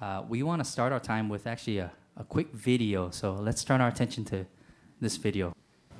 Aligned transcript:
uh, 0.00 0.22
we 0.28 0.42
want 0.42 0.64
to 0.64 0.70
start 0.70 0.92
our 0.92 1.00
time 1.00 1.28
with 1.28 1.46
actually 1.46 1.78
a, 1.78 1.90
a 2.16 2.24
quick 2.24 2.52
video. 2.52 3.10
So 3.10 3.34
let's 3.34 3.64
turn 3.64 3.80
our 3.80 3.88
attention 3.88 4.24
to 4.26 4.46
this 5.00 5.16
video. 5.16 5.52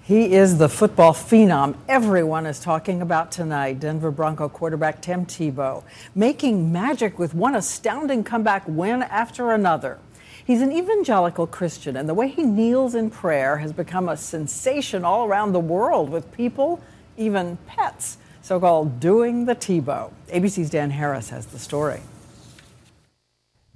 He 0.02 0.34
is 0.34 0.56
the 0.56 0.70
football 0.70 1.12
phenom 1.12 1.76
everyone 1.86 2.46
is 2.46 2.60
talking 2.60 3.02
about 3.02 3.30
tonight. 3.30 3.80
Denver 3.80 4.10
Bronco 4.10 4.48
quarterback 4.48 5.02
Tim 5.02 5.26
Tebow 5.26 5.84
making 6.14 6.72
magic 6.72 7.18
with 7.18 7.34
one 7.34 7.54
astounding 7.54 8.24
comeback 8.24 8.64
win 8.66 9.02
after 9.02 9.52
another. 9.52 9.98
He's 10.46 10.62
an 10.62 10.72
evangelical 10.72 11.46
Christian, 11.46 11.94
and 11.94 12.08
the 12.08 12.14
way 12.14 12.28
he 12.28 12.42
kneels 12.42 12.94
in 12.94 13.10
prayer 13.10 13.58
has 13.58 13.70
become 13.74 14.08
a 14.08 14.16
sensation 14.16 15.04
all 15.04 15.26
around 15.26 15.52
the 15.52 15.60
world 15.60 16.08
with 16.08 16.32
people, 16.32 16.80
even 17.18 17.58
pets, 17.66 18.16
so 18.40 18.58
called 18.58 18.98
doing 18.98 19.44
the 19.44 19.54
Tebow. 19.54 20.10
ABC's 20.28 20.70
Dan 20.70 20.88
Harris 20.88 21.28
has 21.28 21.44
the 21.44 21.58
story. 21.58 22.00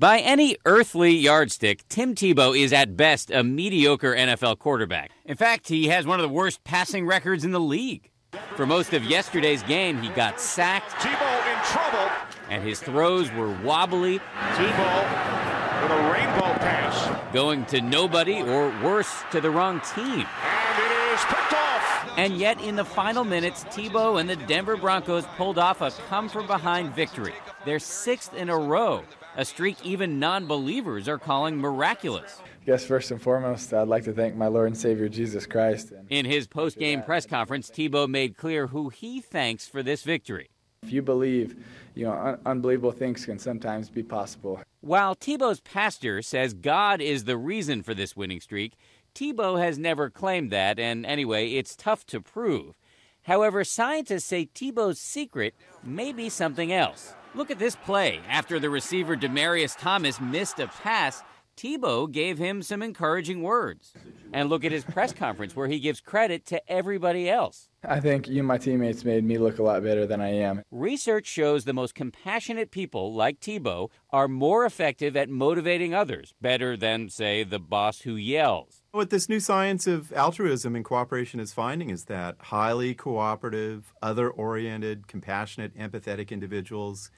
By 0.02 0.18
any 0.18 0.56
earthly 0.66 1.12
yardstick, 1.12 1.86
Tim 1.88 2.16
Tebow 2.16 2.60
is 2.60 2.72
at 2.72 2.96
best 2.96 3.30
a 3.30 3.44
mediocre 3.44 4.16
NFL 4.16 4.58
quarterback. 4.58 5.12
In 5.24 5.36
fact, 5.36 5.68
he 5.68 5.86
has 5.90 6.08
one 6.08 6.18
of 6.18 6.24
the 6.24 6.34
worst 6.34 6.64
passing 6.64 7.06
records 7.06 7.44
in 7.44 7.52
the 7.52 7.60
league. 7.60 8.10
For 8.56 8.66
most 8.66 8.94
of 8.94 9.04
yesterday's 9.04 9.62
game, 9.62 10.02
he 10.02 10.08
got 10.08 10.40
sacked. 10.40 10.90
Tebow 10.94 11.56
in 11.56 11.64
trouble. 11.66 12.10
And 12.50 12.64
his 12.64 12.80
throws 12.80 13.30
were 13.30 13.52
wobbly. 13.62 14.18
Tebow 14.54 15.82
with 15.82 15.92
a 15.92 16.12
rainbow 16.12 16.52
pass. 16.58 17.32
Going 17.32 17.64
to 17.66 17.80
nobody 17.80 18.42
or 18.42 18.70
worse, 18.82 19.22
to 19.30 19.40
the 19.40 19.52
wrong 19.52 19.80
team. 19.94 20.26
And 20.26 20.82
it 20.82 21.14
is 21.14 21.24
picked 21.26 21.52
off. 21.52 22.12
And 22.18 22.38
yet, 22.38 22.60
in 22.60 22.74
the 22.74 22.84
final 22.84 23.22
minutes, 23.22 23.62
Tebow 23.66 24.20
and 24.20 24.28
the 24.28 24.34
Denver 24.34 24.76
Broncos 24.76 25.26
pulled 25.36 25.58
off 25.58 25.80
a 25.80 25.92
come 26.08 26.28
from 26.28 26.48
behind 26.48 26.92
victory, 26.92 27.34
their 27.64 27.78
sixth 27.78 28.34
in 28.34 28.50
a 28.50 28.58
row 28.58 29.04
a 29.36 29.44
streak 29.44 29.76
even 29.84 30.18
non 30.18 30.46
believers 30.46 31.08
are 31.08 31.18
calling 31.18 31.56
miraculous. 31.56 32.40
I 32.40 32.64
guess 32.66 32.84
first 32.84 33.10
and 33.10 33.20
foremost, 33.20 33.72
I'd 33.72 33.88
like 33.88 34.04
to 34.04 34.12
thank 34.12 34.36
my 34.36 34.46
Lord 34.46 34.68
and 34.68 34.76
Savior 34.76 35.08
Jesus 35.08 35.46
Christ. 35.46 35.92
In 36.10 36.24
his 36.24 36.46
post 36.46 36.78
game 36.78 37.02
press 37.02 37.26
conference, 37.26 37.70
Tebow 37.70 38.08
made 38.08 38.36
clear 38.36 38.68
who 38.68 38.88
he 38.88 39.20
thanks 39.20 39.66
for 39.66 39.82
this 39.82 40.02
victory. 40.02 40.50
If 40.82 40.92
you 40.92 41.02
believe, 41.02 41.64
you 41.94 42.04
know, 42.06 42.12
un- 42.12 42.38
unbelievable 42.44 42.92
things 42.92 43.24
can 43.24 43.38
sometimes 43.38 43.88
be 43.88 44.02
possible. 44.02 44.60
While 44.80 45.14
Tebow's 45.14 45.60
pastor 45.60 46.22
says 46.22 46.54
God 46.54 47.00
is 47.00 47.24
the 47.24 47.36
reason 47.36 47.82
for 47.82 47.94
this 47.94 48.16
winning 48.16 48.40
streak, 48.40 48.74
Tebow 49.14 49.60
has 49.60 49.78
never 49.78 50.10
claimed 50.10 50.50
that, 50.50 50.78
and 50.78 51.04
anyway, 51.06 51.52
it's 51.52 51.76
tough 51.76 52.04
to 52.06 52.20
prove. 52.20 52.78
However, 53.24 53.62
scientists 53.62 54.24
say 54.24 54.46
Tebow's 54.46 54.98
secret 54.98 55.54
may 55.84 56.12
be 56.12 56.28
something 56.28 56.72
else. 56.72 57.14
Look 57.34 57.50
at 57.50 57.58
this 57.58 57.76
play. 57.76 58.20
After 58.28 58.60
the 58.60 58.68
receiver 58.68 59.16
Demaryius 59.16 59.78
Thomas 59.78 60.20
missed 60.20 60.58
a 60.58 60.66
pass, 60.66 61.22
Tebow 61.56 62.10
gave 62.10 62.36
him 62.36 62.62
some 62.62 62.82
encouraging 62.82 63.42
words. 63.42 63.94
And 64.34 64.50
look 64.50 64.64
at 64.64 64.72
his 64.72 64.84
press 64.84 65.12
conference 65.12 65.56
where 65.56 65.68
he 65.68 65.80
gives 65.80 66.00
credit 66.00 66.44
to 66.46 66.70
everybody 66.70 67.28
else. 67.30 67.68
I 67.84 68.00
think 68.00 68.28
you 68.28 68.38
and 68.38 68.48
my 68.48 68.58
teammates 68.58 69.04
made 69.04 69.24
me 69.24 69.38
look 69.38 69.58
a 69.58 69.62
lot 69.62 69.82
better 69.82 70.06
than 70.06 70.20
I 70.20 70.28
am. 70.28 70.62
Research 70.70 71.26
shows 71.26 71.64
the 71.64 71.72
most 71.72 71.94
compassionate 71.94 72.70
people, 72.70 73.12
like 73.14 73.40
Tebow, 73.40 73.90
are 74.10 74.28
more 74.28 74.64
effective 74.64 75.16
at 75.16 75.28
motivating 75.28 75.94
others, 75.94 76.32
better 76.40 76.76
than, 76.76 77.08
say, 77.08 77.44
the 77.44 77.58
boss 77.58 78.02
who 78.02 78.14
yells. 78.14 78.82
What 78.92 79.10
this 79.10 79.28
new 79.28 79.40
science 79.40 79.86
of 79.86 80.12
altruism 80.12 80.76
and 80.76 80.84
cooperation 80.84 81.40
is 81.40 81.52
finding 81.52 81.90
is 81.90 82.04
that 82.04 82.36
highly 82.38 82.94
cooperative, 82.94 83.92
other 84.02 84.30
oriented, 84.30 85.08
compassionate, 85.08 85.76
empathetic 85.76 86.30
individuals 86.30 87.10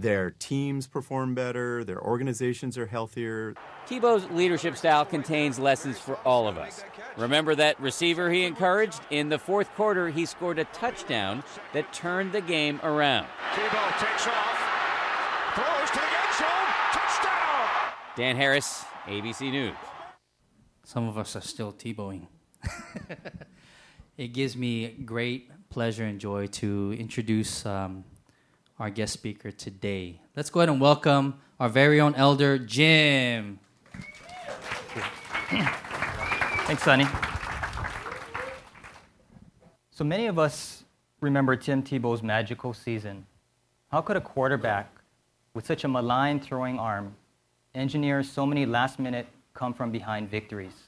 their 0.00 0.30
teams 0.30 0.86
perform 0.86 1.34
better, 1.34 1.84
their 1.84 2.00
organizations 2.00 2.78
are 2.78 2.86
healthier. 2.86 3.54
Tebow's 3.86 4.28
leadership 4.30 4.76
style 4.76 5.04
contains 5.04 5.58
lessons 5.58 5.98
for 5.98 6.16
all 6.24 6.48
of 6.48 6.56
us. 6.56 6.84
Remember 7.16 7.54
that 7.54 7.78
receiver 7.80 8.30
he 8.30 8.44
encouraged? 8.44 9.00
In 9.10 9.28
the 9.28 9.38
fourth 9.38 9.70
quarter, 9.74 10.08
he 10.08 10.24
scored 10.24 10.58
a 10.58 10.64
touchdown 10.66 11.42
that 11.72 11.92
turned 11.92 12.32
the 12.32 12.40
game 12.40 12.80
around. 12.82 13.26
Tebow 13.52 13.98
takes 13.98 14.26
off, 14.26 14.58
throws 15.54 15.90
to 15.90 15.96
the 15.96 16.02
end 16.02 16.34
zone, 16.38 16.70
touchdown! 16.92 17.68
Dan 18.16 18.36
Harris, 18.36 18.84
ABC 19.06 19.50
News. 19.50 19.74
Some 20.84 21.08
of 21.08 21.18
us 21.18 21.36
are 21.36 21.40
still 21.40 21.72
Tebowing. 21.72 22.26
it 24.16 24.28
gives 24.28 24.56
me 24.56 24.88
great 25.04 25.50
pleasure 25.68 26.04
and 26.04 26.18
joy 26.18 26.46
to 26.46 26.96
introduce 26.98 27.64
um, 27.64 28.04
our 28.80 28.88
guest 28.88 29.12
speaker 29.12 29.50
today. 29.50 30.18
Let's 30.34 30.48
go 30.48 30.60
ahead 30.60 30.70
and 30.70 30.80
welcome 30.80 31.34
our 31.60 31.68
very 31.68 32.00
own 32.00 32.14
elder, 32.14 32.58
Jim. 32.58 33.60
Thanks, 36.64 36.82
Sonny. 36.82 37.06
So 39.90 40.02
many 40.02 40.28
of 40.28 40.38
us 40.38 40.84
remember 41.20 41.56
Tim 41.56 41.82
Tebow's 41.82 42.22
magical 42.22 42.72
season. 42.72 43.26
How 43.88 44.00
could 44.00 44.16
a 44.16 44.20
quarterback 44.20 44.90
with 45.52 45.66
such 45.66 45.84
a 45.84 45.88
malign 45.88 46.40
throwing 46.40 46.78
arm 46.78 47.14
engineer 47.74 48.22
so 48.22 48.46
many 48.46 48.64
last 48.64 48.98
minute 48.98 49.26
come 49.52 49.74
from 49.74 49.92
behind 49.92 50.30
victories? 50.30 50.84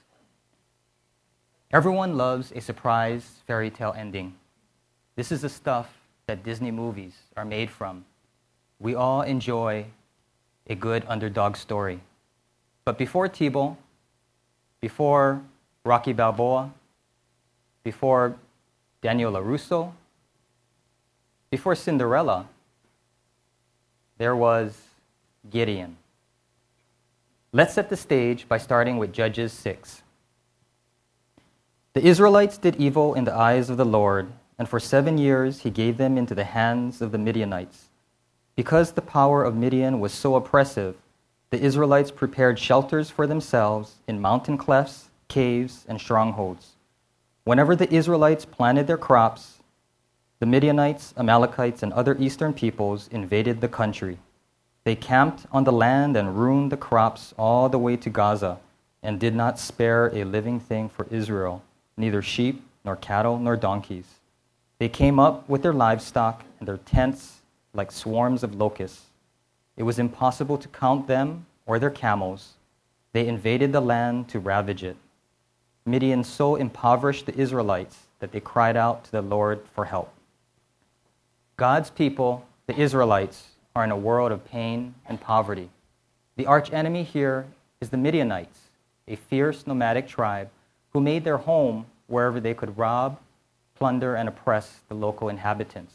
Everyone 1.71 2.17
loves 2.17 2.53
a 2.53 2.61
surprise 2.63 3.43
fairy 3.47 3.71
tale 3.71 3.95
ending. 3.95 4.35
This 5.15 5.31
is 5.31 5.43
the 5.43 5.51
stuff 5.51 6.02
that 6.27 6.45
Disney 6.45 6.71
movies 6.71 7.15
are 7.37 7.45
made 7.45 7.71
from. 7.71 8.05
We 8.79 8.95
all 8.95 9.23
enjoy 9.23 9.87
a 10.69 10.75
good 10.75 11.05
underdog 11.09 11.57
story. 11.57 12.01
But 12.85 12.99
before 12.99 13.29
Tebow, 13.29 13.77
before 14.81 15.43
Rocky 15.85 16.13
Balboa, 16.13 16.73
before 17.85 18.37
Daniel 19.01 19.33
LaRusso, 19.33 19.93
before 21.51 21.75
Cinderella, 21.75 22.49
there 24.19 24.35
was 24.37 24.81
Gideon. 25.51 25.97
Let's 27.53 27.75
set 27.75 27.91
the 27.91 27.97
stage 27.97 28.49
by 28.49 28.59
starting 28.59 28.97
with 28.97 29.13
Judges 29.13 29.53
6. 29.53 30.03
The 31.93 32.07
Israelites 32.07 32.57
did 32.57 32.77
evil 32.77 33.15
in 33.15 33.25
the 33.25 33.35
eyes 33.35 33.69
of 33.69 33.77
the 33.77 33.85
Lord 33.85 34.33
and 34.63 34.69
for 34.69 34.79
seven 34.79 35.19
years 35.19 35.63
he 35.63 35.71
gave 35.71 35.97
them 35.97 36.17
into 36.17 36.37
the 36.37 36.45
hands 36.45 37.03
of 37.03 37.11
the 37.11 37.19
Midianites. 37.19 37.89
Because 38.55 38.93
the 38.93 39.03
power 39.03 39.43
of 39.43 39.57
Midian 39.57 39.99
was 39.99 40.13
so 40.13 40.37
oppressive, 40.37 40.95
the 41.51 41.61
Israelites 41.61 42.13
prepared 42.13 42.61
shelters 42.61 43.11
for 43.11 43.27
themselves 43.27 43.97
in 44.07 44.21
mountain 44.21 44.57
clefts, 44.57 45.11
caves, 45.27 45.85
and 45.89 46.01
strongholds. 46.01 46.77
Whenever 47.43 47.75
the 47.75 47.93
Israelites 47.93 48.45
planted 48.45 48.87
their 48.87 48.97
crops, 48.97 49.59
the 50.39 50.47
Midianites, 50.47 51.13
Amalekites, 51.17 51.83
and 51.83 51.93
other 51.93 52.17
eastern 52.21 52.53
peoples 52.53 53.09
invaded 53.09 53.61
the 53.61 53.67
country. 53.67 54.19
They 54.85 54.95
camped 54.95 55.45
on 55.51 55.65
the 55.65 55.73
land 55.73 56.17
and 56.17 56.39
ruined 56.39 56.71
the 56.71 56.77
crops 56.77 57.35
all 57.37 57.69
the 57.69 57.81
way 57.81 57.97
to 57.97 58.11
Gaza 58.11 58.61
and 59.03 59.19
did 59.19 59.35
not 59.35 59.59
spare 59.59 60.07
a 60.15 60.23
living 60.23 60.61
thing 60.61 60.89
for 60.89 61.09
Israel, 61.11 61.65
neither 61.97 62.23
sheep, 62.23 62.63
nor 62.85 62.95
cattle, 62.95 63.41
nor 63.41 63.57
donkeys. 63.57 64.21
They 64.83 64.89
came 64.89 65.21
up 65.21 65.49
with 65.49 65.63
their 65.63 65.73
livestock 65.73 66.43
and 66.59 66.67
their 66.67 66.79
tents 66.79 67.43
like 67.73 67.93
swarms 67.93 68.43
of 68.43 68.57
locusts. 68.57 69.05
It 69.77 69.85
was 69.85 70.01
impossible 70.01 70.59
to 70.59 70.67
count 70.67 71.07
them 71.07 71.47
or 71.67 71.79
their 71.79 71.89
camels. 71.89 72.55
They 73.13 73.29
invaded 73.29 73.71
the 73.71 73.81
land 73.81 74.29
to 74.31 74.41
ravage 74.41 74.83
it. 74.83 74.97
Midian 75.87 76.25
so 76.25 76.57
impoverished 76.57 77.27
the 77.27 77.39
Israelites 77.39 78.09
that 78.19 78.33
they 78.33 78.41
cried 78.41 78.77
out 78.77 79.05
to 79.05 79.13
the 79.13 79.23
Lord 79.23 79.61
for 79.73 79.85
help. 79.85 80.13
God's 81.57 81.91
people, 81.91 82.45
the 82.67 82.77
Israelites, 82.77 83.51
are 83.77 83.85
in 83.85 83.93
a 83.93 83.97
world 83.97 84.33
of 84.33 84.45
pain 84.45 84.97
and 85.09 85.21
poverty. 85.21 85.71
The 86.35 86.49
archenemy 86.49 87.05
here 87.05 87.47
is 87.81 87.91
the 87.91 87.99
Midianites, 87.99 88.59
a 89.07 89.15
fierce 89.15 89.65
nomadic 89.65 90.09
tribe 90.09 90.51
who 90.93 91.01
made 91.01 91.23
their 91.23 91.39
home 91.39 91.87
wherever 92.09 92.41
they 92.41 92.53
could 92.53 92.77
rob 92.77 93.21
plunder, 93.83 94.15
and 94.15 94.29
oppress 94.29 94.79
the 94.89 94.95
local 94.95 95.29
inhabitants, 95.29 95.95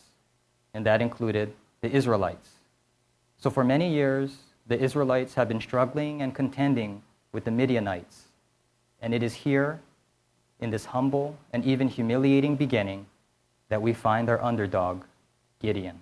and 0.74 0.86
that 0.86 1.02
included 1.02 1.54
the 1.80 1.90
Israelites. 1.90 2.50
So, 3.38 3.50
for 3.50 3.64
many 3.64 3.90
years, 3.90 4.40
the 4.68 4.78
Israelites 4.78 5.36
have 5.36 5.48
been 5.48 5.62
struggling 5.62 6.22
and 6.22 6.36
contending 6.36 7.02
with 7.32 7.46
the 7.46 7.52
Midianites. 7.52 8.24
And 9.02 9.14
it 9.14 9.24
is 9.24 9.36
here, 9.36 9.80
in 10.60 10.70
this 10.70 10.84
humble 10.88 11.38
and 11.54 11.64
even 11.64 11.88
humiliating 11.88 12.58
beginning, 12.58 13.06
that 13.70 13.82
we 13.82 13.94
find 13.94 14.28
our 14.30 14.44
underdog, 14.44 15.04
Gideon. 15.62 16.02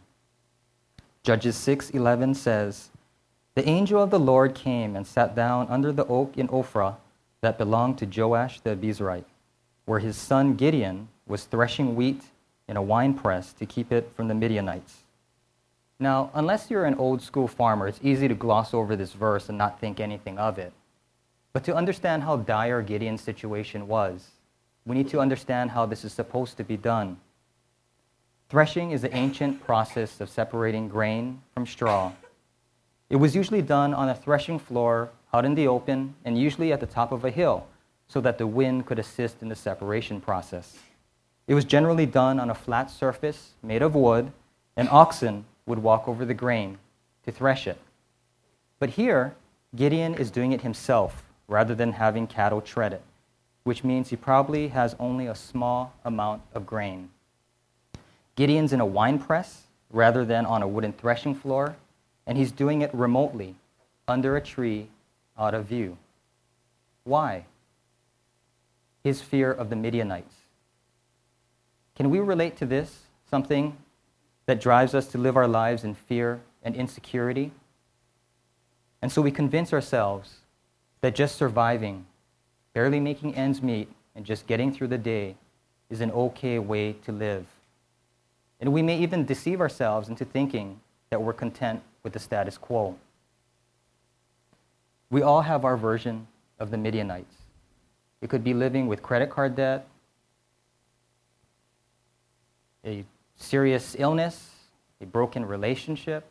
Judges 1.22 1.56
6:11 1.56 2.34
says, 2.34 2.90
"The 3.54 3.70
angel 3.70 4.02
of 4.02 4.10
the 4.10 4.26
Lord 4.32 4.56
came 4.56 4.96
and 4.96 5.06
sat 5.06 5.36
down 5.36 5.68
under 5.70 5.92
the 5.92 6.08
oak 6.08 6.36
in 6.36 6.48
Ophrah 6.48 6.96
that 7.42 7.60
belonged 7.60 8.00
to 8.00 8.08
Joash 8.08 8.60
the 8.62 8.76
Abiezrite, 8.76 9.30
where 9.86 10.00
his 10.00 10.18
son 10.18 10.56
Gideon 10.56 11.10
was 11.28 11.46
threshing 11.46 11.96
wheat 11.96 12.22
in 12.68 12.78
a 12.78 12.82
wine 12.82 13.14
press 13.14 13.54
to 13.54 13.66
keep 13.66 13.92
it 13.92 14.12
from 14.16 14.28
the 14.28 14.34
Midianites. 14.34 15.04
Now, 16.00 16.30
unless 16.34 16.70
you're 16.70 16.86
an 16.86 16.96
old 16.96 17.22
school 17.22 17.48
farmer, 17.48 17.88
it's 17.88 18.00
easy 18.04 18.28
to 18.28 18.36
gloss 18.36 18.74
over 18.74 18.96
this 18.96 19.14
verse 19.14 19.50
and 19.50 19.58
not 19.58 19.80
think 19.80 20.00
anything 20.00 20.38
of 20.38 20.60
it. 20.60 20.74
But 21.54 21.64
to 21.66 21.76
understand 21.76 22.24
how 22.24 22.38
dire 22.38 22.82
Gideon's 22.82 23.22
situation 23.22 23.88
was, 23.88 24.32
we 24.86 24.96
need 24.96 25.08
to 25.10 25.20
understand 25.20 25.72
how 25.72 25.86
this 25.86 26.04
is 26.04 26.14
supposed 26.14 26.58
to 26.58 26.64
be 26.64 26.78
done. 26.78 27.18
Threshing 28.50 28.92
is 28.92 29.02
the 29.02 29.16
ancient 29.16 29.64
process 29.64 30.22
of 30.22 30.30
separating 30.30 30.90
grain 30.90 31.42
from 31.54 31.66
straw. 31.66 32.12
It 33.10 33.16
was 33.16 33.36
usually 33.36 33.62
done 33.62 33.94
on 33.94 34.10
a 34.10 34.16
threshing 34.16 34.60
floor 34.60 35.10
out 35.34 35.46
in 35.46 35.56
the 35.56 35.68
open 35.68 36.14
and 36.26 36.38
usually 36.38 36.72
at 36.72 36.80
the 36.80 36.86
top 36.86 37.12
of 37.12 37.24
a 37.26 37.32
hill 37.32 37.66
so 38.08 38.22
that 38.22 38.38
the 38.38 38.48
wind 38.48 38.86
could 38.86 39.00
assist 39.00 39.42
in 39.42 39.50
the 39.50 39.56
separation 39.56 40.22
process. 40.22 40.78
It 41.48 41.54
was 41.54 41.66
generally 41.66 42.06
done 42.06 42.40
on 42.40 42.50
a 42.50 42.56
flat 42.56 42.90
surface 42.90 43.52
made 43.62 43.82
of 43.82 43.94
wood, 43.96 44.32
and 44.76 44.90
oxen 44.90 45.46
would 45.66 45.80
walk 45.80 46.08
over 46.08 46.26
the 46.26 46.34
grain 46.34 46.80
to 47.26 47.32
thresh 47.32 47.68
it. 47.68 47.78
But 48.80 48.92
here, 48.92 49.36
Gideon 49.76 50.16
is 50.16 50.32
doing 50.32 50.52
it 50.52 50.62
himself 50.62 51.24
rather 51.48 51.76
than 51.76 51.94
having 51.94 52.28
cattle 52.28 52.62
tread 52.62 52.94
it, 52.94 53.02
which 53.64 53.84
means 53.84 54.10
he 54.10 54.16
probably 54.16 54.70
has 54.70 54.96
only 55.00 55.28
a 55.28 55.36
small 55.36 55.94
amount 56.04 56.42
of 56.54 56.66
grain. 56.66 57.10
Gideon's 58.36 58.74
in 58.74 58.82
a 58.82 58.86
wine 58.86 59.20
press 59.20 59.64
rather 59.92 60.26
than 60.26 60.46
on 60.46 60.62
a 60.62 60.68
wooden 60.68 60.94
threshing 60.94 61.36
floor, 61.36 61.76
and 62.28 62.38
he's 62.38 62.52
doing 62.52 62.82
it 62.82 62.94
remotely 62.94 63.56
under 64.08 64.36
a 64.36 64.42
tree 64.42 64.88
out 65.38 65.54
of 65.54 65.66
view. 65.66 65.98
Why? 67.04 67.46
His 69.04 69.22
fear 69.22 69.52
of 69.52 69.70
the 69.70 69.76
Midianites. 69.76 70.35
Can 71.96 72.10
we 72.10 72.20
relate 72.20 72.58
to 72.58 72.66
this? 72.66 73.04
Something 73.30 73.78
that 74.46 74.62
drives 74.62 74.94
us 74.94 75.08
to 75.08 75.18
live 75.18 75.38
our 75.38 75.48
lives 75.48 75.84
in 75.84 75.96
fear 75.96 76.42
and 76.62 76.76
insecurity? 76.76 77.52
And 79.02 79.12
so 79.12 79.22
we 79.22 79.32
convince 79.32 79.74
ourselves 79.74 80.38
that 81.02 81.16
just 81.16 81.36
surviving, 81.36 82.06
barely 82.74 83.00
making 83.00 83.36
ends 83.36 83.62
meet, 83.62 83.90
and 84.16 84.26
just 84.26 84.48
getting 84.48 84.74
through 84.74 84.88
the 84.88 84.98
day 84.98 85.36
is 85.90 86.02
an 86.02 86.12
okay 86.12 86.60
way 86.60 86.94
to 87.06 87.12
live. 87.12 87.46
And 88.60 88.74
we 88.74 88.82
may 88.82 88.98
even 89.00 89.26
deceive 89.26 89.62
ourselves 89.62 90.10
into 90.10 90.26
thinking 90.26 90.80
that 91.10 91.22
we're 91.22 91.34
content 91.34 91.82
with 92.04 92.14
the 92.14 92.20
status 92.20 92.58
quo. 92.58 92.96
We 95.10 95.22
all 95.22 95.42
have 95.42 95.66
our 95.66 95.78
version 95.78 96.28
of 96.60 96.72
the 96.72 96.78
Midianites. 96.78 97.36
It 98.22 98.30
could 98.30 98.44
be 98.44 98.54
living 98.54 98.88
with 98.88 99.04
credit 99.04 99.30
card 99.30 99.56
debt, 99.56 99.88
a 102.86 103.04
serious 103.36 103.96
illness, 103.98 104.52
a 105.02 105.06
broken 105.06 105.46
relationship. 105.46 106.26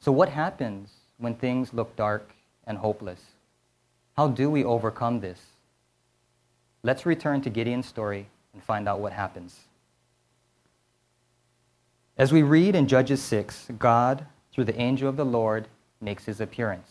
So, 0.00 0.12
what 0.12 0.28
happens 0.28 0.90
when 1.18 1.34
things 1.34 1.72
look 1.72 1.94
dark 1.96 2.34
and 2.66 2.78
hopeless? 2.78 3.22
How 4.16 4.28
do 4.28 4.50
we 4.50 4.64
overcome 4.64 5.20
this? 5.20 5.40
Let's 6.82 7.06
return 7.06 7.40
to 7.42 7.50
Gideon's 7.50 7.86
story 7.86 8.26
and 8.52 8.62
find 8.62 8.88
out 8.88 9.00
what 9.00 9.12
happens. 9.12 9.60
As 12.16 12.32
we 12.32 12.42
read 12.42 12.74
in 12.74 12.88
Judges 12.88 13.22
6, 13.22 13.68
God, 13.78 14.26
through 14.52 14.64
the 14.64 14.80
angel 14.80 15.08
of 15.08 15.16
the 15.16 15.24
Lord, 15.24 15.68
makes 16.00 16.24
his 16.24 16.40
appearance. 16.40 16.88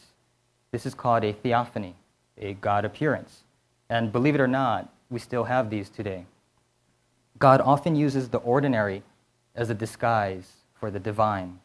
This 0.71 0.85
is 0.85 0.93
called 0.93 1.23
a 1.23 1.33
theophany, 1.33 1.95
a 2.37 2.53
God 2.53 2.85
appearance. 2.85 3.43
And 3.89 4.11
believe 4.11 4.35
it 4.35 4.41
or 4.41 4.47
not, 4.47 4.89
we 5.09 5.19
still 5.19 5.45
have 5.45 5.69
these 5.69 5.89
today. 5.89 6.25
God 7.39 7.61
often 7.61 7.95
uses 7.95 8.29
the 8.29 8.39
ordinary 8.39 9.03
as 9.55 9.69
a 9.69 9.73
disguise 9.73 10.51
for 10.73 10.89
the 10.89 10.99
divine. 10.99 11.59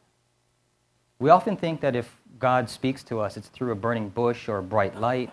We 1.18 1.30
often 1.30 1.56
think 1.56 1.80
that 1.80 1.94
if 1.94 2.16
God 2.38 2.68
speaks 2.68 3.02
to 3.04 3.20
us, 3.20 3.36
it's 3.36 3.48
through 3.48 3.72
a 3.72 3.76
burning 3.76 4.08
bush 4.08 4.48
or 4.48 4.58
a 4.58 4.62
bright 4.62 4.98
light, 4.98 5.30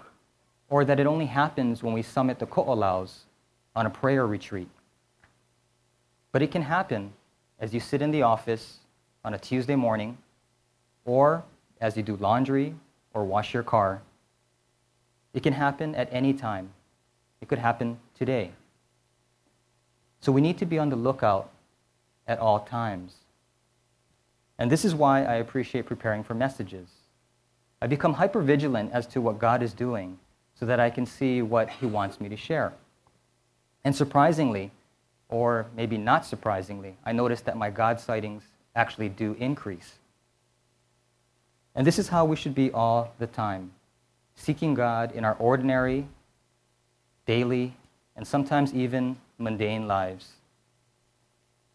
or 0.69 0.85
that 0.85 0.99
it 0.99 1.07
only 1.07 1.25
happens 1.25 1.81
when 1.81 1.93
we 1.93 2.03
summit 2.03 2.37
the 2.37 2.45
ko'olaus 2.45 3.21
on 3.75 3.85
a 3.85 3.89
prayer 3.89 4.27
retreat. 4.27 4.69
But 6.31 6.41
it 6.41 6.51
can 6.51 6.61
happen 6.61 7.13
as 7.59 7.73
you 7.73 7.79
sit 7.79 8.01
in 8.01 8.11
the 8.11 8.21
office 8.21 8.79
on 9.25 9.33
a 9.33 9.39
Tuesday 9.39 9.75
morning, 9.75 10.17
or 11.05 11.43
as 11.81 11.97
you 11.97 12.03
do 12.03 12.15
laundry 12.17 12.75
or 13.13 13.25
wash 13.25 13.53
your 13.53 13.63
car. 13.63 14.01
It 15.33 15.43
can 15.43 15.53
happen 15.53 15.95
at 15.95 16.07
any 16.11 16.33
time. 16.33 16.71
It 17.41 17.47
could 17.47 17.59
happen 17.59 17.99
today. 18.13 18.51
So 20.21 20.31
we 20.31 20.41
need 20.41 20.57
to 20.57 20.65
be 20.65 20.77
on 20.77 20.89
the 20.89 20.95
lookout 20.95 21.49
at 22.27 22.39
all 22.39 22.59
times. 22.59 23.15
And 24.57 24.69
this 24.69 24.83
is 24.83 24.93
why 24.93 25.23
I 25.23 25.35
appreciate 25.35 25.85
preparing 25.85 26.23
for 26.23 26.33
messages. 26.33 26.87
I 27.81 27.87
become 27.87 28.13
hyper 28.13 28.41
vigilant 28.41 28.91
as 28.91 29.07
to 29.07 29.21
what 29.21 29.39
God 29.39 29.63
is 29.63 29.73
doing 29.73 30.19
so 30.59 30.65
that 30.65 30.79
I 30.79 30.89
can 30.89 31.05
see 31.05 31.41
what 31.41 31.69
He 31.69 31.85
wants 31.85 32.19
me 32.19 32.27
to 32.27 32.35
share. 32.35 32.73
And 33.85 33.95
surprisingly, 33.95 34.71
or 35.29 35.67
maybe 35.75 35.97
not 35.97 36.25
surprisingly, 36.25 36.97
I 37.05 37.13
notice 37.13 37.41
that 37.41 37.55
my 37.55 37.69
God 37.69 37.99
sightings 37.99 38.43
actually 38.75 39.09
do 39.09 39.35
increase. 39.39 39.93
And 41.75 41.87
this 41.87 41.97
is 41.97 42.09
how 42.09 42.25
we 42.25 42.35
should 42.35 42.55
be 42.55 42.71
all 42.71 43.13
the 43.19 43.27
time 43.27 43.71
seeking 44.35 44.73
God 44.73 45.11
in 45.11 45.25
our 45.25 45.35
ordinary, 45.35 46.07
daily, 47.25 47.73
and 48.15 48.25
sometimes 48.25 48.73
even 48.73 49.17
mundane 49.39 49.87
lives. 49.87 50.33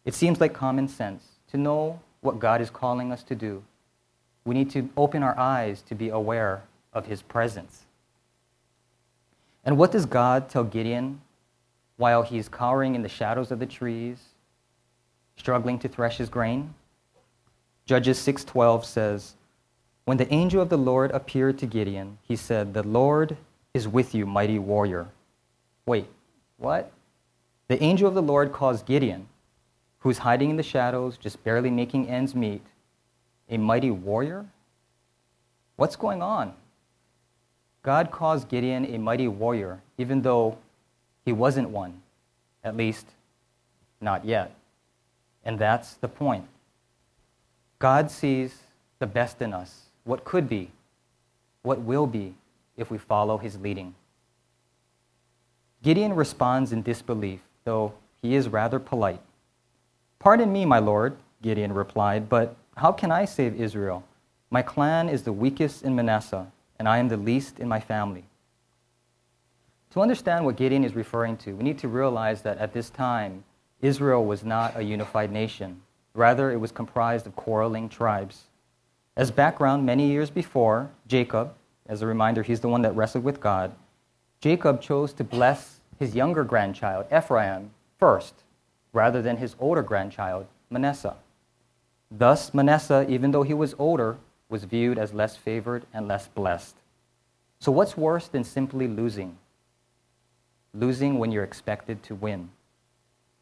It 0.05 0.15
seems 0.15 0.41
like 0.41 0.53
common 0.53 0.87
sense 0.87 1.25
to 1.51 1.57
know 1.57 2.01
what 2.21 2.39
God 2.39 2.61
is 2.61 2.71
calling 2.71 3.11
us 3.11 3.23
to 3.25 3.35
do. 3.35 3.63
We 4.45 4.55
need 4.55 4.71
to 4.71 4.89
open 4.97 5.23
our 5.23 5.37
eyes 5.39 5.83
to 5.83 5.95
be 5.95 6.11
aware 6.11 6.63
of 6.93 7.07
His 7.07 7.23
presence. 7.23 7.85
And 9.65 9.79
what 9.79 9.93
does 9.93 10.07
God 10.07 10.49
tell 10.49 10.65
Gideon 10.65 11.21
while 11.97 12.23
he's 12.23 12.49
cowering 12.49 12.95
in 12.95 13.03
the 13.03 13.09
shadows 13.09 13.51
of 13.51 13.59
the 13.59 13.67
trees, 13.67 14.19
struggling 15.37 15.79
to 15.79 15.89
thresh 15.89 16.19
his 16.19 16.29
grain? 16.29 16.75
Judges 17.87 18.19
6:12 18.19 18.85
says, 18.85 19.37
"When 20.05 20.19
the 20.19 20.33
angel 20.33 20.61
of 20.61 20.69
the 20.69 20.77
Lord 20.77 21.11
appeared 21.13 21.59
to 21.59 21.67
Gideon, 21.67 22.19
he 22.23 22.37
said, 22.37 22.75
"The 22.75 22.83
Lord 22.83 23.37
is 23.73 23.89
with 23.89 24.15
you, 24.15 24.27
mighty 24.27 24.59
warrior." 24.59 25.09
Wait, 25.87 26.09
what? 26.59 26.91
The 27.69 27.83
angel 27.83 28.09
of 28.09 28.15
the 28.15 28.23
Lord 28.23 28.53
calls 28.53 28.83
Gideon, 28.83 29.29
who's 30.01 30.19
hiding 30.19 30.51
in 30.51 30.57
the 30.57 30.63
shadows, 30.63 31.17
just 31.17 31.43
barely 31.45 31.71
making 31.71 32.09
ends 32.09 32.35
meet, 32.35 32.63
a 33.49 33.57
mighty 33.57 33.91
warrior? 33.91 34.47
What's 35.77 35.97
going 35.97 36.23
on? 36.23 36.55
God 37.83 38.11
calls 38.11 38.45
Gideon 38.45 38.85
a 38.87 38.99
mighty 38.99 39.29
warrior, 39.29 39.81
even 39.99 40.23
though 40.23 40.59
he 41.25 41.33
wasn't 41.33 41.71
one, 41.71 42.03
at 42.63 42.77
least 42.77 43.07
not 44.01 44.25
yet. 44.25 44.55
And 45.45 45.59
that's 45.59 45.95
the 45.95 46.09
point. 46.09 46.47
God 47.79 48.11
sees 48.11 48.61
the 48.99 49.07
best 49.07 49.41
in 49.43 49.53
us, 49.53 49.85
what 50.05 50.25
could 50.25 50.49
be, 50.49 50.71
what 51.63 51.81
will 51.81 52.07
be, 52.07 52.35
if 52.77 52.91
we 52.91 52.99
follow 52.99 53.39
his 53.39 53.59
leading. 53.59 53.95
Gideon 55.83 56.15
responds 56.15 56.73
in 56.73 56.83
disbelief 56.83 57.41
though 57.65 57.95
he 58.21 58.35
is 58.35 58.49
rather 58.49 58.79
polite. 58.79 59.21
Pardon 60.19 60.53
me, 60.53 60.65
my 60.65 60.79
lord, 60.79 61.17
Gideon 61.41 61.73
replied, 61.73 62.29
but 62.29 62.57
how 62.77 62.93
can 62.93 63.11
I 63.11 63.25
save 63.25 63.59
Israel? 63.59 64.05
My 64.51 64.61
clan 64.61 65.09
is 65.09 65.23
the 65.23 65.33
weakest 65.33 65.83
in 65.83 65.95
Manasseh, 65.95 66.47
and 66.79 66.87
I 66.87 66.99
am 66.99 67.09
the 67.09 67.17
least 67.17 67.59
in 67.59 67.69
my 67.69 67.81
family. 67.81 68.25
To 69.93 70.03
understand 70.03 70.45
what 70.45 70.57
Gideon 70.57 70.85
is 70.85 70.95
referring 70.95 71.37
to, 71.39 71.55
we 71.55 71.63
need 71.63 71.79
to 71.79 71.89
realize 71.89 72.43
that 72.43 72.59
at 72.59 72.73
this 72.73 72.91
time, 72.91 73.45
Israel 73.81 74.25
was 74.25 74.45
not 74.45 74.77
a 74.77 74.83
unified 74.83 75.33
nation. 75.33 75.81
Rather, 76.15 76.53
it 76.53 76.61
was 76.61 76.73
comprised 76.73 77.27
of 77.27 77.37
quarreling 77.37 77.89
tribes. 77.89 78.45
As 79.17 79.31
background, 79.31 79.87
many 79.87 80.09
years 80.09 80.31
before, 80.31 80.91
Jacob, 81.07 81.55
as 81.87 82.03
a 82.03 82.07
reminder, 82.07 82.43
he's 82.43 82.61
the 82.61 82.69
one 82.69 82.83
that 82.83 82.97
wrestled 82.97 83.25
with 83.25 83.41
God, 83.41 83.75
Jacob 84.41 84.83
chose 84.83 85.13
to 85.15 85.25
bless 85.25 85.81
his 85.99 86.15
younger 86.15 86.45
grandchild, 86.45 87.07
Ephraim, 87.15 87.71
first, 87.99 88.35
rather 88.93 89.23
than 89.23 89.37
his 89.37 89.57
older 89.59 89.83
grandchild, 89.83 90.47
Manasseh. 90.71 91.17
Thus, 92.11 92.55
Manasseh, 92.55 93.07
even 93.09 93.31
though 93.31 93.43
he 93.43 93.55
was 93.55 93.75
older, 93.79 94.17
was 94.49 94.65
viewed 94.65 94.99
as 94.99 95.13
less 95.13 95.37
favored 95.37 95.85
and 95.93 96.07
less 96.07 96.29
blessed. 96.29 96.77
So, 97.59 97.73
what's 97.73 97.97
worse 97.97 98.29
than 98.29 98.45
simply 98.45 98.87
losing? 98.87 99.37
Losing 100.73 101.19
when 101.19 101.33
you're 101.33 101.45
expected 101.45 102.03
to 102.05 102.15
win. 102.15 102.51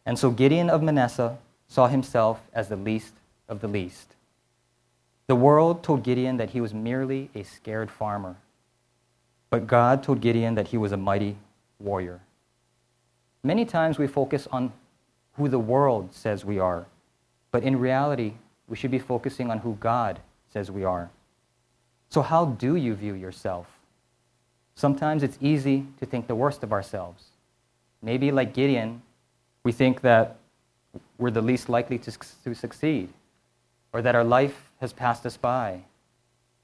And 0.06 0.18
so, 0.18 0.30
Gideon 0.30 0.71
of 0.71 0.82
Manasseh 0.82 1.38
saw 1.68 1.87
himself 1.88 2.40
as 2.52 2.68
the 2.68 2.76
least 2.76 3.14
of 3.49 3.61
the 3.61 3.68
least. 3.68 4.14
The 5.26 5.37
world 5.37 5.82
told 5.82 6.02
Gideon 6.02 6.37
that 6.37 6.50
he 6.50 6.61
was 6.61 6.75
merely 6.75 7.30
a 7.35 7.42
scared 7.42 7.90
farmer. 7.90 8.37
But 9.50 9.66
God 9.66 10.02
told 10.02 10.21
Gideon 10.21 10.54
that 10.54 10.68
he 10.68 10.78
was 10.78 10.92
a 10.92 10.97
mighty 10.97 11.37
warrior. 11.78 12.21
Many 13.44 13.64
times 13.64 13.99
we 13.99 14.06
focus 14.06 14.46
on 14.52 14.72
who 15.37 15.49
the 15.49 15.58
world 15.58 16.12
says 16.12 16.44
we 16.44 16.58
are, 16.58 16.87
but 17.50 17.62
in 17.62 17.78
reality, 17.78 18.34
we 18.68 18.76
should 18.76 18.90
be 18.90 18.99
focusing 18.99 19.50
on 19.50 19.58
who 19.58 19.76
God 19.80 20.20
says 20.52 20.70
we 20.70 20.84
are. 20.84 21.11
So, 22.08 22.22
how 22.22 22.44
do 22.46 22.76
you 22.76 22.94
view 22.94 23.14
yourself? 23.14 23.66
Sometimes 24.75 25.22
it's 25.22 25.38
easy 25.40 25.87
to 25.99 26.06
think 26.06 26.26
the 26.26 26.34
worst 26.34 26.62
of 26.62 26.72
ourselves. 26.72 27.25
Maybe, 28.02 28.30
like 28.30 28.54
Gideon, 28.54 29.02
we 29.64 29.72
think 29.72 30.02
that 30.02 30.37
we're 31.18 31.30
the 31.30 31.42
least 31.42 31.68
likely 31.68 31.99
to, 31.99 32.12
to 32.44 32.54
succeed, 32.54 33.08
or 33.92 34.02
that 34.02 34.14
our 34.14 34.25
life 34.25 34.70
has 34.80 34.92
passed 34.92 35.26
us 35.26 35.37
by, 35.37 35.80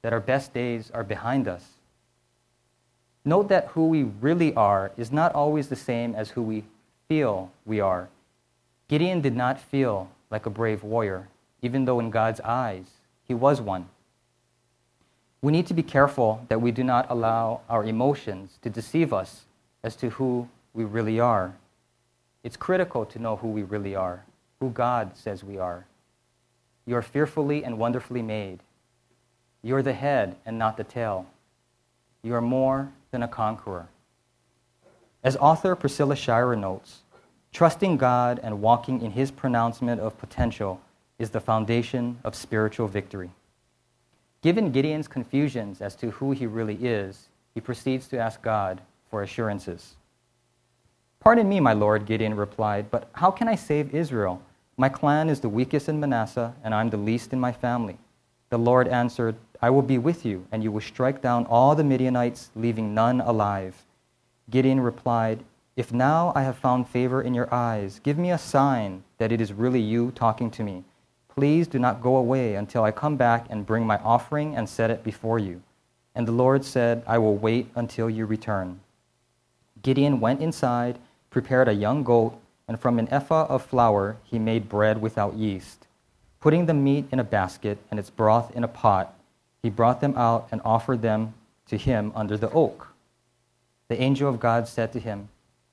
that 0.02 0.12
our 0.12 0.20
best 0.20 0.52
days 0.52 0.90
are 0.92 1.04
behind 1.04 1.48
us. 1.48 1.64
Note 3.28 3.50
that 3.50 3.66
who 3.72 3.88
we 3.88 4.04
really 4.04 4.54
are 4.54 4.90
is 4.96 5.12
not 5.12 5.34
always 5.34 5.68
the 5.68 5.76
same 5.76 6.14
as 6.14 6.30
who 6.30 6.40
we 6.40 6.64
feel 7.08 7.52
we 7.66 7.78
are. 7.78 8.08
Gideon 8.88 9.20
did 9.20 9.36
not 9.36 9.60
feel 9.60 10.08
like 10.30 10.46
a 10.46 10.50
brave 10.50 10.82
warrior, 10.82 11.28
even 11.60 11.84
though 11.84 12.00
in 12.00 12.08
God's 12.08 12.40
eyes 12.40 12.86
he 13.24 13.34
was 13.34 13.60
one. 13.60 13.90
We 15.42 15.52
need 15.52 15.66
to 15.66 15.74
be 15.74 15.82
careful 15.82 16.46
that 16.48 16.62
we 16.62 16.70
do 16.70 16.82
not 16.82 17.04
allow 17.10 17.60
our 17.68 17.84
emotions 17.84 18.58
to 18.62 18.70
deceive 18.70 19.12
us 19.12 19.44
as 19.82 19.94
to 19.96 20.08
who 20.08 20.48
we 20.72 20.84
really 20.84 21.20
are. 21.20 21.54
It's 22.42 22.56
critical 22.56 23.04
to 23.04 23.18
know 23.18 23.36
who 23.36 23.48
we 23.48 23.62
really 23.62 23.94
are, 23.94 24.24
who 24.58 24.70
God 24.70 25.18
says 25.18 25.44
we 25.44 25.58
are. 25.58 25.84
You 26.86 26.96
are 26.96 27.02
fearfully 27.02 27.62
and 27.62 27.76
wonderfully 27.76 28.22
made. 28.22 28.60
You 29.60 29.76
are 29.76 29.82
the 29.82 29.92
head 29.92 30.36
and 30.46 30.58
not 30.58 30.78
the 30.78 30.84
tail. 30.84 31.26
You 32.22 32.32
are 32.34 32.40
more 32.40 32.90
than 33.10 33.22
a 33.22 33.28
conqueror. 33.28 33.88
As 35.22 35.36
author 35.36 35.74
Priscilla 35.74 36.16
Shirer 36.16 36.56
notes, 36.56 37.02
trusting 37.52 37.96
God 37.96 38.40
and 38.42 38.60
walking 38.60 39.02
in 39.02 39.12
his 39.12 39.30
pronouncement 39.30 40.00
of 40.00 40.18
potential 40.18 40.80
is 41.18 41.30
the 41.30 41.40
foundation 41.40 42.18
of 42.22 42.34
spiritual 42.34 42.86
victory. 42.86 43.30
Given 44.40 44.70
Gideon's 44.70 45.08
confusions 45.08 45.80
as 45.80 45.96
to 45.96 46.10
who 46.12 46.30
he 46.30 46.46
really 46.46 46.76
is, 46.76 47.28
he 47.54 47.60
proceeds 47.60 48.06
to 48.08 48.18
ask 48.18 48.40
God 48.40 48.80
for 49.10 49.22
assurances. 49.22 49.94
Pardon 51.18 51.48
me, 51.48 51.58
my 51.58 51.72
lord, 51.72 52.06
Gideon 52.06 52.36
replied, 52.36 52.90
but 52.90 53.08
how 53.12 53.32
can 53.32 53.48
I 53.48 53.56
save 53.56 53.94
Israel? 53.94 54.40
My 54.76 54.88
clan 54.88 55.28
is 55.28 55.40
the 55.40 55.48
weakest 55.48 55.88
in 55.88 55.98
Manasseh, 55.98 56.54
and 56.62 56.72
I'm 56.72 56.90
the 56.90 56.96
least 56.96 57.32
in 57.32 57.40
my 57.40 57.50
family. 57.50 57.98
The 58.50 58.58
Lord 58.58 58.86
answered, 58.86 59.34
I 59.60 59.70
will 59.70 59.82
be 59.82 59.98
with 59.98 60.24
you, 60.24 60.46
and 60.52 60.62
you 60.62 60.70
will 60.70 60.80
strike 60.80 61.20
down 61.20 61.46
all 61.46 61.74
the 61.74 61.82
Midianites, 61.82 62.50
leaving 62.54 62.94
none 62.94 63.20
alive. 63.20 63.84
Gideon 64.50 64.80
replied, 64.80 65.44
If 65.76 65.92
now 65.92 66.32
I 66.34 66.42
have 66.42 66.56
found 66.56 66.88
favor 66.88 67.22
in 67.22 67.34
your 67.34 67.52
eyes, 67.52 68.00
give 68.02 68.18
me 68.18 68.30
a 68.30 68.38
sign 68.38 69.02
that 69.18 69.32
it 69.32 69.40
is 69.40 69.52
really 69.52 69.80
you 69.80 70.12
talking 70.12 70.50
to 70.52 70.62
me. 70.62 70.84
Please 71.28 71.66
do 71.66 71.78
not 71.78 72.00
go 72.00 72.16
away 72.16 72.54
until 72.54 72.84
I 72.84 72.92
come 72.92 73.16
back 73.16 73.46
and 73.50 73.66
bring 73.66 73.86
my 73.86 73.98
offering 73.98 74.56
and 74.56 74.68
set 74.68 74.90
it 74.90 75.04
before 75.04 75.38
you. 75.38 75.62
And 76.14 76.26
the 76.26 76.32
Lord 76.32 76.64
said, 76.64 77.02
I 77.06 77.18
will 77.18 77.36
wait 77.36 77.68
until 77.74 78.08
you 78.08 78.26
return. 78.26 78.80
Gideon 79.82 80.20
went 80.20 80.40
inside, 80.40 80.98
prepared 81.30 81.68
a 81.68 81.74
young 81.74 82.02
goat, 82.02 82.38
and 82.66 82.78
from 82.78 82.98
an 82.98 83.08
ephah 83.12 83.46
of 83.46 83.64
flour 83.64 84.16
he 84.24 84.38
made 84.38 84.68
bread 84.68 85.00
without 85.00 85.34
yeast. 85.34 85.86
Putting 86.40 86.66
the 86.66 86.74
meat 86.74 87.06
in 87.10 87.18
a 87.18 87.24
basket 87.24 87.78
and 87.90 87.98
its 87.98 88.10
broth 88.10 88.54
in 88.54 88.64
a 88.64 88.68
pot, 88.68 89.14
he 89.62 89.70
brought 89.70 90.00
them 90.00 90.16
out 90.16 90.48
and 90.50 90.60
offered 90.64 91.02
them 91.02 91.34
to 91.66 91.76
him 91.76 92.12
under 92.14 92.36
the 92.36 92.50
oak. 92.50 92.88
The 93.88 94.00
angel 94.00 94.28
of 94.28 94.40
God 94.40 94.68
said 94.68 94.92
to 94.92 95.00
him, 95.00 95.28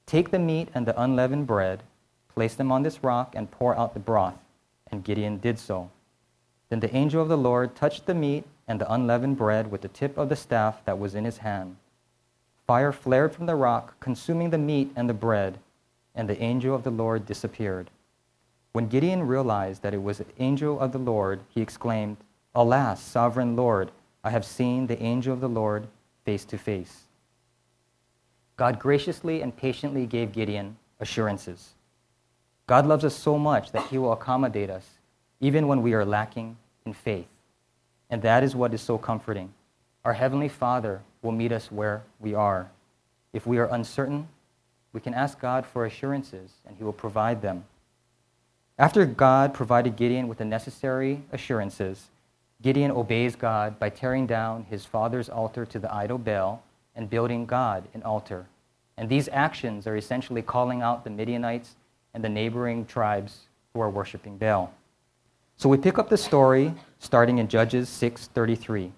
Take 0.06 0.32
the 0.32 0.40
meat 0.40 0.70
and 0.74 0.86
the 0.86 1.00
unleavened 1.02 1.48
bread, 1.48 1.84
place 2.34 2.56
them 2.56 2.72
on 2.72 2.84
this 2.84 3.04
rock, 3.04 3.34
and 3.36 3.52
pour 3.52 3.78
out 3.78 3.94
the 3.94 4.00
broth. 4.00 4.38
And 4.92 5.04
Gideon 5.04 5.38
did 5.38 5.60
so. 5.60 5.90
Then 6.70 6.80
the 6.80 6.96
angel 6.96 7.22
of 7.22 7.30
the 7.30 7.38
Lord 7.38 7.76
touched 7.76 8.06
the 8.06 8.14
meat 8.14 8.46
and 8.68 8.82
the 8.82 8.92
unleavened 8.92 9.38
bread 9.38 9.72
with 9.72 9.82
the 9.82 9.88
tip 9.88 10.18
of 10.18 10.30
the 10.30 10.36
staff 10.36 10.84
that 10.86 11.00
was 11.00 11.16
in 11.16 11.26
his 11.26 11.40
hand. 11.40 11.78
Fire 12.66 12.92
flared 12.92 13.34
from 13.34 13.46
the 13.46 13.56
rock, 13.56 14.00
consuming 14.00 14.50
the 14.50 14.58
meat 14.58 14.92
and 14.96 15.08
the 15.08 15.14
bread, 15.14 15.60
and 16.16 16.28
the 16.28 16.42
angel 16.42 16.74
of 16.74 16.84
the 16.84 16.92
Lord 16.92 17.26
disappeared. 17.26 17.92
When 18.72 18.88
Gideon 18.88 19.28
realized 19.28 19.84
that 19.84 19.94
it 19.94 20.02
was 20.02 20.18
the 20.18 20.26
angel 20.40 20.80
of 20.80 20.92
the 20.92 20.98
Lord, 20.98 21.42
he 21.50 21.62
exclaimed, 21.62 22.18
Alas, 22.56 23.02
sovereign 23.02 23.56
Lord, 23.56 23.92
I 24.24 24.30
have 24.30 24.46
seen 24.46 24.88
the 24.88 25.02
angel 25.02 25.34
of 25.34 25.42
the 25.42 25.50
Lord 25.50 25.88
face 26.24 26.46
to 26.46 26.58
face. 26.58 27.04
God 28.58 28.80
graciously 28.80 29.42
and 29.42 29.56
patiently 29.56 30.06
gave 30.06 30.32
Gideon 30.32 30.78
assurances. 31.00 31.74
God 32.68 32.88
loves 32.88 33.04
us 33.04 33.16
so 33.16 33.38
much 33.38 33.72
that 33.74 33.88
He 33.88 33.98
will 33.98 34.14
accommodate 34.14 34.70
us 34.70 34.88
even 35.42 35.68
when 35.68 35.82
we 35.82 35.94
are 35.94 36.06
lacking 36.06 36.56
in 36.86 36.94
faith. 36.94 37.28
And 38.10 38.22
that 38.22 38.44
is 38.44 38.56
what 38.56 38.74
is 38.74 38.82
so 38.82 38.98
comforting. 38.98 39.54
Our 40.06 40.14
Heavenly 40.14 40.48
Father 40.48 41.02
will 41.22 41.34
meet 41.34 41.52
us 41.52 41.72
where 41.72 42.04
we 42.20 42.34
are. 42.34 42.70
If 43.34 43.46
we 43.46 43.58
are 43.58 43.66
uncertain, 43.66 44.30
we 44.94 45.02
can 45.02 45.14
ask 45.14 45.40
God 45.40 45.66
for 45.66 45.86
assurances, 45.86 46.52
and 46.66 46.78
He 46.78 46.84
will 46.84 46.94
provide 46.94 47.42
them. 47.42 47.66
After 48.80 49.06
God 49.06 49.54
provided 49.54 49.98
Gideon 49.98 50.28
with 50.28 50.38
the 50.38 50.46
necessary 50.46 51.22
assurances, 51.32 52.08
Gideon 52.62 52.92
obeys 52.92 53.36
God 53.36 53.78
by 53.80 53.90
tearing 53.90 54.26
down 54.26 54.64
his 54.70 54.86
father's 54.86 55.30
altar 55.30 55.66
to 55.66 55.80
the 55.80 55.94
idol 55.94 56.18
Baal 56.18 56.64
and 56.96 57.10
building 57.10 57.46
God 57.46 57.88
an 57.94 58.04
altar. 58.04 58.48
And 58.98 59.10
these 59.10 59.30
actions 59.32 59.88
are 59.88 59.98
essentially 59.98 60.42
calling 60.42 60.82
out 60.82 61.04
the 61.04 61.10
Midianites 61.10 61.76
and 62.14 62.24
the 62.24 62.30
neighboring 62.30 62.86
tribes 62.86 63.42
who 63.74 63.82
are 63.82 63.90
worshiping 63.90 64.38
Baal. 64.38 64.74
So 65.58 65.70
we 65.70 65.78
pick 65.78 65.98
up 65.98 66.10
the 66.10 66.18
story 66.18 66.74
starting 67.00 67.38
in 67.38 67.48
Judges 67.48 67.90
6:33. 67.90 68.92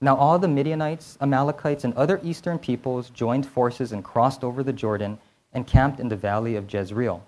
Now 0.00 0.16
all 0.16 0.38
the 0.38 0.48
Midianites, 0.48 1.16
Amalekites, 1.20 1.84
and 1.84 1.94
other 1.94 2.20
eastern 2.24 2.58
peoples 2.58 3.10
joined 3.10 3.46
forces 3.46 3.92
and 3.92 4.02
crossed 4.02 4.42
over 4.42 4.64
the 4.64 4.72
Jordan 4.72 5.18
and 5.52 5.66
camped 5.66 6.00
in 6.00 6.08
the 6.08 6.16
valley 6.16 6.56
of 6.56 6.72
Jezreel. 6.72 7.22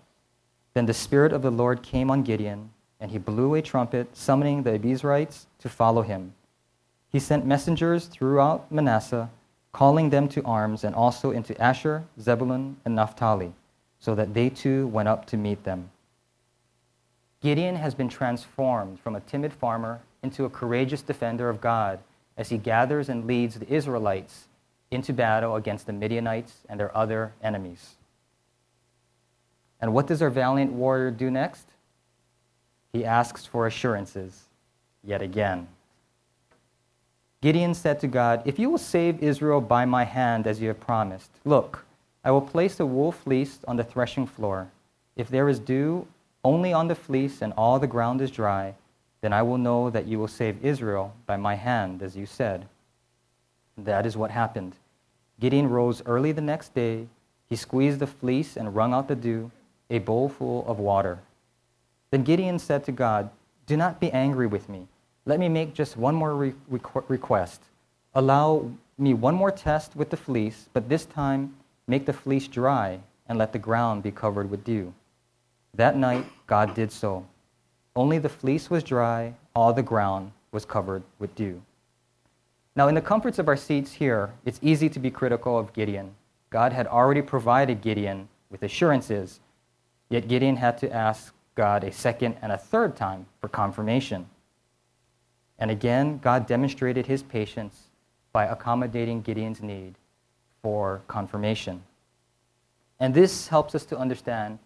Then 0.75 0.87
the 0.87 0.95
Spirit 0.95 1.33
of 1.33 1.43
the 1.43 1.53
Lord 1.53 1.83
came 1.83 2.11
on 2.11 2.25
Gideon, 2.25 2.71
and 3.05 3.13
he 3.13 3.19
blew 3.19 3.55
a 3.55 3.61
trumpet, 3.61 4.17
summoning 4.17 4.63
the 4.63 4.79
Abiezrites 4.79 5.45
to 5.59 5.69
follow 5.69 6.01
him. 6.01 6.33
He 7.11 7.21
sent 7.21 7.45
messengers 7.45 8.07
throughout 8.07 8.73
Manasseh, 8.73 9.29
calling 9.73 10.09
them 10.09 10.27
to 10.29 10.43
arms, 10.43 10.85
and 10.85 10.95
also 10.95 11.31
into 11.31 11.55
Asher, 11.61 12.05
Zebulun, 12.19 12.79
and 12.83 12.95
Naphtali 12.95 13.53
so 14.01 14.15
that 14.15 14.33
they 14.33 14.49
too 14.49 14.87
went 14.87 15.07
up 15.07 15.27
to 15.27 15.37
meet 15.37 15.65
them. 15.65 15.91
Gideon 17.43 17.77
has 17.77 17.95
been 17.95 18.09
transformed 18.09 18.99
from 19.01 19.15
a 19.15 19.21
timid 19.21 19.53
farmer 19.53 20.01
into 20.23 20.47
a 20.47 20.51
courageous 20.51 21.03
defender 21.03 21.51
of 21.51 21.61
God 21.61 21.99
as 22.39 22.49
he 22.49 22.57
gathers 22.57 23.11
and 23.11 23.27
leads 23.27 23.57
the 23.59 23.71
Israelites 23.71 24.49
into 24.91 25.13
battle 25.13 25.57
against 25.57 25.85
the 25.85 25.93
Midianites 25.93 26.63
and 26.71 26.81
their 26.81 26.97
other 26.97 27.35
enemies. 27.43 27.97
And 29.79 29.93
what 29.93 30.07
does 30.07 30.23
our 30.23 30.31
valiant 30.31 30.73
warrior 30.73 31.11
do 31.11 31.31
next? 31.31 31.67
He 32.95 33.05
asks 33.05 33.45
for 33.45 33.67
assurances 33.67 34.45
yet 35.03 35.21
again. 35.21 35.67
Gideon 37.43 37.75
said 37.75 37.99
to 38.01 38.07
God, 38.07 38.41
If 38.45 38.57
you 38.57 38.71
will 38.71 38.79
save 38.79 39.21
Israel 39.21 39.61
by 39.61 39.85
my 39.85 40.05
hand 40.05 40.47
as 40.47 40.61
you 40.61 40.69
have 40.69 40.79
promised, 40.79 41.33
look, 41.45 41.85
I 42.25 42.31
will 42.31 42.41
place 42.41 42.77
the 42.77 42.87
wool 42.87 43.11
fleece 43.11 43.59
on 43.67 43.75
the 43.75 43.83
threshing 43.83 44.29
floor. 44.29 44.69
If 45.17 45.29
there 45.29 45.49
is 45.49 45.59
dew 45.59 46.07
only 46.45 46.73
on 46.73 46.87
the 46.87 46.95
fleece 46.95 47.43
and 47.43 47.53
all 47.55 47.81
the 47.81 47.89
ground 47.89 48.21
is 48.21 48.31
dry, 48.31 48.75
then 49.23 49.33
I 49.33 49.43
will 49.43 49.59
know 49.59 49.91
that 49.91 50.07
you 50.07 50.21
will 50.21 50.29
save 50.29 50.65
Israel 50.65 51.17
by 51.27 51.37
my 51.37 51.57
hand, 51.57 52.01
as 52.01 52.17
you 52.17 52.27
said. 52.27 52.69
That 53.77 54.07
is 54.07 54.17
what 54.17 54.31
happened. 54.31 54.77
Gideon 55.41 55.69
rose 55.69 56.01
early 56.07 56.31
the 56.31 56.41
next 56.41 56.77
day. 56.77 57.09
He 57.49 57.57
squeezed 57.57 57.99
the 57.99 58.07
fleece 58.07 58.57
and 58.57 58.77
wrung 58.77 58.95
out 58.95 59.09
the 59.09 59.17
dew, 59.17 59.51
a 59.91 59.99
bowl 59.99 60.29
full 60.29 60.65
of 60.69 60.79
water. 60.79 61.19
Then 62.15 62.23
Gideon 62.23 62.61
said 62.61 62.85
to 62.85 62.93
God, 62.93 63.29
Do 63.67 63.77
not 63.77 63.99
be 63.99 64.13
angry 64.13 64.47
with 64.47 64.69
me. 64.69 64.87
Let 65.27 65.41
me 65.41 65.49
make 65.49 65.75
just 65.75 65.97
one 65.97 66.15
more 66.15 66.37
re- 66.37 66.55
request. 67.09 67.61
Allow 68.15 68.71
me 68.97 69.15
one 69.15 69.35
more 69.35 69.51
test 69.51 69.97
with 69.97 70.11
the 70.11 70.17
fleece, 70.17 70.69
but 70.73 70.89
this 70.89 71.07
time 71.07 71.57
Make 71.87 72.07
the 72.07 72.13
fleece 72.13 72.49
dry, 72.49 73.01
and 73.27 73.37
let 73.37 73.53
the 73.53 73.59
ground 73.59 74.03
be 74.03 74.11
covered 74.11 74.51
with 74.51 74.65
dew. 74.65 74.95
That 75.75 75.97
night, 75.97 76.25
God 76.47 76.75
did 76.75 76.91
so. 76.91 77.27
Only 77.95 78.19
the 78.19 78.29
fleece 78.29 78.71
was 78.71 78.83
dry, 78.83 79.35
all 79.55 79.73
the 79.73 79.83
ground 79.83 80.33
was 80.51 80.65
covered 80.65 81.03
with 81.19 81.35
dew. 81.35 81.61
Now, 82.77 82.89
in 82.89 82.95
the 82.95 83.03
comforts 83.03 83.39
of 83.39 83.49
our 83.49 83.57
seats 83.57 83.93
here, 83.93 84.33
it's 84.45 84.61
easy 84.63 84.89
to 84.89 84.99
be 84.99 85.11
critical 85.11 85.59
of 85.59 85.73
Gideon. 85.73 86.15
God 86.49 86.73
had 86.73 86.87
already 86.87 87.23
provided 87.23 87.83
Gideon 87.83 88.29
with 88.51 88.63
assurances, 88.63 89.41
yet 90.09 90.29
Gideon 90.29 90.57
had 90.57 90.79
to 90.79 90.93
ask 90.93 91.34
God 91.55 91.85
a 91.85 91.93
second 91.93 92.37
and 92.43 92.53
a 92.53 92.59
third 92.59 92.97
time 92.97 93.27
for 93.41 93.49
confirmation. 93.49 94.27
And 95.59 95.71
again, 95.71 96.19
God 96.19 96.47
demonstrated 96.47 97.07
his 97.07 97.23
patience 97.23 97.89
by 98.33 98.47
accommodating 98.47 99.23
Gideon's 99.23 99.63
need 99.63 99.95
for 100.63 101.03
confirmation. 101.07 101.83
And 102.99 103.15
this 103.15 103.49
helps 103.49 103.75
us 103.75 103.85
to 103.87 103.99
understand 103.99 104.59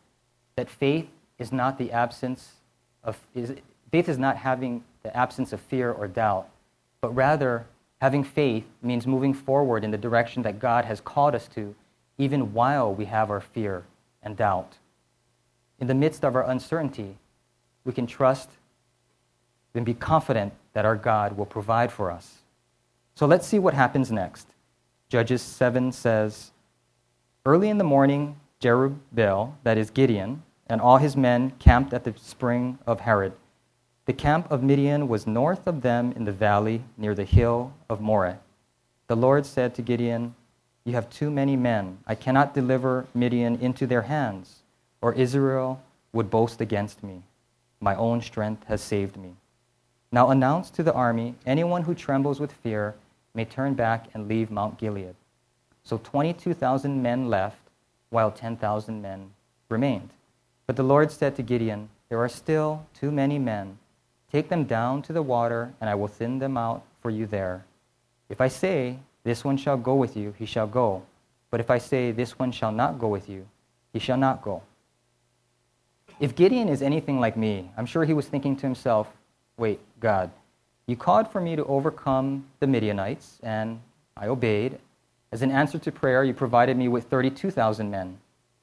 that 0.56 0.70
faith 0.70 1.08
is 1.38 1.52
not 1.52 1.78
the 1.78 1.92
absence 1.92 2.54
of 3.04 3.18
is, 3.34 3.54
faith 3.90 4.08
is 4.08 4.18
not 4.18 4.36
having 4.36 4.84
the 5.02 5.16
absence 5.16 5.52
of 5.52 5.60
fear 5.60 5.92
or 5.92 6.08
doubt, 6.08 6.48
but 7.00 7.14
rather 7.14 7.66
having 8.00 8.24
faith 8.24 8.64
means 8.82 9.06
moving 9.06 9.34
forward 9.34 9.84
in 9.84 9.90
the 9.90 9.98
direction 9.98 10.42
that 10.42 10.58
God 10.58 10.84
has 10.84 11.00
called 11.00 11.34
us 11.34 11.48
to, 11.48 11.74
even 12.16 12.52
while 12.52 12.94
we 12.94 13.04
have 13.06 13.30
our 13.30 13.40
fear 13.40 13.84
and 14.22 14.36
doubt. 14.36 14.76
In 15.78 15.86
the 15.86 15.94
midst 15.94 16.24
of 16.24 16.34
our 16.34 16.48
uncertainty, 16.48 17.16
we 17.84 17.92
can 17.92 18.06
trust 18.06 18.50
and 19.74 19.86
be 19.86 19.94
confident 19.94 20.52
that 20.72 20.84
our 20.84 20.96
God 20.96 21.36
will 21.36 21.46
provide 21.46 21.92
for 21.92 22.10
us. 22.10 22.38
So 23.14 23.26
let's 23.26 23.46
see 23.46 23.58
what 23.58 23.74
happens 23.74 24.10
next. 24.10 24.48
Judges 25.08 25.40
7 25.40 25.92
says, 25.92 26.50
Early 27.46 27.68
in 27.68 27.78
the 27.78 27.84
morning, 27.84 28.36
Jerubbaal, 28.60 29.54
that 29.62 29.78
is 29.78 29.90
Gideon, 29.90 30.42
and 30.66 30.80
all 30.80 30.98
his 30.98 31.16
men 31.16 31.52
camped 31.58 31.94
at 31.94 32.04
the 32.04 32.14
spring 32.16 32.78
of 32.86 33.00
Harod. 33.00 33.32
The 34.06 34.12
camp 34.12 34.50
of 34.50 34.62
Midian 34.62 35.06
was 35.06 35.26
north 35.26 35.66
of 35.66 35.82
them 35.82 36.12
in 36.12 36.24
the 36.24 36.32
valley 36.32 36.82
near 36.96 37.14
the 37.14 37.24
hill 37.24 37.72
of 37.88 38.00
Moreh. 38.00 38.38
The 39.06 39.16
Lord 39.16 39.46
said 39.46 39.74
to 39.74 39.82
Gideon, 39.82 40.34
You 40.84 40.94
have 40.94 41.08
too 41.08 41.30
many 41.30 41.56
men. 41.56 41.98
I 42.06 42.14
cannot 42.14 42.54
deliver 42.54 43.06
Midian 43.14 43.56
into 43.60 43.86
their 43.86 44.02
hands, 44.02 44.60
or 45.00 45.12
Israel 45.14 45.80
would 46.12 46.30
boast 46.30 46.60
against 46.60 47.02
me. 47.02 47.22
My 47.80 47.94
own 47.94 48.20
strength 48.22 48.64
has 48.64 48.82
saved 48.82 49.16
me. 49.16 49.34
Now 50.10 50.30
announce 50.30 50.70
to 50.70 50.82
the 50.82 50.94
army 50.94 51.34
anyone 51.46 51.82
who 51.82 51.94
trembles 51.94 52.40
with 52.40 52.52
fear 52.52 52.94
may 53.34 53.44
turn 53.44 53.74
back 53.74 54.06
and 54.14 54.26
leave 54.26 54.50
Mount 54.50 54.78
Gilead. 54.78 55.14
So 55.84 55.98
22,000 55.98 57.02
men 57.02 57.28
left, 57.28 57.60
while 58.10 58.30
10,000 58.30 59.00
men 59.00 59.30
remained. 59.68 60.10
But 60.66 60.76
the 60.76 60.82
Lord 60.82 61.10
said 61.10 61.36
to 61.36 61.42
Gideon, 61.42 61.88
There 62.08 62.18
are 62.18 62.28
still 62.28 62.86
too 62.94 63.10
many 63.10 63.38
men. 63.38 63.78
Take 64.32 64.48
them 64.48 64.64
down 64.64 65.02
to 65.02 65.12
the 65.12 65.22
water, 65.22 65.72
and 65.80 65.88
I 65.88 65.94
will 65.94 66.08
thin 66.08 66.38
them 66.38 66.56
out 66.56 66.82
for 67.00 67.10
you 67.10 67.26
there. 67.26 67.64
If 68.28 68.40
I 68.40 68.48
say, 68.48 68.98
This 69.24 69.44
one 69.44 69.56
shall 69.56 69.76
go 69.76 69.94
with 69.94 70.16
you, 70.16 70.34
he 70.38 70.46
shall 70.46 70.66
go. 70.66 71.02
But 71.50 71.60
if 71.60 71.70
I 71.70 71.78
say, 71.78 72.12
This 72.12 72.38
one 72.38 72.52
shall 72.52 72.72
not 72.72 72.98
go 72.98 73.08
with 73.08 73.28
you, 73.28 73.46
he 73.92 73.98
shall 73.98 74.18
not 74.18 74.42
go. 74.42 74.62
If 76.20 76.34
Gideon 76.34 76.68
is 76.68 76.82
anything 76.82 77.20
like 77.20 77.36
me, 77.36 77.70
I'm 77.76 77.86
sure 77.86 78.04
he 78.04 78.14
was 78.14 78.26
thinking 78.26 78.56
to 78.56 78.62
himself, 78.62 79.08
Wait, 79.56 79.80
God, 80.00 80.30
you 80.86 80.96
called 80.96 81.30
for 81.30 81.40
me 81.40 81.56
to 81.56 81.64
overcome 81.64 82.46
the 82.60 82.66
Midianites, 82.66 83.38
and 83.42 83.80
I 84.16 84.28
obeyed. 84.28 84.78
As 85.32 85.42
an 85.42 85.50
answer 85.50 85.78
to 85.78 85.92
prayer, 85.92 86.24
you 86.24 86.32
provided 86.32 86.76
me 86.76 86.88
with 86.88 87.04
32,000 87.04 87.90
men. 87.90 88.18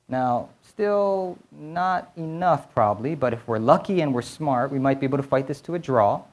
Now, 0.07 0.49
still 0.61 1.37
not 1.51 2.11
enough, 2.15 2.73
probably, 2.73 3.15
but 3.15 3.33
if 3.33 3.47
we're 3.47 3.59
lucky 3.59 4.01
and 4.01 4.13
we're 4.13 4.21
smart, 4.21 4.71
we 4.71 4.79
might 4.79 4.99
be 4.99 5.05
able 5.05 5.17
to 5.17 5.23
fight 5.23 5.47
this 5.47 5.61
to 5.61 5.75
a 5.75 5.79
draw. 5.79 6.23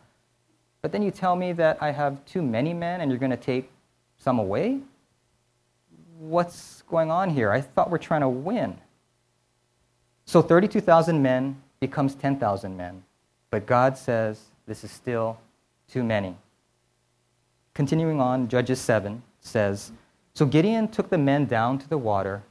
But 0.81 0.93
then 0.93 1.03
you 1.03 1.11
tell 1.11 1.37
me 1.37 1.53
that 1.53 1.79
I 1.81 1.93
have 1.93 2.25
too 2.25 2.43
many 2.43 2.75
men 2.75 3.01
and 3.01 3.11
you're 3.11 3.19
going 3.19 3.31
to 3.31 3.37
take 3.37 3.71
some 4.19 4.39
away? 4.39 4.81
What's 6.19 6.83
going 6.83 7.11
on 7.11 7.31
here? 7.31 7.51
I 7.51 7.61
thought 7.61 7.91
we're 7.91 7.99
trying 7.99 8.21
to 8.21 8.29
win. 8.29 8.79
So 10.25 10.43
32,000 10.43 11.21
men 11.21 11.61
becomes 11.81 12.15
10,000 12.15 12.77
men. 12.77 13.03
But 13.51 13.67
God 13.67 13.99
says 13.99 14.41
this 14.67 14.85
is 14.85 14.91
still 14.91 15.39
too 15.89 16.03
many. 16.03 16.37
Continuing 17.75 18.21
on, 18.21 18.49
Judges 18.49 18.81
7 18.81 19.23
says 19.41 19.93
So 20.35 20.47
Gideon 20.47 20.89
took 20.89 21.11
the 21.11 21.19
men 21.19 21.47
down 21.47 21.79
to 21.79 21.89
the 21.89 21.99
water. 21.99 22.43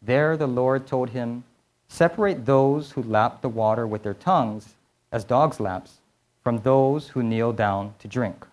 There 0.00 0.36
the 0.36 0.46
Lord 0.46 0.86
told 0.86 1.10
him, 1.10 1.44
Separate 1.88 2.46
those 2.46 2.92
who 2.92 3.02
lap 3.02 3.42
the 3.42 3.48
water 3.48 3.86
with 3.86 4.02
their 4.02 4.14
tongues, 4.14 4.74
as 5.12 5.24
dogs 5.24 5.60
laps, 5.60 5.98
from 6.42 6.58
those 6.58 7.08
who 7.08 7.22
kneel 7.22 7.52
down 7.52 7.94
to 7.98 8.08
drink. 8.08 8.46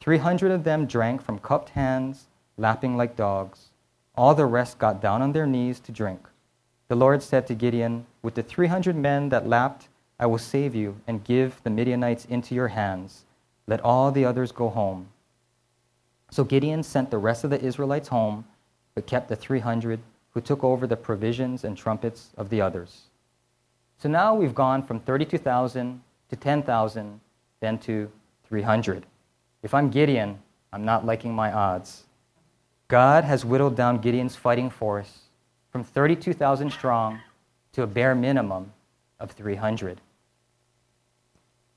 Three 0.00 0.18
hundred 0.18 0.50
of 0.50 0.64
them 0.64 0.86
drank 0.86 1.22
from 1.22 1.38
cupped 1.38 1.70
hands, 1.70 2.26
lapping 2.56 2.96
like 2.96 3.16
dogs. 3.16 3.68
All 4.16 4.34
the 4.34 4.46
rest 4.46 4.78
got 4.78 5.00
down 5.00 5.22
on 5.22 5.32
their 5.32 5.46
knees 5.46 5.78
to 5.80 5.92
drink. 5.92 6.29
The 6.90 6.96
Lord 6.96 7.22
said 7.22 7.46
to 7.46 7.54
Gideon, 7.54 8.04
With 8.20 8.34
the 8.34 8.42
three 8.42 8.66
hundred 8.66 8.96
men 8.96 9.28
that 9.28 9.46
lapped, 9.46 9.86
I 10.18 10.26
will 10.26 10.38
save 10.38 10.74
you 10.74 10.96
and 11.06 11.22
give 11.22 11.62
the 11.62 11.70
Midianites 11.70 12.24
into 12.24 12.52
your 12.52 12.66
hands. 12.66 13.22
Let 13.68 13.80
all 13.82 14.10
the 14.10 14.24
others 14.24 14.50
go 14.50 14.68
home. 14.70 15.06
So 16.32 16.42
Gideon 16.42 16.82
sent 16.82 17.12
the 17.12 17.18
rest 17.18 17.44
of 17.44 17.50
the 17.50 17.64
Israelites 17.64 18.08
home, 18.08 18.44
but 18.96 19.06
kept 19.06 19.28
the 19.28 19.36
300 19.36 20.00
who 20.34 20.40
took 20.40 20.64
over 20.64 20.88
the 20.88 20.96
provisions 20.96 21.62
and 21.62 21.76
trumpets 21.76 22.30
of 22.36 22.50
the 22.50 22.60
others. 22.60 23.02
So 23.98 24.08
now 24.08 24.34
we've 24.34 24.52
gone 24.52 24.82
from 24.82 24.98
32,000 24.98 26.02
to 26.28 26.34
10,000, 26.34 27.20
then 27.60 27.78
to 27.78 28.10
300. 28.48 29.06
If 29.62 29.74
I'm 29.74 29.90
Gideon, 29.90 30.40
I'm 30.72 30.84
not 30.84 31.06
liking 31.06 31.32
my 31.32 31.52
odds. 31.52 32.02
God 32.88 33.22
has 33.22 33.44
whittled 33.44 33.76
down 33.76 33.98
Gideon's 33.98 34.34
fighting 34.34 34.70
force 34.70 35.19
from 35.70 35.84
32,000 35.84 36.70
strong 36.70 37.20
to 37.72 37.82
a 37.82 37.86
bare 37.86 38.14
minimum 38.14 38.72
of 39.18 39.30
300. 39.30 40.00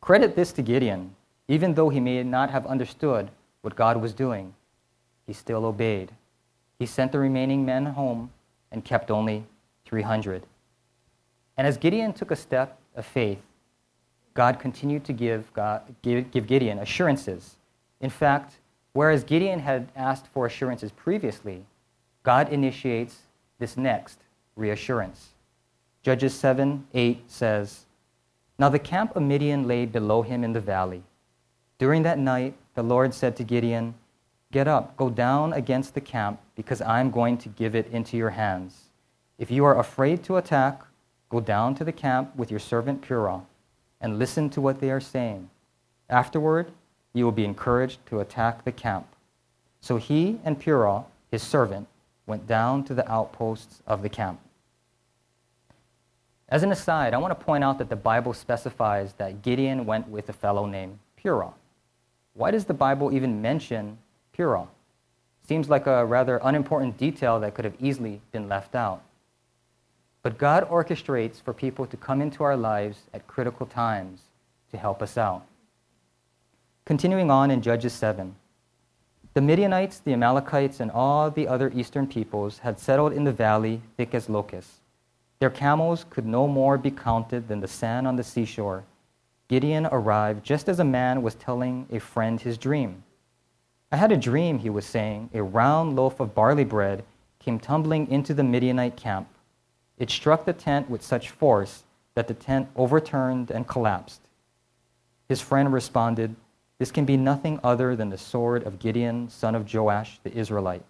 Credit 0.02 0.36
this 0.36 0.52
to 0.54 0.62
Gideon. 0.62 1.16
Even 1.48 1.74
though 1.74 1.90
he 1.90 2.00
may 2.00 2.24
not 2.24 2.50
have 2.50 2.66
understood 2.66 3.30
what 3.62 3.76
God 3.76 4.02
was 4.02 4.14
doing, 4.14 4.54
he 5.28 5.34
still 5.34 5.66
obeyed. 5.66 6.12
He 6.80 6.86
sent 6.86 7.12
the 7.12 7.20
remaining 7.20 7.66
men 7.66 7.86
home 7.86 8.32
and 8.72 8.84
kept 8.84 9.12
only 9.12 9.46
300. 9.86 10.44
And 11.58 11.68
as 11.68 11.78
Gideon 11.78 12.14
took 12.14 12.32
a 12.32 12.36
step 12.36 12.80
of 12.96 13.06
faith, 13.06 13.42
God 14.34 14.60
continued 14.60 15.04
to 15.06 15.14
give, 15.14 15.54
God, 15.54 15.84
give, 16.02 16.32
give 16.32 16.48
Gideon 16.48 16.80
assurances. 16.80 17.58
In 18.02 18.10
fact, 18.10 18.56
whereas 18.94 19.24
Gideon 19.24 19.60
had 19.60 19.90
asked 19.96 20.28
for 20.28 20.48
assurances 20.48 20.92
previously, 20.92 21.64
God 22.24 22.50
initiates 22.50 23.20
this 23.64 23.78
next 23.78 24.20
reassurance. 24.58 25.30
Judges 26.02 26.34
7 26.34 26.86
8 26.94 27.32
says, 27.32 27.86
Now 28.60 28.68
the 28.68 28.78
camp 28.78 29.16
of 29.16 29.24
Midian 29.24 29.70
lay 29.70 29.86
below 29.86 30.22
him 30.22 30.44
in 30.44 30.52
the 30.52 30.60
valley. 30.60 31.04
During 31.78 32.04
that 32.04 32.20
night, 32.20 32.56
the 32.76 32.84
Lord 32.84 33.14
said 33.14 33.38
to 33.38 33.46
Gideon, 33.46 33.94
Get 34.52 34.68
up, 34.68 34.98
go 34.98 35.10
down 35.10 35.54
against 35.54 35.94
the 35.94 36.02
camp, 36.02 36.42
because 36.56 36.82
I'm 36.82 37.10
going 37.10 37.38
to 37.38 37.48
give 37.48 37.74
it 37.74 37.88
into 37.88 38.18
your 38.18 38.32
hands. 38.32 38.90
If 39.40 39.50
you 39.50 39.64
are 39.64 39.80
afraid 39.80 40.26
to 40.26 40.36
attack, 40.36 40.82
go 41.30 41.40
down 41.40 41.74
to 41.76 41.86
the 41.86 41.94
camp 41.94 42.36
with 42.36 42.52
your 42.52 42.60
servant 42.60 43.02
Purah 43.02 43.46
and 44.02 44.20
listen 44.20 44.50
to 44.50 44.60
what 44.60 44.82
they 44.82 44.92
are 44.92 45.00
saying. 45.00 45.50
Afterward, 46.10 46.70
you 47.14 47.24
will 47.24 47.32
be 47.32 47.46
encouraged 47.46 48.06
to 48.08 48.20
attack 48.20 48.66
the 48.66 48.74
camp. 48.74 49.08
So 49.80 49.96
he 49.96 50.42
and 50.44 50.62
Purah, 50.62 51.06
his 51.32 51.42
servant, 51.42 51.88
went 52.26 52.48
down 52.48 52.84
to 52.86 52.94
the 52.94 53.10
outposts 53.12 53.82
of 53.86 54.02
the 54.02 54.10
camp. 54.10 54.40
As 56.50 56.64
an 56.64 56.72
aside, 56.72 57.14
I 57.14 57.18
want 57.18 57.38
to 57.38 57.46
point 57.46 57.64
out 57.64 57.78
that 57.80 57.90
the 57.90 57.96
Bible 57.96 58.34
specifies 58.34 59.14
that 59.14 59.42
Gideon 59.42 59.86
went 59.86 60.08
with 60.08 60.30
a 60.30 60.34
fellow 60.34 60.66
named 60.66 61.00
Purah. 61.22 61.54
Why 62.34 62.52
does 62.52 62.66
the 62.66 62.74
Bible 62.74 63.12
even 63.14 63.42
mention 63.42 63.98
Purah? 64.38 64.68
Seems 65.48 65.70
like 65.70 65.88
a 65.88 66.06
rather 66.06 66.40
unimportant 66.44 66.98
detail 66.98 67.40
that 67.40 67.54
could 67.54 67.66
have 67.66 67.76
easily 67.80 68.22
been 68.32 68.48
left 68.48 68.76
out. 68.76 69.02
But 70.22 70.38
God 70.38 70.70
orchestrates 70.70 71.42
for 71.42 71.54
people 71.54 71.86
to 71.86 71.98
come 71.98 72.22
into 72.22 72.44
our 72.44 72.56
lives 72.56 73.02
at 73.14 73.28
critical 73.28 73.66
times 73.66 74.22
to 74.72 74.78
help 74.78 75.02
us 75.02 75.18
out. 75.18 75.46
Continuing 76.86 77.30
on 77.30 77.52
in 77.52 77.62
Judges 77.62 77.94
7, 77.94 78.36
the 79.34 79.42
Midianites, 79.42 80.00
the 80.00 80.14
Amalekites, 80.14 80.80
and 80.80 80.92
all 80.92 81.32
the 81.32 81.48
other 81.48 81.72
eastern 81.74 82.08
peoples 82.08 82.60
had 82.60 82.80
settled 82.80 83.14
in 83.14 83.24
the 83.24 83.32
valley 83.32 83.82
thick 83.98 84.14
as 84.14 84.30
locusts. 84.30 84.80
Their 85.40 85.50
camels 85.50 86.06
could 86.10 86.26
no 86.26 86.48
more 86.48 86.78
be 86.78 86.92
counted 86.92 87.48
than 87.48 87.60
the 87.60 87.68
sand 87.68 88.08
on 88.08 88.16
the 88.16 88.24
seashore. 88.24 88.84
Gideon 89.48 89.88
arrived 89.88 90.46
just 90.46 90.70
as 90.70 90.80
a 90.80 90.86
man 90.86 91.22
was 91.22 91.36
telling 91.36 91.88
a 91.92 92.00
friend 92.00 92.40
his 92.40 92.58
dream. 92.58 93.04
I 93.92 93.98
had 93.98 94.12
a 94.12 94.18
dream, 94.18 94.60
he 94.60 94.70
was 94.70 94.86
saying. 94.86 95.30
A 95.34 95.44
round 95.44 95.96
loaf 95.96 96.20
of 96.20 96.34
barley 96.34 96.64
bread 96.64 97.04
came 97.40 97.60
tumbling 97.60 98.10
into 98.10 98.34
the 98.34 98.44
Midianite 98.44 98.96
camp. 98.96 99.28
It 99.98 100.10
struck 100.10 100.46
the 100.46 100.54
tent 100.54 100.90
with 100.90 101.04
such 101.04 101.30
force 101.30 101.84
that 102.16 102.28
the 102.28 102.34
tent 102.34 102.70
overturned 102.76 103.52
and 103.52 103.68
collapsed. 103.68 104.22
His 105.28 105.42
friend 105.42 105.74
responded, 105.74 106.36
This 106.84 106.92
can 106.92 107.06
be 107.06 107.16
nothing 107.16 107.62
other 107.64 107.96
than 107.96 108.10
the 108.10 108.18
sword 108.18 108.64
of 108.64 108.78
Gideon, 108.78 109.30
son 109.30 109.56
of 109.56 109.74
Joash, 109.74 110.20
the 110.22 110.38
Israelite. 110.38 110.84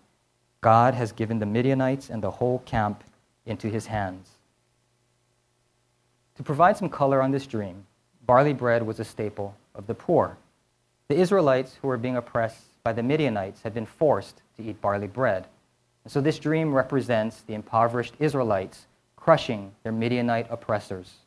God 0.62 0.96
has 0.96 1.12
given 1.12 1.38
the 1.38 1.46
Midianites 1.46 2.10
and 2.10 2.24
the 2.24 2.32
whole 2.32 2.64
camp 2.66 3.04
into 3.46 3.70
his 3.70 3.86
hands. 3.86 4.28
To 6.38 6.42
provide 6.42 6.78
some 6.78 6.90
color 6.90 7.22
on 7.22 7.30
this 7.30 7.46
dream, 7.46 7.86
barley 8.26 8.54
bread 8.54 8.82
was 8.82 9.00
a 9.00 9.06
staple 9.06 9.56
of 9.76 9.86
the 9.86 9.94
poor. 9.94 10.36
The 11.10 11.16
Israelites 11.16 11.78
who 11.80 11.90
were 11.90 11.98
being 11.98 12.18
oppressed 12.18 12.64
by 12.84 12.94
the 12.94 13.04
Midianites 13.04 13.62
had 13.62 13.76
been 13.76 13.86
forced 13.86 14.42
to 14.58 14.64
eat 14.64 14.82
barley 14.82 15.06
bread. 15.06 15.46
And 16.06 16.12
so 16.12 16.22
this 16.22 16.40
dream 16.40 16.74
represents 16.74 17.42
the 17.42 17.54
impoverished 17.54 18.16
Israelites 18.18 18.88
crushing 19.16 19.72
their 19.84 19.92
Midianite 19.92 20.48
oppressors. 20.50 21.18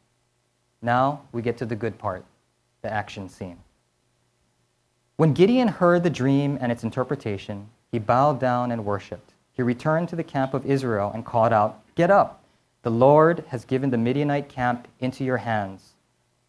Now 0.83 1.21
we 1.31 1.41
get 1.41 1.57
to 1.59 1.67
the 1.67 1.77
good 1.77 1.99
part, 1.99 2.25
the 2.83 2.93
action 2.93 3.29
scene. 3.29 3.59
When 5.17 5.33
Gideon 5.33 5.69
heard 5.69 6.03
the 6.03 6.11
dream 6.11 6.59
and 6.61 6.71
its 6.71 6.85
interpretation, 6.85 7.71
he 7.91 7.99
bowed 7.99 8.39
down 8.39 8.71
and 8.71 8.85
worshiped. 8.85 9.33
He 9.55 9.63
returned 9.63 10.11
to 10.11 10.17
the 10.17 10.23
camp 10.23 10.53
of 10.53 10.67
Israel 10.67 11.11
and 11.15 11.25
called 11.25 11.55
out, 11.55 11.81
Get 11.95 12.11
up! 12.11 12.43
The 12.83 12.91
Lord 12.91 13.43
has 13.49 13.65
given 13.65 13.89
the 13.89 13.97
Midianite 13.97 14.51
camp 14.51 14.87
into 15.01 15.25
your 15.25 15.39
hands. 15.39 15.95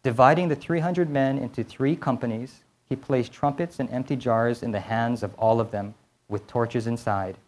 Dividing 0.02 0.48
the 0.48 0.54
300 0.54 1.08
men 1.08 1.38
into 1.38 1.64
three 1.64 1.96
companies, 1.96 2.62
he 2.86 2.94
placed 2.94 3.32
trumpets 3.32 3.80
and 3.80 3.90
empty 3.90 4.16
jars 4.16 4.62
in 4.62 4.70
the 4.70 4.80
hands 4.80 5.22
of 5.22 5.34
all 5.36 5.60
of 5.60 5.70
them, 5.70 5.94
with 6.28 6.46
torches 6.46 6.86
inside. 6.86 7.38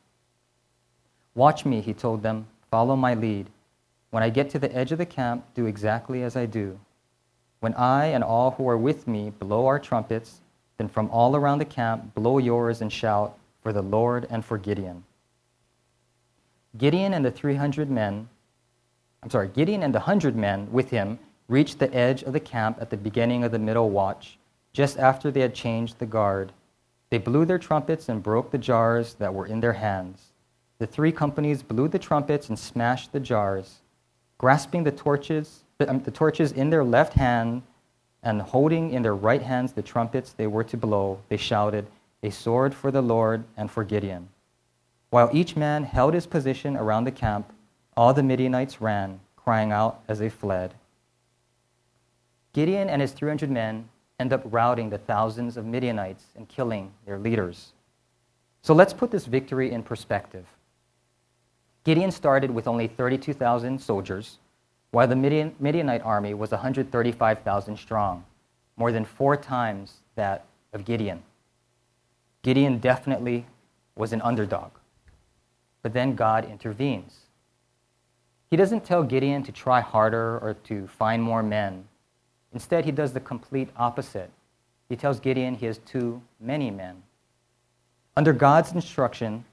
Watch 1.34 1.66
me, 1.66 1.82
he 1.82 1.92
told 1.92 2.22
them, 2.22 2.46
follow 2.70 2.96
my 2.96 3.12
lead. 3.12 3.50
When 4.10 4.22
I 4.22 4.30
get 4.30 4.48
to 4.50 4.58
the 4.58 4.74
edge 4.74 4.90
of 4.90 4.98
the 4.98 5.04
camp, 5.04 5.44
do 5.54 5.66
exactly 5.66 6.22
as 6.22 6.34
I 6.34 6.46
do. 6.46 6.80
When 7.60 7.74
I 7.74 8.06
and 8.06 8.24
all 8.24 8.52
who 8.52 8.66
are 8.70 8.78
with 8.78 9.06
me 9.06 9.28
blow 9.28 9.66
our 9.66 9.78
trumpets, 9.78 10.40
then 10.80 10.88
from 10.88 11.10
all 11.10 11.36
around 11.36 11.58
the 11.58 11.64
camp 11.66 12.14
blow 12.14 12.38
yours 12.38 12.80
and 12.80 12.90
shout 12.90 13.38
for 13.62 13.70
the 13.70 13.82
Lord 13.82 14.26
and 14.30 14.42
for 14.42 14.56
Gideon. 14.56 15.04
Gideon 16.78 17.12
and 17.12 17.22
the 17.22 17.30
300 17.30 17.90
men, 17.90 18.26
I'm 19.22 19.28
sorry, 19.28 19.48
Gideon 19.48 19.82
and 19.82 19.94
the 19.94 19.98
100 19.98 20.34
men 20.34 20.72
with 20.72 20.88
him 20.88 21.18
reached 21.48 21.80
the 21.80 21.92
edge 21.94 22.22
of 22.22 22.32
the 22.32 22.40
camp 22.40 22.78
at 22.80 22.88
the 22.88 22.96
beginning 22.96 23.44
of 23.44 23.52
the 23.52 23.58
middle 23.58 23.90
watch, 23.90 24.38
just 24.72 24.98
after 24.98 25.30
they 25.30 25.40
had 25.40 25.54
changed 25.54 25.98
the 25.98 26.06
guard. 26.06 26.50
They 27.10 27.18
blew 27.18 27.44
their 27.44 27.58
trumpets 27.58 28.08
and 28.08 28.22
broke 28.22 28.50
the 28.50 28.56
jars 28.56 29.12
that 29.14 29.34
were 29.34 29.46
in 29.46 29.60
their 29.60 29.74
hands. 29.74 30.32
The 30.78 30.86
three 30.86 31.12
companies 31.12 31.62
blew 31.62 31.88
the 31.88 31.98
trumpets 31.98 32.48
and 32.48 32.58
smashed 32.58 33.12
the 33.12 33.20
jars. 33.20 33.80
Grasping 34.38 34.84
the 34.84 34.92
torches, 34.92 35.64
the, 35.76 35.90
um, 35.90 36.00
the 36.00 36.10
torches 36.10 36.52
in 36.52 36.70
their 36.70 36.84
left 36.84 37.12
hand 37.12 37.64
and 38.22 38.42
holding 38.42 38.92
in 38.92 39.02
their 39.02 39.14
right 39.14 39.42
hands 39.42 39.72
the 39.72 39.82
trumpets 39.82 40.32
they 40.32 40.46
were 40.46 40.64
to 40.64 40.76
blow, 40.76 41.20
they 41.28 41.36
shouted, 41.36 41.86
A 42.22 42.30
sword 42.30 42.74
for 42.74 42.90
the 42.90 43.02
Lord 43.02 43.44
and 43.56 43.70
for 43.70 43.84
Gideon. 43.84 44.28
While 45.10 45.30
each 45.32 45.56
man 45.56 45.84
held 45.84 46.14
his 46.14 46.26
position 46.26 46.76
around 46.76 47.04
the 47.04 47.10
camp, 47.10 47.52
all 47.96 48.14
the 48.14 48.22
Midianites 48.22 48.80
ran, 48.80 49.20
crying 49.36 49.72
out 49.72 50.00
as 50.06 50.18
they 50.18 50.28
fled. 50.28 50.74
Gideon 52.52 52.88
and 52.88 53.00
his 53.00 53.12
300 53.12 53.50
men 53.50 53.88
end 54.18 54.32
up 54.32 54.42
routing 54.44 54.90
the 54.90 54.98
thousands 54.98 55.56
of 55.56 55.64
Midianites 55.64 56.24
and 56.36 56.48
killing 56.48 56.92
their 57.06 57.18
leaders. 57.18 57.72
So 58.62 58.74
let's 58.74 58.92
put 58.92 59.10
this 59.10 59.26
victory 59.26 59.72
in 59.72 59.82
perspective. 59.82 60.46
Gideon 61.84 62.10
started 62.10 62.50
with 62.50 62.68
only 62.68 62.86
32,000 62.86 63.80
soldiers, 63.80 64.38
while 64.90 65.06
the 65.06 65.16
Midian, 65.16 65.54
Midianite 65.60 66.02
army 66.02 66.34
was 66.34 66.50
135,000 66.50 67.76
strong, 67.76 68.24
more 68.76 68.90
than 68.90 69.04
four 69.04 69.36
times 69.36 69.98
that 70.16 70.46
of 70.72 70.84
Gideon. 70.84 71.22
Gideon 72.42 72.78
definitely 72.78 73.46
was 73.94 74.12
an 74.12 74.22
underdog. 74.22 74.70
But 75.82 75.92
then 75.92 76.14
God 76.14 76.44
intervenes. 76.44 77.26
He 78.50 78.56
doesn't 78.56 78.84
tell 78.84 79.04
Gideon 79.04 79.42
to 79.44 79.52
try 79.52 79.80
harder 79.80 80.38
or 80.38 80.54
to 80.64 80.88
find 80.88 81.22
more 81.22 81.42
men. 81.42 81.84
Instead, 82.52 82.84
he 82.84 82.90
does 82.90 83.12
the 83.12 83.20
complete 83.20 83.68
opposite. 83.76 84.30
He 84.88 84.96
tells 84.96 85.20
Gideon 85.20 85.54
he 85.54 85.66
has 85.66 85.78
too 85.78 86.20
many 86.40 86.70
men. 86.70 87.02
Under 88.16 88.32
God's 88.32 88.72
instruction, 88.72 89.44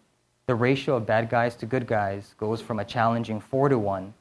the 0.48 0.56
ratio 0.56 0.96
of 0.96 1.06
bad 1.06 1.30
guys 1.30 1.56
to 1.58 1.68
good 1.68 1.86
guys 1.86 2.34
goes 2.40 2.60
from 2.60 2.80
a 2.80 2.86
challenging 2.86 3.40
4 3.40 3.70
to 3.70 3.78
1 3.78 4.14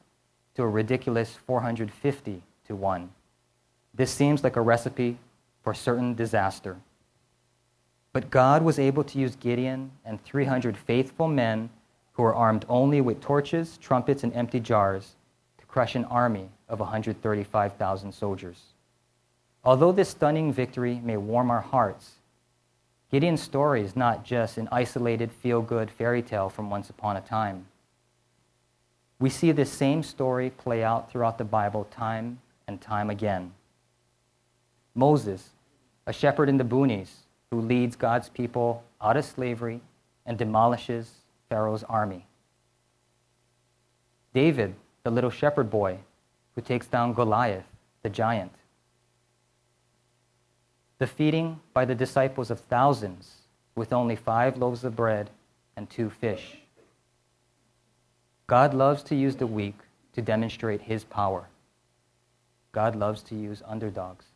to 0.57 0.63
a 0.63 0.69
ridiculous 0.69 1.35
450 1.47 2.43
to 2.67 2.75
1. 2.75 3.11
This 3.95 4.11
seems 4.11 4.43
like 4.43 4.57
a 4.57 4.61
recipe 4.61 5.19
for 5.63 5.75
certain 5.75 6.15
disaster. 6.15 6.77
But 8.13 8.31
God 8.31 8.63
was 8.63 8.79
able 8.79 9.05
to 9.05 9.19
use 9.19 9.37
Gideon 9.37 9.91
and 10.05 10.23
300 10.25 10.77
faithful 10.77 11.29
men 11.29 11.69
who 12.13 12.23
were 12.23 12.35
armed 12.35 12.65
only 12.69 13.03
with 13.03 13.21
torches, 13.21 13.77
trumpets, 13.77 14.25
and 14.25 14.33
empty 14.35 14.59
jars 14.59 15.17
to 15.59 15.67
crush 15.67 15.95
an 15.95 16.07
army 16.07 16.49
of 16.69 16.81
135,000 16.81 18.13
soldiers. 18.13 18.63
Although 19.63 19.93
this 19.93 20.09
stunning 20.09 20.53
victory 20.53 21.01
may 21.05 21.19
warm 21.19 21.51
our 21.51 21.61
hearts, 21.61 22.13
Gideon's 23.11 23.43
story 23.43 23.83
is 23.83 23.95
not 23.95 24.25
just 24.25 24.57
an 24.57 24.69
isolated 24.73 25.31
feel 25.31 25.61
good 25.61 25.91
fairy 25.91 26.23
tale 26.23 26.49
from 26.49 26.71
once 26.71 26.89
upon 26.89 27.17
a 27.17 27.21
time. 27.21 27.67
We 29.19 29.31
see 29.31 29.53
this 29.53 29.73
same 29.73 30.03
story 30.03 30.51
play 30.51 30.85
out 30.85 31.11
throughout 31.11 31.39
the 31.39 31.45
Bible 31.45 31.85
time 31.91 32.41
and 32.69 32.81
time 32.81 33.09
again. 33.09 33.53
Moses, 34.95 35.51
a 36.07 36.13
shepherd 36.13 36.49
in 36.49 36.59
the 36.59 36.65
boonies 36.65 37.11
who 37.51 37.61
leads 37.61 37.97
God's 37.97 38.29
people 38.29 38.83
out 39.01 39.17
of 39.17 39.25
slavery 39.25 39.81
and 40.27 40.37
demolishes 40.37 41.11
Pharaoh's 41.49 41.85
army. 41.85 42.27
David, 44.35 44.75
the 45.03 45.11
little 45.11 45.31
shepherd 45.31 45.71
boy 45.71 45.99
who 46.55 46.61
takes 46.61 46.87
down 46.87 47.15
Goliath, 47.15 47.67
the 48.03 48.11
giant. 48.11 48.53
The 50.99 51.07
feeding 51.07 51.61
by 51.73 51.85
the 51.85 51.95
disciples 51.95 52.51
of 52.51 52.61
thousands 52.61 53.37
with 53.75 53.93
only 53.93 54.17
five 54.17 54.57
loaves 54.57 54.85
of 54.85 54.97
bread 54.97 55.31
and 55.77 55.89
two 55.89 56.11
fish. 56.11 56.59
God 58.47 58.75
loves 58.75 59.03
to 59.05 59.15
use 59.15 59.37
the 59.37 59.47
weak 59.47 59.79
to 60.13 60.23
demonstrate 60.23 60.83
his 60.83 61.05
power. 61.05 61.49
God 62.73 62.95
loves 62.95 63.23
to 63.25 63.35
use 63.35 63.63
underdogs. 63.67 64.27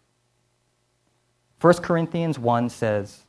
1 1.60 1.74
Corinthians 1.74 2.38
1 2.38 2.70
says, 2.70 3.24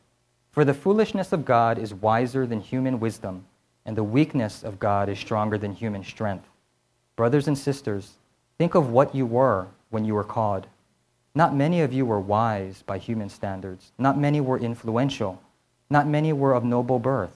For 0.52 0.64
the 0.64 0.74
foolishness 0.74 1.32
of 1.32 1.46
God 1.46 1.78
is 1.78 1.94
wiser 1.94 2.46
than 2.46 2.62
human 2.62 3.00
wisdom 3.00 3.46
and 3.86 3.98
the 3.98 4.04
weakness 4.04 4.64
of 4.64 4.80
God 4.80 5.10
is 5.10 5.20
stronger 5.20 5.58
than 5.58 5.74
human 5.74 6.04
strength. 6.04 6.48
Brothers 7.16 7.48
and 7.48 7.58
sisters, 7.58 8.14
think 8.58 8.76
of 8.76 8.92
what 8.92 9.16
you 9.16 9.26
were 9.26 9.68
when 9.90 10.06
you 10.06 10.14
were 10.14 10.24
called. 10.24 10.68
Not 11.34 11.56
many 11.56 11.82
of 11.82 11.94
you 11.94 12.06
were 12.06 12.20
wise 12.20 12.84
by 12.86 12.98
human 12.98 13.30
standards. 13.30 13.92
Not 13.98 14.18
many 14.18 14.42
were 14.42 14.60
influential. 14.60 15.42
Not 15.90 16.08
many 16.08 16.34
were 16.34 16.54
of 16.54 16.64
noble 16.64 17.00
birth. 17.00 17.36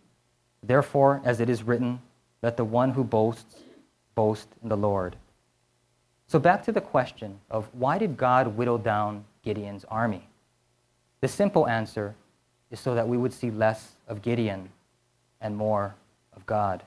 Therefore, 0.63 1.21
as 1.23 1.39
it 1.39 1.49
is 1.49 1.63
written, 1.63 2.01
let 2.41 2.57
the 2.57 2.63
one 2.63 2.91
who 2.91 3.03
boasts 3.03 3.61
boast 4.15 4.47
in 4.61 4.69
the 4.69 4.77
Lord. 4.77 5.15
So, 6.27 6.39
back 6.39 6.63
to 6.63 6.71
the 6.71 6.81
question 6.81 7.39
of 7.49 7.69
why 7.73 7.97
did 7.97 8.17
God 8.17 8.55
whittle 8.55 8.77
down 8.77 9.25
Gideon's 9.43 9.85
army? 9.85 10.27
The 11.19 11.27
simple 11.27 11.67
answer 11.67 12.15
is 12.69 12.79
so 12.79 12.95
that 12.95 13.07
we 13.07 13.17
would 13.17 13.33
see 13.33 13.51
less 13.51 13.91
of 14.07 14.21
Gideon 14.21 14.69
and 15.41 15.55
more 15.55 15.93
of 16.35 16.45
God. 16.45 16.83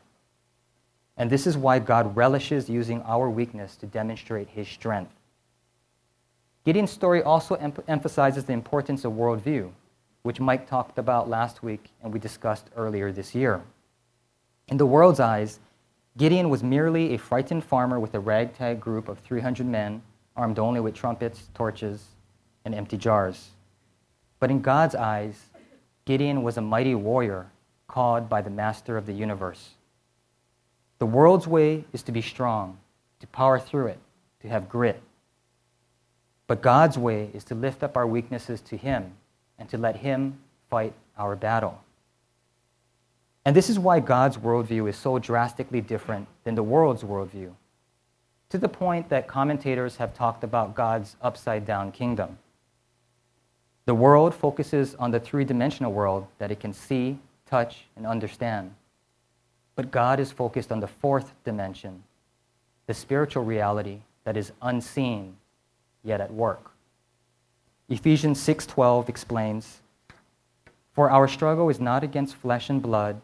And 1.16 1.30
this 1.30 1.46
is 1.46 1.56
why 1.56 1.78
God 1.78 2.16
relishes 2.16 2.68
using 2.68 3.02
our 3.02 3.30
weakness 3.30 3.76
to 3.76 3.86
demonstrate 3.86 4.48
his 4.48 4.66
strength. 4.66 5.12
Gideon's 6.64 6.90
story 6.90 7.22
also 7.22 7.54
em- 7.56 7.74
emphasizes 7.86 8.44
the 8.44 8.52
importance 8.52 9.04
of 9.04 9.12
worldview, 9.12 9.70
which 10.24 10.40
Mike 10.40 10.66
talked 10.66 10.98
about 10.98 11.28
last 11.28 11.62
week 11.62 11.90
and 12.02 12.10
we 12.10 12.18
discussed 12.18 12.70
earlier 12.76 13.12
this 13.12 13.34
year. 13.34 13.62
In 14.68 14.78
the 14.78 14.86
world's 14.86 15.20
eyes, 15.20 15.60
Gideon 16.16 16.48
was 16.48 16.62
merely 16.62 17.12
a 17.12 17.18
frightened 17.18 17.62
farmer 17.62 18.00
with 18.00 18.14
a 18.14 18.20
ragtag 18.20 18.80
group 18.80 19.06
of 19.06 19.18
300 19.18 19.66
men, 19.66 20.00
armed 20.34 20.58
only 20.58 20.80
with 20.80 20.94
trumpets, 20.94 21.50
torches, 21.52 22.06
and 22.64 22.74
empty 22.74 22.96
jars. 22.96 23.50
But 24.40 24.50
in 24.50 24.62
God's 24.62 24.94
eyes, 24.94 25.50
Gideon 26.06 26.42
was 26.42 26.56
a 26.56 26.62
mighty 26.62 26.94
warrior 26.94 27.48
called 27.86 28.30
by 28.30 28.40
the 28.40 28.48
master 28.48 28.96
of 28.96 29.04
the 29.04 29.12
universe. 29.12 29.74
The 31.00 31.06
world's 31.06 31.46
way 31.46 31.84
is 31.92 32.02
to 32.04 32.12
be 32.12 32.22
strong, 32.22 32.78
to 33.20 33.26
power 33.26 33.58
through 33.58 33.88
it, 33.88 33.98
to 34.40 34.48
have 34.48 34.70
grit. 34.70 35.02
But 36.46 36.62
God's 36.62 36.96
way 36.96 37.28
is 37.34 37.44
to 37.44 37.54
lift 37.54 37.82
up 37.82 37.94
our 37.94 38.06
weaknesses 38.06 38.62
to 38.62 38.78
Him 38.78 39.12
and 39.58 39.68
to 39.68 39.78
let 39.78 39.96
Him 39.96 40.38
fight 40.70 40.92
our 41.16 41.36
battle. 41.36 41.80
And 43.44 43.54
this 43.54 43.68
is 43.68 43.78
why 43.78 44.00
God's 44.00 44.38
worldview 44.38 44.88
is 44.88 44.96
so 44.96 45.18
drastically 45.18 45.80
different 45.80 46.26
than 46.44 46.54
the 46.54 46.62
world's 46.62 47.02
worldview. 47.02 47.52
to 48.54 48.58
the 48.58 48.68
point 48.68 49.08
that 49.08 49.26
commentators 49.26 49.96
have 49.96 50.14
talked 50.14 50.44
about 50.44 50.76
God's 50.76 51.16
upside 51.20 51.66
down 51.66 51.90
kingdom. 51.90 52.38
The 53.84 53.94
world 53.96 54.32
focuses 54.32 54.94
on 54.94 55.10
the 55.10 55.18
three 55.18 55.44
dimensional 55.44 55.92
world 55.92 56.28
that 56.38 56.52
it 56.52 56.60
can 56.60 56.72
see, 56.72 57.18
touch, 57.50 57.86
and 57.96 58.06
understand. 58.06 58.72
But 59.74 59.90
God 59.90 60.20
is 60.20 60.30
focused 60.30 60.70
on 60.70 60.78
the 60.78 60.86
fourth 60.86 61.32
dimension, 61.42 62.04
the 62.86 62.94
spiritual 62.94 63.42
reality 63.42 64.02
that 64.22 64.36
is 64.36 64.52
unseen 64.62 65.36
yet 66.04 66.20
at 66.20 66.32
work. 66.32 66.70
Ephesians 67.88 68.40
6:12 68.40 69.08
explains, 69.08 69.82
"For 70.92 71.10
our 71.10 71.28
struggle 71.28 71.68
is 71.68 71.80
not 71.80 72.02
against 72.02 72.34
flesh 72.34 72.70
and 72.70 72.82
blood, 72.82 73.20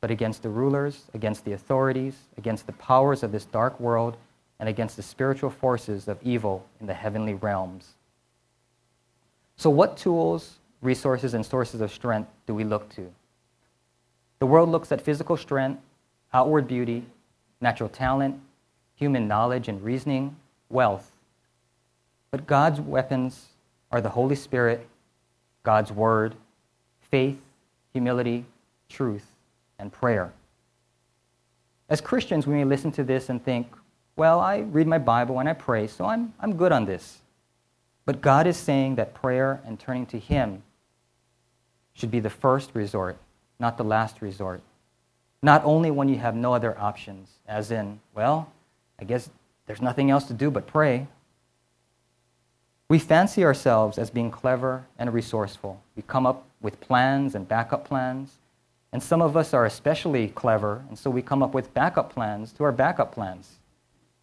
but 0.00 0.10
against 0.10 0.42
the 0.42 0.50
rulers, 0.50 1.08
against 1.14 1.44
the 1.44 1.52
authorities, 1.52 2.28
against 2.36 2.66
the 2.66 2.72
powers 2.74 3.22
of 3.22 3.32
this 3.32 3.46
dark 3.46 3.80
world, 3.80 4.18
and 4.58 4.68
against 4.68 4.96
the 4.96 5.02
spiritual 5.02 5.48
forces 5.48 6.06
of 6.06 6.22
evil 6.22 6.66
in 6.80 6.86
the 6.86 6.94
heavenly 6.94 7.32
realms." 7.32 7.94
So 9.56 9.70
what 9.70 9.96
tools, 9.96 10.58
resources, 10.82 11.32
and 11.32 11.46
sources 11.46 11.80
of 11.80 11.90
strength 11.90 12.30
do 12.46 12.54
we 12.54 12.64
look 12.64 12.90
to? 12.90 13.10
The 14.38 14.46
world 14.46 14.68
looks 14.68 14.92
at 14.92 15.00
physical 15.00 15.38
strength, 15.38 15.80
outward 16.34 16.66
beauty, 16.66 17.06
natural 17.60 17.88
talent, 17.88 18.42
human 18.96 19.26
knowledge 19.26 19.66
and 19.66 19.82
reasoning, 19.82 20.36
wealth. 20.68 21.12
But 22.30 22.46
God's 22.46 22.80
weapons 22.80 23.48
are 23.94 24.00
the 24.00 24.08
Holy 24.08 24.34
Spirit, 24.34 24.84
God's 25.62 25.92
Word, 25.92 26.34
faith, 27.12 27.38
humility, 27.92 28.44
truth, 28.88 29.24
and 29.78 29.92
prayer. 29.92 30.32
As 31.88 32.00
Christians, 32.00 32.44
we 32.44 32.54
may 32.54 32.64
listen 32.64 32.90
to 32.90 33.04
this 33.04 33.28
and 33.28 33.42
think, 33.44 33.68
well, 34.16 34.40
I 34.40 34.58
read 34.58 34.88
my 34.88 34.98
Bible 34.98 35.38
and 35.38 35.48
I 35.48 35.52
pray, 35.52 35.86
so 35.86 36.06
I'm, 36.06 36.34
I'm 36.40 36.56
good 36.56 36.72
on 36.72 36.86
this. 36.86 37.20
But 38.04 38.20
God 38.20 38.48
is 38.48 38.56
saying 38.56 38.96
that 38.96 39.14
prayer 39.14 39.60
and 39.64 39.78
turning 39.78 40.06
to 40.06 40.18
Him 40.18 40.64
should 41.92 42.10
be 42.10 42.18
the 42.18 42.30
first 42.30 42.72
resort, 42.74 43.16
not 43.60 43.78
the 43.78 43.84
last 43.84 44.20
resort. 44.20 44.60
Not 45.40 45.64
only 45.64 45.92
when 45.92 46.08
you 46.08 46.18
have 46.18 46.34
no 46.34 46.52
other 46.52 46.76
options, 46.80 47.28
as 47.46 47.70
in, 47.70 48.00
well, 48.12 48.50
I 48.98 49.04
guess 49.04 49.30
there's 49.68 49.80
nothing 49.80 50.10
else 50.10 50.24
to 50.24 50.34
do 50.34 50.50
but 50.50 50.66
pray. 50.66 51.06
We 52.88 52.98
fancy 52.98 53.44
ourselves 53.44 53.98
as 53.98 54.10
being 54.10 54.30
clever 54.30 54.84
and 54.98 55.12
resourceful. 55.12 55.80
We 55.96 56.02
come 56.02 56.26
up 56.26 56.44
with 56.60 56.80
plans 56.80 57.34
and 57.34 57.48
backup 57.48 57.86
plans. 57.86 58.38
And 58.92 59.02
some 59.02 59.20
of 59.20 59.36
us 59.36 59.52
are 59.52 59.66
especially 59.66 60.28
clever, 60.28 60.84
and 60.88 60.96
so 60.96 61.10
we 61.10 61.20
come 61.20 61.42
up 61.42 61.52
with 61.52 61.74
backup 61.74 62.12
plans 62.12 62.52
to 62.52 62.62
our 62.62 62.70
backup 62.70 63.12
plans. 63.12 63.56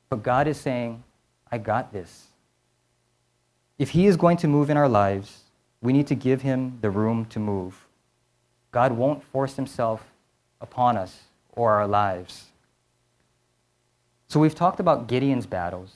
But 0.10 0.24
God 0.24 0.48
is 0.48 0.58
saying, 0.58 1.04
I 1.52 1.58
got 1.58 1.92
this. 1.92 2.28
If 3.78 3.90
He 3.90 4.06
is 4.06 4.16
going 4.16 4.38
to 4.38 4.48
move 4.48 4.70
in 4.70 4.78
our 4.78 4.88
lives, 4.88 5.42
we 5.82 5.92
need 5.92 6.08
to 6.08 6.16
give 6.16 6.44
Him 6.44 6.78
the 6.80 6.90
room 6.90 7.26
to 7.26 7.40
move. 7.40 7.86
God 8.72 8.94
won't 8.94 9.26
force 9.26 9.58
Himself 9.58 10.06
upon 10.62 10.96
us 10.96 11.24
or 11.52 11.74
our 11.74 11.88
lives. 11.88 12.46
So 14.30 14.40
we've 14.40 14.56
talked 14.56 14.80
about 14.80 15.08
Gideon's 15.08 15.46
battles. 15.46 15.96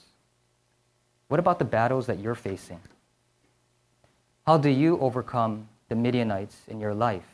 What 1.28 1.40
about 1.40 1.58
the 1.58 1.64
battles 1.64 2.06
that 2.06 2.20
you're 2.20 2.34
facing? 2.34 2.80
How 4.46 4.58
do 4.58 4.68
you 4.68 4.98
overcome 5.00 5.68
the 5.88 5.96
Midianites 5.96 6.56
in 6.68 6.80
your 6.80 6.94
life? 6.94 7.24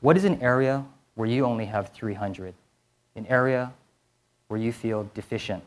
What 0.00 0.16
is 0.18 0.24
an 0.24 0.42
area 0.42 0.84
where 1.14 1.28
you 1.28 1.46
only 1.46 1.64
have 1.64 1.88
300? 1.90 2.52
An 3.16 3.26
area 3.26 3.72
where 4.48 4.60
you 4.60 4.70
feel 4.70 5.08
deficient? 5.14 5.62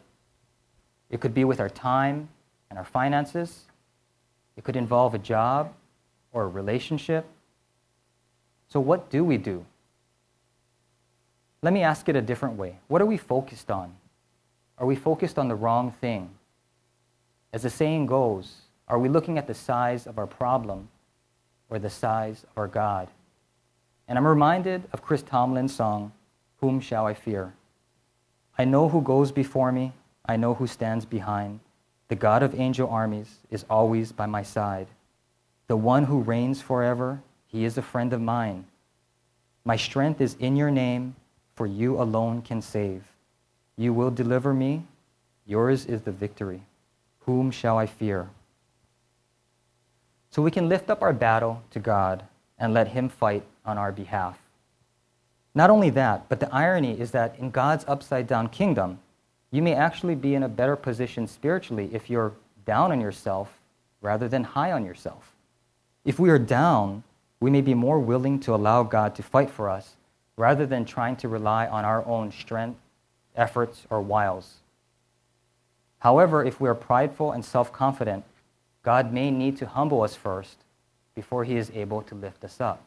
It 1.09 1.21
could 1.21 1.33
be 1.33 1.43
with 1.43 1.59
our 1.59 1.69
time 1.69 2.29
and 2.69 2.77
our 2.77 2.85
finances. 2.85 3.63
It 4.57 4.63
could 4.63 4.75
involve 4.75 5.15
a 5.15 5.19
job 5.19 5.73
or 6.33 6.43
a 6.43 6.47
relationship. 6.47 7.25
So, 8.67 8.79
what 8.79 9.09
do 9.09 9.23
we 9.23 9.37
do? 9.37 9.65
Let 11.63 11.73
me 11.73 11.81
ask 11.81 12.07
it 12.09 12.15
a 12.15 12.21
different 12.21 12.57
way. 12.57 12.77
What 12.87 13.01
are 13.01 13.05
we 13.05 13.17
focused 13.17 13.71
on? 13.71 13.93
Are 14.77 14.85
we 14.85 14.95
focused 14.95 15.39
on 15.39 15.47
the 15.47 15.55
wrong 15.55 15.91
thing? 15.91 16.29
As 17.51 17.63
the 17.63 17.69
saying 17.69 18.05
goes, 18.05 18.61
are 18.87 18.99
we 18.99 19.09
looking 19.09 19.37
at 19.37 19.47
the 19.47 19.53
size 19.53 20.05
of 20.05 20.17
our 20.17 20.27
problem 20.27 20.89
or 21.69 21.79
the 21.79 21.89
size 21.89 22.43
of 22.43 22.57
our 22.57 22.67
God? 22.67 23.07
And 24.07 24.17
I'm 24.17 24.27
reminded 24.27 24.83
of 24.93 25.01
Chris 25.01 25.21
Tomlin's 25.21 25.75
song, 25.75 26.13
Whom 26.61 26.79
Shall 26.79 27.05
I 27.05 27.13
Fear? 27.13 27.53
I 28.57 28.65
know 28.65 28.89
who 28.89 29.01
goes 29.01 29.31
before 29.31 29.71
me, 29.71 29.93
I 30.25 30.37
know 30.37 30.53
who 30.53 30.67
stands 30.67 31.05
behind. 31.05 31.59
The 32.07 32.15
God 32.15 32.43
of 32.43 32.59
angel 32.59 32.89
armies 32.89 33.39
is 33.51 33.65
always 33.69 34.11
by 34.11 34.25
my 34.25 34.43
side. 34.43 34.87
The 35.67 35.75
one 35.75 36.05
who 36.05 36.21
reigns 36.21 36.61
forever, 36.61 37.21
he 37.47 37.65
is 37.65 37.77
a 37.77 37.81
friend 37.81 38.13
of 38.13 38.21
mine. 38.21 38.65
My 39.65 39.75
strength 39.75 40.21
is 40.21 40.35
in 40.39 40.55
your 40.55 40.71
name, 40.71 41.15
for 41.55 41.67
you 41.67 42.01
alone 42.01 42.41
can 42.41 42.61
save. 42.61 43.03
You 43.77 43.93
will 43.93 44.11
deliver 44.11 44.53
me. 44.53 44.83
Yours 45.45 45.85
is 45.85 46.01
the 46.01 46.11
victory. 46.11 46.63
Whom 47.21 47.51
shall 47.51 47.77
I 47.77 47.85
fear? 47.85 48.29
So 50.31 50.41
we 50.41 50.51
can 50.51 50.67
lift 50.67 50.89
up 50.89 51.01
our 51.01 51.13
battle 51.13 51.63
to 51.71 51.79
God 51.79 52.23
and 52.57 52.73
let 52.73 52.89
Him 52.89 53.07
fight 53.07 53.43
on 53.65 53.77
our 53.77 53.91
behalf. 53.91 54.39
Not 55.53 55.69
only 55.69 55.89
that, 55.91 56.27
but 56.29 56.39
the 56.39 56.53
irony 56.53 56.99
is 56.99 57.11
that 57.11 57.37
in 57.39 57.49
God's 57.49 57.85
upside 57.87 58.27
down 58.27 58.49
kingdom, 58.49 58.99
you 59.51 59.61
may 59.61 59.73
actually 59.73 60.15
be 60.15 60.35
in 60.35 60.43
a 60.43 60.49
better 60.49 60.75
position 60.75 61.25
spiritually 61.27 61.89
if 61.93 62.09
you're 62.09 62.33
down 62.65 62.91
on 62.91 63.01
yourself 63.01 63.57
rather 64.01 64.27
than 64.27 64.43
high 64.43 64.71
on 64.71 64.85
yourself. 64.85 65.33
If 66.05 66.19
we 66.19 66.29
are 66.29 66.39
down, 66.39 67.03
we 67.39 67.49
may 67.49 67.61
be 67.61 67.73
more 67.73 67.99
willing 67.99 68.39
to 68.41 68.53
allow 68.53 68.83
God 68.83 69.15
to 69.15 69.23
fight 69.23 69.49
for 69.49 69.69
us 69.69 69.95
rather 70.35 70.65
than 70.65 70.85
trying 70.85 71.15
to 71.17 71.27
rely 71.27 71.67
on 71.67 71.85
our 71.85 72.05
own 72.05 72.31
strength, 72.31 72.79
efforts, 73.37 73.85
or 73.89 74.01
wiles. 74.01 74.55
However, 75.99 76.43
if 76.43 76.59
we 76.59 76.67
are 76.67 76.75
prideful 76.75 77.31
and 77.31 77.45
self 77.45 77.71
confident, 77.71 78.23
God 78.83 79.13
may 79.13 79.31
need 79.31 79.57
to 79.57 79.65
humble 79.65 80.01
us 80.01 80.15
first 80.15 80.57
before 81.15 81.43
he 81.43 81.57
is 81.57 81.71
able 81.73 82.01
to 82.03 82.15
lift 82.15 82.43
us 82.43 82.59
up. 82.61 82.81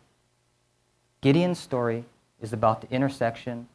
Gideon's 1.20 1.58
story 1.58 2.04
is 2.40 2.52
about 2.52 2.80
the 2.80 2.90
intersection 2.90 3.68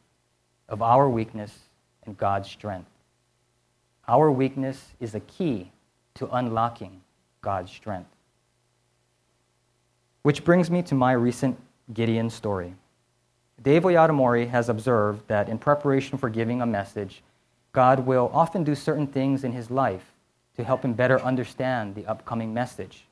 of 0.67 0.81
our 0.81 1.09
weakness 1.09 1.59
and 2.05 2.17
God's 2.17 2.49
strength. 2.49 2.89
Our 4.07 4.31
weakness 4.31 4.93
is 4.99 5.15
a 5.15 5.19
key 5.19 5.71
to 6.15 6.27
unlocking 6.29 7.01
God's 7.41 7.71
strength. 7.71 8.09
Which 10.23 10.43
brings 10.43 10.71
me 10.71 10.81
to 10.83 10.95
my 10.95 11.11
recent 11.11 11.59
Gideon 11.93 12.29
story. 12.29 12.73
Dave 13.61 13.83
Oyatamori 13.83 14.49
has 14.49 14.69
observed 14.69 15.27
that 15.27 15.49
in 15.49 15.57
preparation 15.57 16.17
for 16.17 16.29
giving 16.29 16.61
a 16.61 16.65
message, 16.65 17.23
God 17.71 18.05
will 18.05 18.29
often 18.33 18.63
do 18.63 18.75
certain 18.75 19.07
things 19.07 19.43
in 19.43 19.51
his 19.51 19.71
life 19.71 20.13
to 20.55 20.63
help 20.63 20.83
him 20.83 20.93
better 20.93 21.19
understand 21.21 21.95
the 21.95 22.05
upcoming 22.05 22.53
message. 22.53 23.05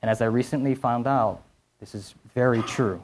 And 0.00 0.10
as 0.10 0.22
I 0.22 0.26
recently 0.26 0.74
found 0.74 1.06
out, 1.06 1.42
this 1.80 1.94
is 1.94 2.14
very 2.34 2.62
true. 2.62 3.02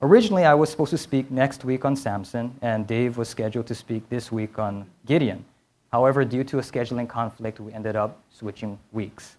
Originally, 0.00 0.44
I 0.44 0.54
was 0.54 0.70
supposed 0.70 0.90
to 0.90 0.98
speak 0.98 1.30
next 1.30 1.64
week 1.64 1.84
on 1.84 1.96
Samson, 1.96 2.54
and 2.62 2.86
Dave 2.86 3.16
was 3.16 3.28
scheduled 3.28 3.66
to 3.66 3.74
speak 3.74 4.08
this 4.08 4.30
week 4.30 4.58
on 4.58 4.86
Gideon. 5.06 5.44
However, 5.90 6.24
due 6.24 6.44
to 6.44 6.58
a 6.58 6.62
scheduling 6.62 7.08
conflict, 7.08 7.58
we 7.58 7.72
ended 7.72 7.96
up 7.96 8.20
switching 8.30 8.78
weeks. 8.92 9.36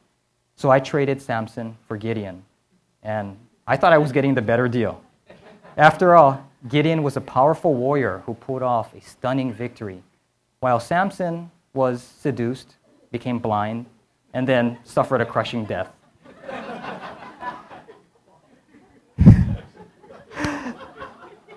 So 0.55 0.69
I 0.69 0.79
traded 0.79 1.21
Samson 1.21 1.77
for 1.87 1.95
Gideon, 1.95 2.43
and 3.03 3.37
I 3.67 3.77
thought 3.77 3.93
I 3.93 3.97
was 3.97 4.11
getting 4.11 4.33
the 4.33 4.41
better 4.41 4.67
deal. 4.67 5.01
After 5.79 6.13
all, 6.13 6.45
Gideon 6.67 7.03
was 7.03 7.15
a 7.15 7.21
powerful 7.21 7.73
warrior 7.73 8.21
who 8.25 8.33
pulled 8.33 8.61
off 8.61 8.93
a 8.93 8.99
stunning 8.99 9.53
victory, 9.53 10.03
while 10.59 10.77
Samson 10.77 11.51
was 11.73 12.03
seduced, 12.03 12.75
became 13.11 13.39
blind, 13.39 13.85
and 14.33 14.45
then 14.45 14.77
suffered 14.83 15.21
a 15.21 15.25
crushing 15.25 15.63
death. 15.63 15.89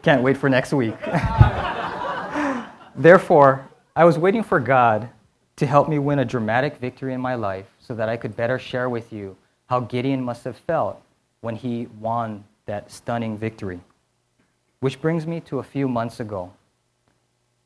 Can't 0.03 0.23
wait 0.23 0.37
for 0.37 0.49
next 0.49 0.73
week. 0.73 0.95
Therefore, 2.95 3.69
I 3.97 4.05
was 4.05 4.19
waiting 4.19 4.45
for 4.45 4.61
God 4.61 5.09
to 5.57 5.67
help 5.67 5.89
me 5.89 5.99
win 5.99 6.21
a 6.21 6.25
dramatic 6.25 6.77
victory 6.77 7.13
in 7.13 7.21
my 7.21 7.35
life 7.35 7.67
so 7.81 7.93
that 7.97 8.09
I 8.09 8.17
could 8.17 8.37
better 8.37 8.61
share 8.61 8.89
with 8.89 9.13
you 9.13 9.37
how 9.67 9.81
Gideon 9.81 10.23
must 10.23 10.45
have 10.45 10.57
felt 10.57 11.03
when 11.41 11.57
he 11.57 11.89
won 11.99 12.45
that 12.67 12.89
stunning 12.93 13.37
victory. 13.37 13.81
Which 14.83 15.01
brings 15.01 15.29
me 15.29 15.39
to 15.43 15.61
a 15.61 15.63
few 15.63 15.87
months 15.87 16.19
ago. 16.19 16.51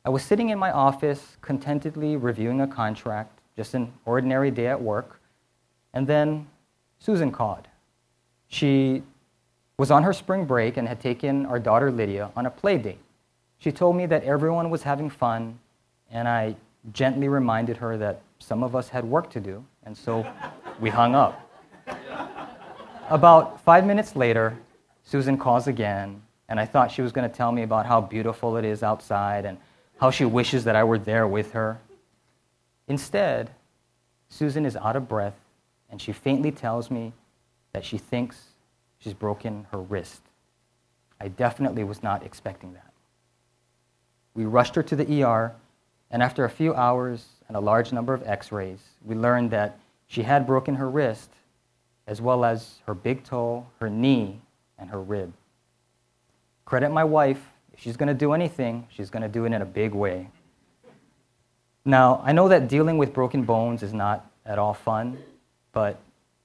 I 0.05 0.09
was 0.09 0.21
sitting 0.21 0.49
in 0.49 0.59
my 0.59 0.71
office 0.71 1.35
contentedly 1.41 2.15
reviewing 2.15 2.61
a 2.61 2.67
contract, 2.67 3.39
just 3.55 3.73
an 3.73 3.91
ordinary 4.05 4.51
day 4.51 4.67
at 4.67 4.79
work, 4.79 5.19
and 5.95 6.05
then 6.05 6.45
Susan 6.99 7.31
called. 7.31 7.67
She 8.49 9.01
was 9.79 9.89
on 9.89 10.03
her 10.03 10.13
spring 10.13 10.45
break 10.45 10.77
and 10.77 10.87
had 10.87 10.99
taken 10.99 11.47
our 11.47 11.57
daughter 11.57 11.91
Lydia 11.91 12.29
on 12.35 12.45
a 12.45 12.51
play 12.51 12.77
date. 12.77 12.99
She 13.57 13.71
told 13.71 13.95
me 13.95 14.05
that 14.05 14.23
everyone 14.23 14.69
was 14.69 14.83
having 14.83 15.09
fun, 15.09 15.57
and 16.11 16.27
I 16.27 16.55
gently 16.93 17.29
reminded 17.29 17.77
her 17.77 17.97
that 17.97 18.21
some 18.37 18.61
of 18.61 18.75
us 18.75 18.89
had 18.89 19.03
work 19.03 19.31
to 19.31 19.39
do, 19.39 19.65
and 19.85 19.97
so 19.97 20.23
we 20.79 20.91
hung 20.91 21.15
up. 21.15 21.49
About 23.09 23.59
five 23.61 23.87
minutes 23.87 24.15
later, 24.15 24.55
Susan 25.03 25.35
calls 25.35 25.65
again, 25.65 26.21
and 26.49 26.59
I 26.59 26.65
thought 26.65 26.91
she 26.91 27.01
was 27.01 27.11
going 27.11 27.29
to 27.29 27.35
tell 27.35 27.51
me 27.51 27.63
about 27.63 27.85
how 27.85 28.01
beautiful 28.01 28.57
it 28.57 28.65
is 28.65 28.83
outside 28.83 29.45
and 29.45 29.57
how 29.99 30.11
she 30.11 30.25
wishes 30.25 30.63
that 30.63 30.75
I 30.75 30.83
were 30.83 30.99
there 30.99 31.27
with 31.27 31.51
her. 31.53 31.79
Instead, 32.87 33.51
Susan 34.29 34.65
is 34.65 34.75
out 34.75 34.95
of 34.95 35.07
breath, 35.07 35.39
and 35.89 36.01
she 36.01 36.11
faintly 36.11 36.51
tells 36.51 36.91
me 36.91 37.13
that 37.73 37.83
she 37.83 37.97
thinks 37.97 38.49
she's 38.99 39.13
broken 39.13 39.67
her 39.71 39.79
wrist. 39.79 40.21
I 41.19 41.27
definitely 41.29 41.83
was 41.83 42.03
not 42.03 42.23
expecting 42.23 42.73
that. 42.73 42.93
We 44.33 44.45
rushed 44.45 44.75
her 44.75 44.83
to 44.83 44.95
the 44.95 45.23
ER, 45.23 45.53
and 46.11 46.21
after 46.21 46.45
a 46.45 46.49
few 46.49 46.73
hours 46.75 47.25
and 47.47 47.57
a 47.57 47.61
large 47.61 47.91
number 47.91 48.13
of 48.13 48.23
x 48.27 48.51
rays, 48.51 48.79
we 49.03 49.15
learned 49.15 49.51
that 49.51 49.79
she 50.05 50.23
had 50.23 50.47
broken 50.47 50.75
her 50.75 50.89
wrist, 50.89 51.31
as 52.05 52.21
well 52.21 52.45
as 52.45 52.79
her 52.85 52.93
big 52.93 53.23
toe, 53.23 53.65
her 53.79 53.89
knee, 53.89 54.39
and 54.77 54.89
her 54.89 55.01
rib. 55.01 55.33
Credit 56.67 56.91
my 56.91 57.05
wife, 57.05 57.41
if 57.71 57.79
she's 57.79 57.95
going 57.95 58.09
to 58.09 58.13
do 58.13 58.33
anything, 58.33 58.87
she's 58.89 59.09
going 59.09 59.23
to 59.23 59.29
do 59.29 59.45
it 59.45 59.53
in 59.53 59.61
a 59.61 59.65
big 59.65 59.93
way. 59.93 60.27
Now, 61.85 62.21
I 62.25 62.33
know 62.33 62.49
that 62.49 62.67
dealing 62.67 62.97
with 62.97 63.13
broken 63.13 63.43
bones 63.43 63.83
is 63.83 63.93
not 63.93 64.29
at 64.45 64.59
all 64.59 64.73
fun, 64.73 65.17
but 65.71 65.97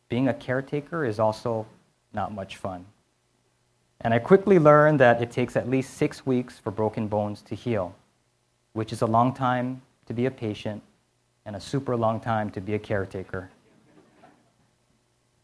being 0.08 0.28
a 0.28 0.34
caretaker 0.34 1.04
is 1.04 1.18
also 1.18 1.66
not 2.12 2.32
much 2.32 2.56
fun. 2.56 2.86
And 4.00 4.14
I 4.14 4.20
quickly 4.20 4.60
learned 4.60 5.00
that 5.00 5.20
it 5.20 5.32
takes 5.32 5.56
at 5.56 5.68
least 5.68 5.94
six 5.94 6.24
weeks 6.24 6.56
for 6.56 6.70
broken 6.70 7.08
bones 7.08 7.42
to 7.42 7.56
heal, 7.56 7.92
which 8.74 8.92
is 8.92 9.02
a 9.02 9.06
long 9.06 9.34
time 9.34 9.82
to 10.06 10.14
be 10.14 10.26
a 10.26 10.30
patient 10.30 10.84
and 11.44 11.56
a 11.56 11.60
super 11.60 11.96
long 11.96 12.20
time 12.20 12.48
to 12.50 12.60
be 12.60 12.74
a 12.74 12.78
caretaker. 12.78 13.50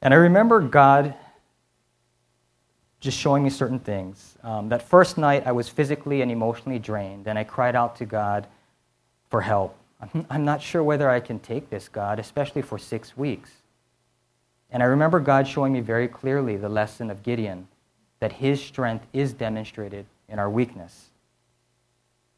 And 0.03 0.15
I 0.15 0.19
remember 0.19 0.61
God 0.61 1.17
just 3.01 3.19
showing 3.19 3.45
me 3.45 3.51
certain 3.51 3.79
things. 3.79 4.37
Um, 4.43 4.69
that 4.71 4.83
first 4.83 5.19
night, 5.19 5.47
I 5.47 5.53
was 5.53 5.69
physically 5.69 6.23
and 6.23 6.31
emotionally 6.31 6.79
drained, 6.79 7.27
and 7.27 7.39
I 7.39 7.45
cried 7.45 7.77
out 7.77 7.97
to 7.97 8.07
God 8.07 8.47
for 9.31 9.41
help. 9.41 9.77
I'm, 10.01 10.27
I'm 10.31 10.45
not 10.45 10.63
sure 10.63 10.83
whether 10.83 11.09
I 11.09 11.21
can 11.21 11.39
take 11.39 11.71
this, 11.71 11.89
God, 11.89 12.19
especially 12.19 12.63
for 12.63 12.79
six 12.79 13.17
weeks. 13.17 13.51
And 14.71 14.83
I 14.83 14.87
remember 14.87 15.21
God 15.21 15.47
showing 15.49 15.73
me 15.73 15.81
very 15.81 16.09
clearly 16.09 16.57
the 16.57 16.69
lesson 16.69 17.11
of 17.11 17.23
Gideon 17.23 17.69
that 18.21 18.33
his 18.33 18.63
strength 18.63 19.07
is 19.13 19.33
demonstrated 19.33 20.07
in 20.29 20.39
our 20.39 20.51
weakness. 20.51 21.07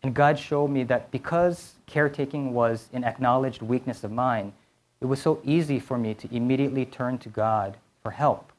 And 0.03 0.14
God 0.14 0.38
showed 0.38 0.68
me 0.68 0.85
that 0.85 1.11
because 1.11 1.75
caretaking 1.87 2.55
was 2.55 2.88
an 2.92 3.05
acknowledged 3.05 3.62
weakness 3.62 4.05
of 4.05 4.12
mine, 4.12 4.53
it 5.01 5.07
was 5.07 5.20
so 5.20 5.40
easy 5.44 5.79
for 5.79 5.99
me 5.99 6.14
to 6.14 6.35
immediately 6.35 6.85
turn 6.85 7.18
to 7.18 7.29
God 7.29 7.77
for 8.03 8.11
help. 8.11 8.50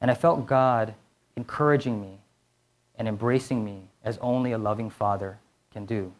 And 0.00 0.10
I 0.10 0.14
felt 0.14 0.46
God 0.46 0.94
encouraging 1.36 2.00
me 2.00 2.18
and 2.96 3.06
embracing 3.06 3.64
me 3.64 3.82
as 4.04 4.18
only 4.18 4.52
a 4.52 4.58
loving 4.58 4.90
father 4.90 5.38
can 5.72 5.86
do. 5.86 6.12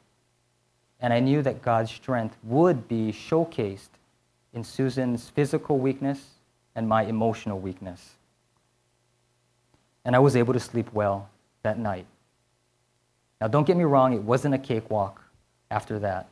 And 1.01 1.13
I 1.13 1.21
knew 1.21 1.43
that 1.43 1.63
God's 1.63 1.91
strength 1.91 2.37
would 2.43 2.89
be 2.89 3.13
showcased 3.13 3.89
in 4.53 4.65
Susan's 4.65 5.31
physical 5.31 5.79
weakness 5.79 6.25
and 6.75 6.89
my 6.89 7.05
emotional 7.05 7.59
weakness 7.59 8.17
and 10.05 10.17
I 10.17 10.19
was 10.19 10.37
able 10.37 10.53
to 10.55 10.61
sleep 10.61 10.93
well 10.93 11.29
that 11.63 11.79
night. 11.79 12.07
Now, 13.41 13.49
don't 13.49 13.67
get 13.67 13.77
me 13.77 13.85
wrong, 13.85 14.13
it 14.13 14.23
wasn't 14.23 14.55
a 14.55 14.59
cakewalk 14.59 15.23
after 15.71 15.99
that. 16.01 16.29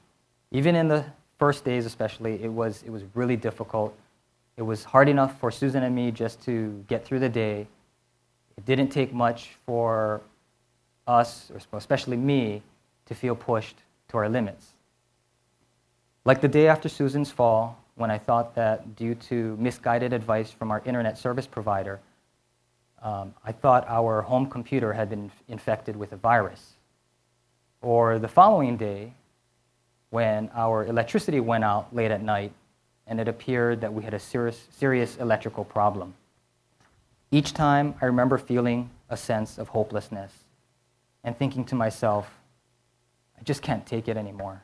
Even 0.51 0.75
in 0.75 0.89
the 0.89 1.05
first 1.39 1.65
days, 1.65 1.87
especially, 1.87 2.43
it 2.43 2.53
was, 2.53 2.83
it 2.83 2.91
was 2.91 3.03
really 3.15 3.37
difficult. 3.37 3.97
It 4.59 4.66
was 4.66 4.83
hard 4.83 5.09
enough 5.09 5.38
for 5.38 5.53
Susan 5.53 5.85
and 5.85 5.94
me 5.94 6.11
just 6.11 6.42
to 6.42 6.85
get 6.88 7.05
through 7.05 7.21
the 7.21 7.29
day. 7.29 7.68
It 8.57 8.66
didn't 8.66 8.88
take 8.88 9.14
much 9.14 9.51
for 9.64 10.21
us, 11.07 11.53
or 11.73 11.79
especially 11.79 12.16
me, 12.16 12.64
to 13.07 13.14
feel 13.14 13.37
pushed 13.37 13.77
to 14.09 14.16
our 14.16 14.29
limits. 14.29 14.73
Like 16.25 16.40
the 16.40 16.49
day 16.49 16.66
after 16.66 16.88
Susan's 16.88 17.31
fall, 17.31 17.79
when 17.94 18.11
I 18.11 18.18
thought 18.18 18.57
that 18.57 18.97
due 18.97 19.14
to 19.14 19.57
misguided 19.61 20.12
advice 20.12 20.51
from 20.51 20.73
our 20.73 20.83
internet 20.85 21.16
service 21.16 21.47
provider, 21.47 22.01
um, 23.01 23.35
I 23.44 23.53
thought 23.53 23.87
our 23.88 24.23
home 24.23 24.51
computer 24.51 24.92
had 24.92 25.09
been 25.09 25.31
infected 25.47 25.94
with 25.94 26.12
a 26.12 26.16
virus. 26.16 26.73
Or 27.81 28.18
the 28.18 28.27
following 28.27 28.77
day, 28.77 29.12
when 30.11 30.51
our 30.53 30.85
electricity 30.85 31.38
went 31.38 31.62
out 31.62 31.94
late 31.94 32.11
at 32.11 32.25
night 32.25 32.53
and 33.09 33.21
it 33.21 33.29
appeared 33.29 33.81
that 33.81 33.92
we 33.92 34.05
had 34.05 34.14
a 34.14 34.18
serious, 34.18 34.68
serious 34.71 35.16
electrical 35.16 35.64
problem. 35.64 36.14
Each 37.31 37.53
time, 37.53 37.94
I 38.01 38.07
remember 38.07 38.38
feeling 38.38 38.90
a 39.09 39.16
sense 39.16 39.59
of 39.59 39.68
hopelessness 39.68 40.33
and 41.25 41.37
thinking 41.37 41.64
to 41.66 41.75
myself, 41.75 42.31
I 43.38 43.42
just 43.42 43.62
can't 43.62 43.87
take 43.87 44.09
it 44.09 44.16
anymore. 44.16 44.62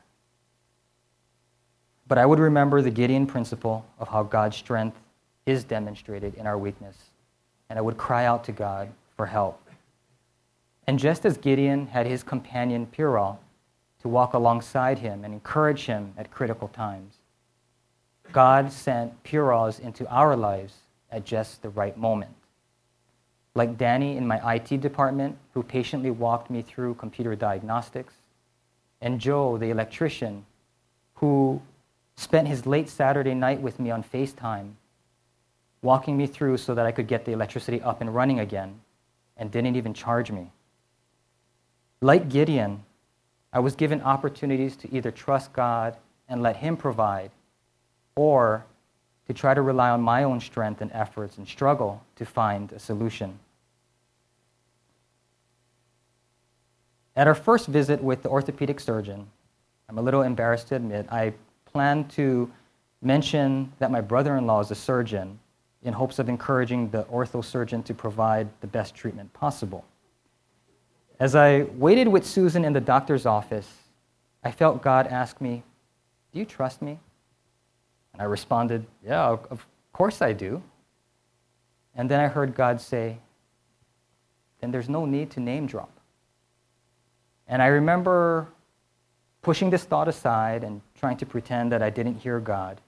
But 2.07 2.17
I 2.17 2.25
would 2.25 2.39
remember 2.39 2.81
the 2.81 2.91
Gideon 2.91 3.25
principle 3.25 3.85
of 3.99 4.07
how 4.07 4.23
God's 4.23 4.57
strength 4.57 4.97
is 5.45 5.63
demonstrated 5.63 6.35
in 6.35 6.47
our 6.47 6.57
weakness 6.57 6.95
and 7.69 7.79
I 7.79 7.81
would 7.81 7.97
cry 7.97 8.25
out 8.25 8.43
to 8.45 8.51
God 8.51 8.91
for 9.15 9.25
help. 9.25 9.61
And 10.87 10.99
just 10.99 11.25
as 11.25 11.37
Gideon 11.37 11.87
had 11.87 12.05
his 12.05 12.23
companion 12.23 12.85
Purah 12.85 13.37
to 14.01 14.07
walk 14.07 14.33
alongside 14.33 14.99
him 14.99 15.23
and 15.23 15.33
encourage 15.33 15.85
him 15.85 16.13
at 16.17 16.31
critical 16.31 16.67
times, 16.67 17.15
God 18.31 18.71
sent 18.71 19.23
Purahs 19.23 19.79
into 19.79 20.07
our 20.09 20.35
lives 20.35 20.73
at 21.11 21.25
just 21.25 21.61
the 21.61 21.69
right 21.69 21.97
moment. 21.97 22.31
Like 23.53 23.77
Danny 23.77 24.17
in 24.17 24.27
my 24.27 24.55
IT 24.55 24.81
department, 24.81 25.37
who 25.53 25.63
patiently 25.63 26.11
walked 26.11 26.49
me 26.49 26.61
through 26.61 26.95
computer 26.95 27.35
diagnostics, 27.35 28.13
and 29.01 29.19
Joe, 29.19 29.57
the 29.57 29.69
electrician, 29.69 30.45
who 31.15 31.61
spent 32.17 32.47
his 32.47 32.65
late 32.65 32.89
Saturday 32.89 33.33
night 33.33 33.61
with 33.61 33.79
me 33.79 33.91
on 33.91 34.03
FaceTime 34.03 34.73
walking 35.85 36.17
me 36.17 36.27
through 36.27 36.57
so 36.57 36.73
that 36.75 36.85
I 36.85 36.91
could 36.91 37.07
get 37.07 37.23
the 37.23 37.31
electricity 37.31 37.81
up 37.81 38.01
and 38.01 38.13
running 38.13 38.39
again, 38.39 38.81
and 39.37 39.51
didn't 39.51 39.75
even 39.75 39.93
charge 39.93 40.31
me. 40.31 40.51
Like 42.01 42.27
Gideon, 42.27 42.83
I 43.53 43.59
was 43.59 43.75
given 43.75 44.01
opportunities 44.01 44.75
to 44.77 44.93
either 44.93 45.11
trust 45.11 45.53
God 45.53 45.95
and 46.27 46.41
let 46.41 46.57
Him 46.57 46.75
provide, 46.75 47.31
or 48.15 48.65
to 49.27 49.33
try 49.33 49.53
to 49.53 49.61
rely 49.61 49.89
on 49.89 50.01
my 50.01 50.23
own 50.23 50.39
strength 50.39 50.81
and 50.81 50.91
efforts 50.93 51.37
and 51.37 51.47
struggle 51.47 52.01
to 52.15 52.25
find 52.25 52.71
a 52.71 52.79
solution. 52.79 53.39
At 57.15 57.27
our 57.27 57.35
first 57.35 57.67
visit 57.67 58.03
with 58.03 58.23
the 58.23 58.29
orthopedic 58.29 58.79
surgeon, 58.79 59.27
I'm 59.89 59.97
a 59.97 60.01
little 60.01 60.21
embarrassed 60.21 60.67
to 60.69 60.75
admit, 60.75 61.07
I 61.11 61.33
planned 61.65 62.09
to 62.11 62.51
mention 63.01 63.71
that 63.79 63.91
my 63.91 64.01
brother 64.01 64.35
in 64.37 64.47
law 64.47 64.59
is 64.59 64.71
a 64.71 64.75
surgeon 64.75 65.39
in 65.83 65.93
hopes 65.93 66.19
of 66.19 66.27
encouraging 66.27 66.89
the 66.89 67.03
ortho 67.03 67.43
surgeon 67.43 67.83
to 67.83 67.93
provide 67.93 68.49
the 68.61 68.67
best 68.67 68.95
treatment 68.95 69.31
possible. 69.33 69.85
As 71.19 71.35
I 71.35 71.63
waited 71.75 72.07
with 72.07 72.25
Susan 72.25 72.65
in 72.65 72.73
the 72.73 72.81
doctor's 72.81 73.25
office, 73.25 73.69
I 74.43 74.51
felt 74.51 74.81
God 74.81 75.07
ask 75.07 75.39
me, 75.39 75.63
Do 76.33 76.39
you 76.39 76.45
trust 76.45 76.81
me? 76.81 76.99
And 78.15 78.21
I 78.21 78.25
responded, 78.25 78.85
Yeah, 79.05 79.27
of 79.27 79.67
course 79.91 80.21
I 80.21 80.31
do. 80.31 80.63
And 81.95 82.09
then 82.09 82.21
I 82.21 82.27
heard 82.27 82.55
God 82.55 82.79
say, 82.79 83.17
Then 84.61 84.71
there's 84.71 84.87
no 84.87 85.05
need 85.05 85.31
to 85.31 85.41
name 85.41 85.67
drop. 85.67 85.91
And 87.45 87.61
I 87.61 87.67
remember 87.67 88.47
pushing 89.41 89.69
this 89.69 89.83
thought 89.83 90.07
aside 90.07 90.63
and 90.63 90.79
trying 90.97 91.17
to 91.17 91.25
pretend 91.25 91.73
that 91.73 91.83
I 91.83 91.89
didn't 91.89 92.15
hear 92.15 92.39
God. 92.39 92.79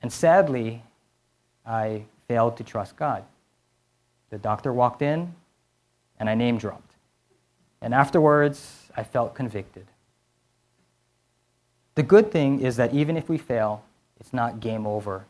And 0.00 0.12
sadly, 0.12 0.84
I 1.66 2.04
failed 2.28 2.56
to 2.58 2.64
trust 2.64 2.96
God. 2.96 3.24
The 4.30 4.38
doctor 4.38 4.72
walked 4.72 5.02
in, 5.02 5.34
and 6.20 6.30
I 6.30 6.36
name 6.36 6.56
dropped. 6.56 6.94
And 7.82 7.92
afterwards, 7.92 8.90
I 8.96 9.02
felt 9.02 9.34
convicted. 9.34 9.86
The 11.96 12.04
good 12.04 12.30
thing 12.30 12.60
is 12.60 12.76
that 12.76 12.94
even 12.94 13.16
if 13.16 13.28
we 13.28 13.36
fail, 13.36 13.82
it's 14.20 14.32
not 14.32 14.60
game 14.60 14.86
over. 14.86 15.24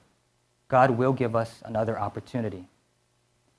God 0.69 0.91
will 0.91 1.13
give 1.13 1.35
us 1.35 1.63
another 1.65 1.99
opportunity. 1.99 2.69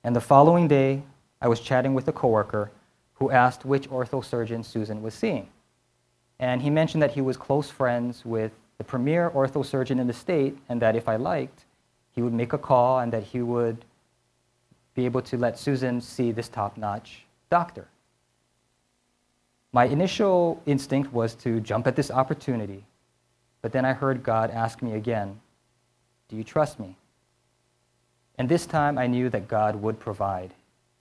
And 0.04 0.16
the 0.16 0.22
following 0.22 0.68
day, 0.68 1.04
I 1.42 1.48
was 1.48 1.60
chatting 1.60 1.94
with 1.94 2.08
a 2.08 2.12
coworker 2.12 2.72
who 3.16 3.32
asked 3.32 3.66
which 3.66 3.90
orthosurgeon 3.90 4.64
Susan 4.64 5.02
was 5.02 5.14
seeing. 5.14 5.48
And 6.40 6.62
he 6.62 6.70
mentioned 6.70 7.02
that 7.04 7.12
he 7.12 7.22
was 7.22 7.38
close 7.38 7.70
friends 7.70 8.26
with 8.26 8.52
the 8.78 8.84
premier 8.84 9.30
orthosurgeon 9.30 10.00
in 10.00 10.08
the 10.08 10.14
state, 10.14 10.58
and 10.70 10.82
that 10.82 10.96
if 10.96 11.08
I 11.08 11.16
liked, 11.16 11.66
he 12.12 12.22
would 12.22 12.34
make 12.34 12.54
a 12.54 12.58
call 12.58 13.00
and 13.00 13.14
that 13.14 13.24
he 13.24 13.42
would 13.42 13.86
be 14.96 15.06
able 15.06 15.22
to 15.22 15.38
let 15.38 15.58
Susan 15.58 16.02
see 16.02 16.32
this 16.32 16.50
top 16.50 16.78
notch 16.78 17.26
doctor. 17.50 17.88
My 19.72 19.86
initial 19.86 20.62
instinct 20.66 21.14
was 21.14 21.36
to 21.36 21.60
jump 21.62 21.88
at 21.88 21.96
this 21.96 22.12
opportunity, 22.12 22.84
but 23.62 23.72
then 23.72 23.86
I 23.86 23.94
heard 23.94 24.24
God 24.24 24.52
ask 24.52 24.82
me 24.82 24.94
again, 24.94 25.40
Do 26.30 26.36
you 26.36 26.44
trust 26.44 26.80
me? 26.80 26.96
And 28.38 28.50
this 28.50 28.66
time 28.66 28.98
I 28.98 29.08
knew 29.08 29.30
that 29.30 29.48
God 29.48 29.76
would 29.76 30.00
provide, 30.00 30.54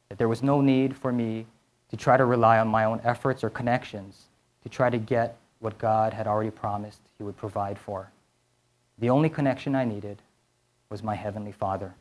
that 0.08 0.18
there 0.18 0.28
was 0.28 0.42
no 0.42 0.60
need 0.60 0.96
for 0.96 1.12
me 1.12 1.46
to 1.90 1.96
try 1.96 2.16
to 2.16 2.24
rely 2.24 2.58
on 2.58 2.68
my 2.68 2.84
own 2.84 3.00
efforts 3.02 3.42
or 3.42 3.50
connections 3.50 4.24
to 4.62 4.68
try 4.68 4.90
to 4.90 4.98
get 4.98 5.36
what 5.58 5.78
God 5.78 6.12
had 6.12 6.26
already 6.26 6.50
promised 6.50 7.00
He 7.18 7.24
would 7.24 7.36
provide 7.36 7.78
for. 7.78 8.10
The 8.98 9.10
only 9.10 9.30
connection 9.30 9.74
I 9.74 9.84
needed 9.84 10.20
was 10.90 11.02
my 11.02 11.14
Heavenly 11.14 11.52
Father. 11.52 11.94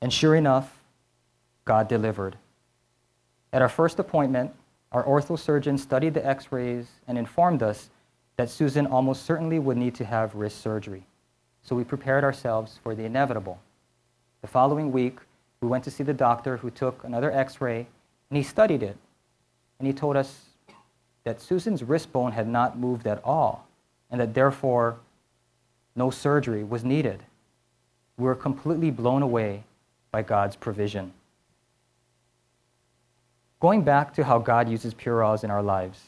And 0.00 0.12
sure 0.12 0.34
enough, 0.34 0.80
God 1.64 1.86
delivered. 1.86 2.36
At 3.52 3.62
our 3.62 3.68
first 3.68 3.98
appointment, 3.98 4.52
our 4.90 5.04
ortho 5.04 5.38
surgeon 5.38 5.78
studied 5.78 6.14
the 6.14 6.26
x 6.26 6.50
rays 6.50 6.86
and 7.06 7.16
informed 7.16 7.62
us 7.62 7.88
that 8.36 8.50
Susan 8.50 8.86
almost 8.86 9.24
certainly 9.24 9.58
would 9.58 9.76
need 9.76 9.94
to 9.96 10.04
have 10.04 10.34
wrist 10.34 10.60
surgery. 10.60 11.04
So 11.62 11.76
we 11.76 11.84
prepared 11.84 12.24
ourselves 12.24 12.78
for 12.82 12.94
the 12.94 13.04
inevitable. 13.04 13.60
The 14.40 14.48
following 14.48 14.90
week, 14.90 15.18
we 15.60 15.68
went 15.68 15.84
to 15.84 15.90
see 15.90 16.02
the 16.02 16.14
doctor 16.14 16.56
who 16.56 16.70
took 16.70 17.04
another 17.04 17.30
x 17.30 17.60
ray 17.60 17.86
and 18.30 18.36
he 18.36 18.42
studied 18.42 18.82
it. 18.82 18.96
And 19.78 19.86
he 19.86 19.92
told 19.92 20.16
us 20.16 20.46
that 21.24 21.40
Susan's 21.40 21.82
wrist 21.82 22.12
bone 22.12 22.32
had 22.32 22.48
not 22.48 22.78
moved 22.78 23.06
at 23.06 23.22
all 23.24 23.66
and 24.10 24.20
that 24.20 24.34
therefore 24.34 24.98
no 25.94 26.10
surgery 26.10 26.64
was 26.64 26.84
needed. 26.84 27.22
We 28.16 28.24
were 28.24 28.34
completely 28.34 28.90
blown 28.90 29.22
away 29.22 29.64
by 30.10 30.22
God's 30.22 30.56
provision. 30.56 31.12
Going 33.60 33.82
back 33.82 34.12
to 34.14 34.24
how 34.24 34.38
God 34.38 34.68
uses 34.68 34.94
Purahs 34.94 35.44
in 35.44 35.50
our 35.50 35.62
lives, 35.62 36.00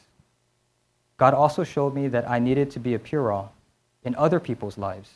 God 1.16 1.34
also 1.34 1.64
showed 1.64 1.94
me 1.94 2.08
that 2.08 2.28
I 2.28 2.38
needed 2.38 2.70
to 2.72 2.80
be 2.80 2.94
a 2.94 2.98
Purah 2.98 3.48
in 4.02 4.14
other 4.16 4.40
people's 4.40 4.78
lives. 4.78 5.10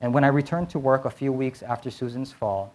And 0.00 0.12
when 0.12 0.24
I 0.24 0.28
returned 0.28 0.70
to 0.70 0.78
work 0.78 1.04
a 1.04 1.10
few 1.10 1.32
weeks 1.32 1.62
after 1.62 1.90
Susan's 1.90 2.32
fall, 2.32 2.72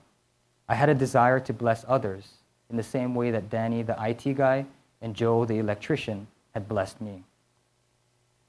I 0.67 0.75
had 0.75 0.89
a 0.89 0.95
desire 0.95 1.39
to 1.41 1.53
bless 1.53 1.85
others 1.87 2.27
in 2.69 2.77
the 2.77 2.83
same 2.83 3.13
way 3.13 3.31
that 3.31 3.49
Danny, 3.49 3.83
the 3.83 3.95
IT 3.99 4.35
guy, 4.35 4.65
and 5.01 5.15
Joe, 5.15 5.45
the 5.45 5.59
electrician, 5.59 6.27
had 6.53 6.67
blessed 6.67 7.01
me. 7.01 7.23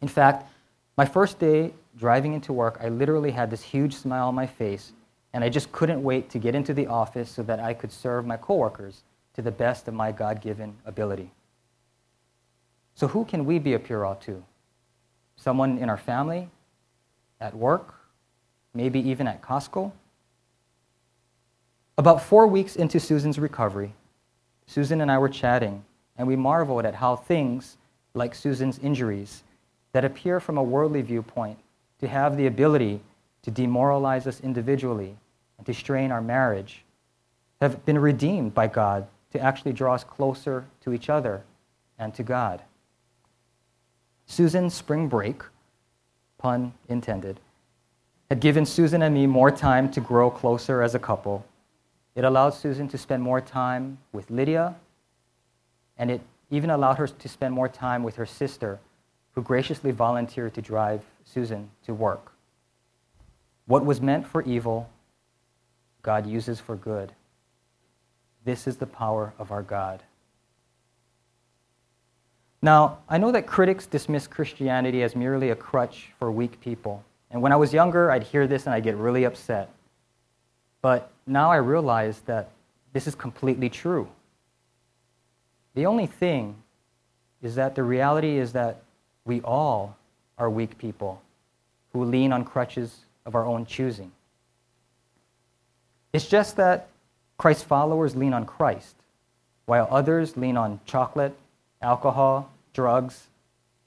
In 0.01 0.09
fact, 0.09 0.51
my 0.97 1.05
first 1.05 1.39
day 1.39 1.73
driving 1.97 2.33
into 2.33 2.53
work, 2.53 2.79
I 2.81 2.89
literally 2.89 3.31
had 3.31 3.51
this 3.51 3.63
huge 3.63 3.95
smile 3.95 4.29
on 4.29 4.35
my 4.35 4.47
face, 4.47 4.93
and 5.33 5.43
I 5.43 5.49
just 5.49 5.73
couldn't 5.73 6.03
wait 6.03 6.31
to 6.31 6.39
get 6.39 6.55
into 6.55 6.75
the 6.75 6.87
office 6.87 7.31
so 7.31 7.43
that 7.45 7.61
I 7.61 7.75
could 7.75 7.93
serve 7.93 8.27
my 8.27 8.37
coworkers 8.37 9.03
to 9.35 9.43
the 9.43 9.51
best 9.51 9.89
of 9.89 9.95
my 9.95 10.13
God 10.13 10.41
given 10.41 10.75
ability. 10.85 11.31
So, 12.95 13.09
who 13.09 13.25
can 13.25 13.45
we 13.45 13.59
be 13.59 13.75
a 13.75 13.79
Purah 13.79 14.21
to? 14.21 14.43
Someone 15.37 15.79
in 15.79 15.89
our 15.89 15.97
family, 15.97 16.49
at 17.41 17.55
work, 17.57 17.95
maybe 18.75 19.01
even 19.09 19.27
at 19.27 19.43
Costco? 19.43 19.93
About 21.99 22.23
four 22.23 22.47
weeks 22.47 22.77
into 22.77 23.01
Susan's 23.01 23.39
recovery, 23.39 23.93
Susan 24.67 25.01
and 25.01 25.11
I 25.11 25.19
were 25.19 25.29
chatting, 25.29 25.85
and 26.17 26.27
we 26.27 26.37
marveled 26.37 26.87
at 26.87 26.95
how 26.95 27.17
things, 27.17 27.77
like 28.15 28.35
Susan's 28.35 28.79
injuries, 28.79 29.43
that 29.93 30.05
appear 30.05 30.41
from 30.41 30.57
a 30.57 30.63
worldly 30.63 31.03
viewpoint 31.03 31.59
to 32.01 32.09
have 32.09 32.37
the 32.37 32.47
ability 32.47 33.01
to 33.43 33.51
demoralize 33.51 34.27
us 34.27 34.41
individually 34.41 35.17
and 35.59 35.67
to 35.67 35.75
strain 35.75 36.11
our 36.11 36.23
marriage, 36.23 36.85
have 37.61 37.85
been 37.85 37.99
redeemed 37.99 38.55
by 38.55 38.67
God 38.67 39.07
to 39.33 39.41
actually 39.41 39.73
draw 39.73 39.95
us 39.95 40.05
closer 40.05 40.65
to 40.83 40.93
each 40.93 41.09
other 41.09 41.43
and 41.99 42.15
to 42.15 42.23
God. 42.23 42.63
Susan's 44.33 44.73
spring 44.73 45.09
break, 45.09 45.43
pun 46.39 46.73
intended, 46.89 47.39
had 48.31 48.41
given 48.41 48.65
Susan 48.65 49.03
and 49.03 49.15
me 49.15 49.27
more 49.27 49.51
time 49.51 49.91
to 49.91 50.01
grow 50.01 50.31
closer 50.31 50.81
as 50.81 50.95
a 50.95 50.99
couple. 50.99 51.45
It 52.15 52.25
allowed 52.25 52.55
Susan 52.55 52.89
to 52.89 52.97
spend 52.97 53.23
more 53.23 53.43
time 53.43 53.99
with 54.11 54.31
Lydia, 54.31 54.75
and 55.99 56.11
it 56.11 56.23
even 56.51 56.71
allowed 56.71 56.95
her 56.95 57.09
to 57.09 57.29
spend 57.29 57.53
more 57.53 57.69
time 57.69 58.03
with 58.03 58.17
her 58.17 58.25
sister, 58.25 58.81
who 59.33 59.43
graciously 59.43 59.91
volunteered 59.91 60.55
to 60.55 60.63
drive 60.63 61.03
Susan 61.27 61.69
to 61.85 61.93
work. 61.93 62.33
What 63.67 63.85
was 63.85 64.01
meant 64.01 64.27
for 64.27 64.41
evil, 64.45 64.89
God 66.01 66.27
uses 66.27 66.59
for 66.59 66.75
good. 66.75 67.13
This 68.47 68.67
is 68.67 68.79
the 68.79 68.87
power 68.87 69.35
of 69.39 69.53
our 69.53 69.63
God. 69.63 70.03
Now, 72.63 72.99
I 73.09 73.19
know 73.19 73.33
that 73.33 73.47
critics 73.47 73.87
dismiss 73.87 74.29
Christianity 74.29 75.03
as 75.03 75.17
merely 75.17 75.51
a 75.51 75.57
crutch 75.57 76.13
for 76.19 76.31
weak 76.31 76.61
people. 76.61 77.05
And 77.33 77.43
when 77.43 77.51
I 77.51 77.57
was 77.57 77.73
younger, 77.73 78.11
I'd 78.11 78.23
hear 78.23 78.47
this 78.47 78.67
and 78.67 78.75
I'd 78.75 78.85
get 78.85 78.97
really 78.97 79.25
upset. 79.25 79.69
But 80.81 81.11
now 81.27 81.51
I 81.51 81.57
realize 81.57 82.21
that 82.27 82.51
this 82.93 83.09
is 83.09 83.15
completely 83.17 83.69
true. 83.69 84.09
The 85.75 85.87
only 85.87 86.07
thing 86.07 86.55
is 87.43 87.57
that 87.57 87.75
the 87.75 87.83
reality 87.83 88.39
is 88.39 88.53
that 88.53 88.83
we 89.25 89.41
all 89.41 89.97
are 90.39 90.49
weak 90.49 90.79
people 90.79 91.21
who 91.93 92.05
lean 92.05 92.33
on 92.33 92.45
crutches 92.45 93.01
of 93.27 93.35
our 93.35 93.45
own 93.45 93.67
choosing. 93.67 94.13
It's 96.13 96.27
just 96.27 96.57
that 96.57 96.89
Christ's 97.39 97.65
followers 97.65 98.15
lean 98.15 98.35
on 98.35 98.45
Christ, 98.45 98.95
while 99.67 99.89
others 99.91 100.37
lean 100.37 100.57
on 100.57 100.79
chocolate, 100.85 101.35
alcohol, 101.83 102.51
drugs, 102.73 103.29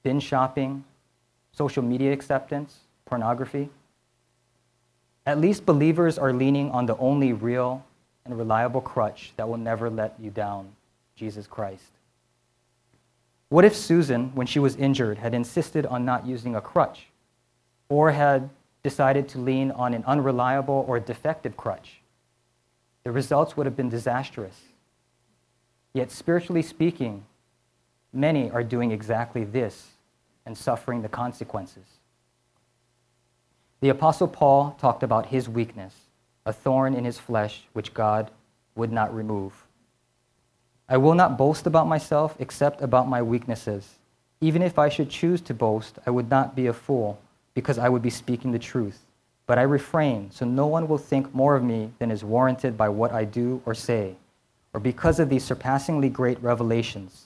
binge 0.02 0.22
shopping, 0.22 0.84
social 1.52 1.82
media 1.82 2.12
acceptance, 2.12 2.78
pornography. 3.04 3.68
At 5.24 5.40
least 5.40 5.66
believers 5.66 6.18
are 6.18 6.32
leaning 6.32 6.70
on 6.70 6.86
the 6.86 6.96
only 6.98 7.32
real 7.32 7.84
and 8.24 8.36
reliable 8.36 8.80
crutch 8.80 9.32
that 9.36 9.48
will 9.48 9.56
never 9.56 9.90
let 9.90 10.14
you 10.20 10.30
down 10.30 10.68
Jesus 11.16 11.46
Christ. 11.46 11.90
What 13.48 13.64
if 13.64 13.74
Susan, 13.74 14.34
when 14.34 14.46
she 14.46 14.58
was 14.58 14.76
injured, 14.76 15.18
had 15.18 15.32
insisted 15.34 15.86
on 15.86 16.04
not 16.04 16.26
using 16.26 16.56
a 16.56 16.60
crutch 16.60 17.06
or 17.88 18.10
had 18.10 18.50
decided 18.82 19.28
to 19.30 19.38
lean 19.38 19.70
on 19.70 19.94
an 19.94 20.04
unreliable 20.06 20.84
or 20.88 20.98
defective 21.00 21.56
crutch? 21.56 22.00
The 23.04 23.12
results 23.12 23.56
would 23.56 23.66
have 23.66 23.76
been 23.76 23.88
disastrous. 23.88 24.60
Yet, 25.92 26.10
spiritually 26.10 26.62
speaking, 26.62 27.24
many 28.16 28.50
are 28.50 28.64
doing 28.64 28.90
exactly 28.90 29.44
this 29.44 29.88
and 30.44 30.56
suffering 30.56 31.02
the 31.02 31.08
consequences. 31.08 31.84
The 33.80 33.90
Apostle 33.90 34.28
Paul 34.28 34.76
talked 34.80 35.02
about 35.02 35.26
his 35.26 35.48
weakness, 35.48 35.94
a 36.46 36.52
thorn 36.52 36.94
in 36.94 37.04
his 37.04 37.18
flesh 37.18 37.64
which 37.74 37.92
God 37.92 38.30
would 38.74 38.90
not 38.90 39.14
remove. 39.14 39.66
I 40.88 40.96
will 40.96 41.14
not 41.14 41.36
boast 41.36 41.66
about 41.66 41.88
myself 41.88 42.36
except 42.38 42.80
about 42.80 43.08
my 43.08 43.20
weaknesses. 43.20 43.96
Even 44.40 44.62
if 44.62 44.78
I 44.78 44.88
should 44.88 45.10
choose 45.10 45.40
to 45.42 45.54
boast, 45.54 45.98
I 46.06 46.10
would 46.10 46.30
not 46.30 46.54
be 46.54 46.68
a 46.68 46.72
fool, 46.72 47.18
because 47.54 47.78
I 47.78 47.88
would 47.88 48.02
be 48.02 48.10
speaking 48.10 48.52
the 48.52 48.58
truth. 48.58 49.00
But 49.46 49.58
I 49.58 49.62
refrain, 49.62 50.30
so 50.30 50.44
no 50.44 50.66
one 50.66 50.88
will 50.88 50.98
think 50.98 51.34
more 51.34 51.56
of 51.56 51.64
me 51.64 51.90
than 51.98 52.10
is 52.10 52.24
warranted 52.24 52.76
by 52.76 52.88
what 52.88 53.12
I 53.12 53.24
do 53.24 53.62
or 53.64 53.74
say, 53.74 54.14
or 54.72 54.80
because 54.80 55.18
of 55.18 55.28
these 55.28 55.44
surpassingly 55.44 56.08
great 56.08 56.40
revelations. 56.42 57.25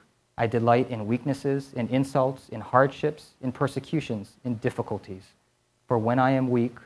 I 0.37 0.47
delight 0.47 0.89
in 0.89 1.07
weaknesses, 1.07 1.73
in 1.75 1.87
insults, 1.89 2.49
in 2.49 2.61
hardships, 2.61 3.31
in 3.41 3.51
persecutions, 3.51 4.33
in 4.43 4.55
difficulties. 4.55 5.23
For 5.87 5.97
when 5.97 6.19
I 6.19 6.31
am 6.31 6.49
weak, 6.49 6.77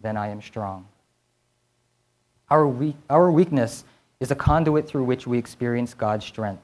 then 0.00 0.16
I 0.16 0.28
am 0.28 0.42
strong. 0.42 0.86
Our, 2.50 2.66
weak, 2.66 2.96
our 3.10 3.30
weakness 3.30 3.84
is 4.20 4.30
a 4.30 4.34
conduit 4.34 4.88
through 4.88 5.04
which 5.04 5.26
we 5.26 5.38
experience 5.38 5.94
God's 5.94 6.24
strength. 6.24 6.62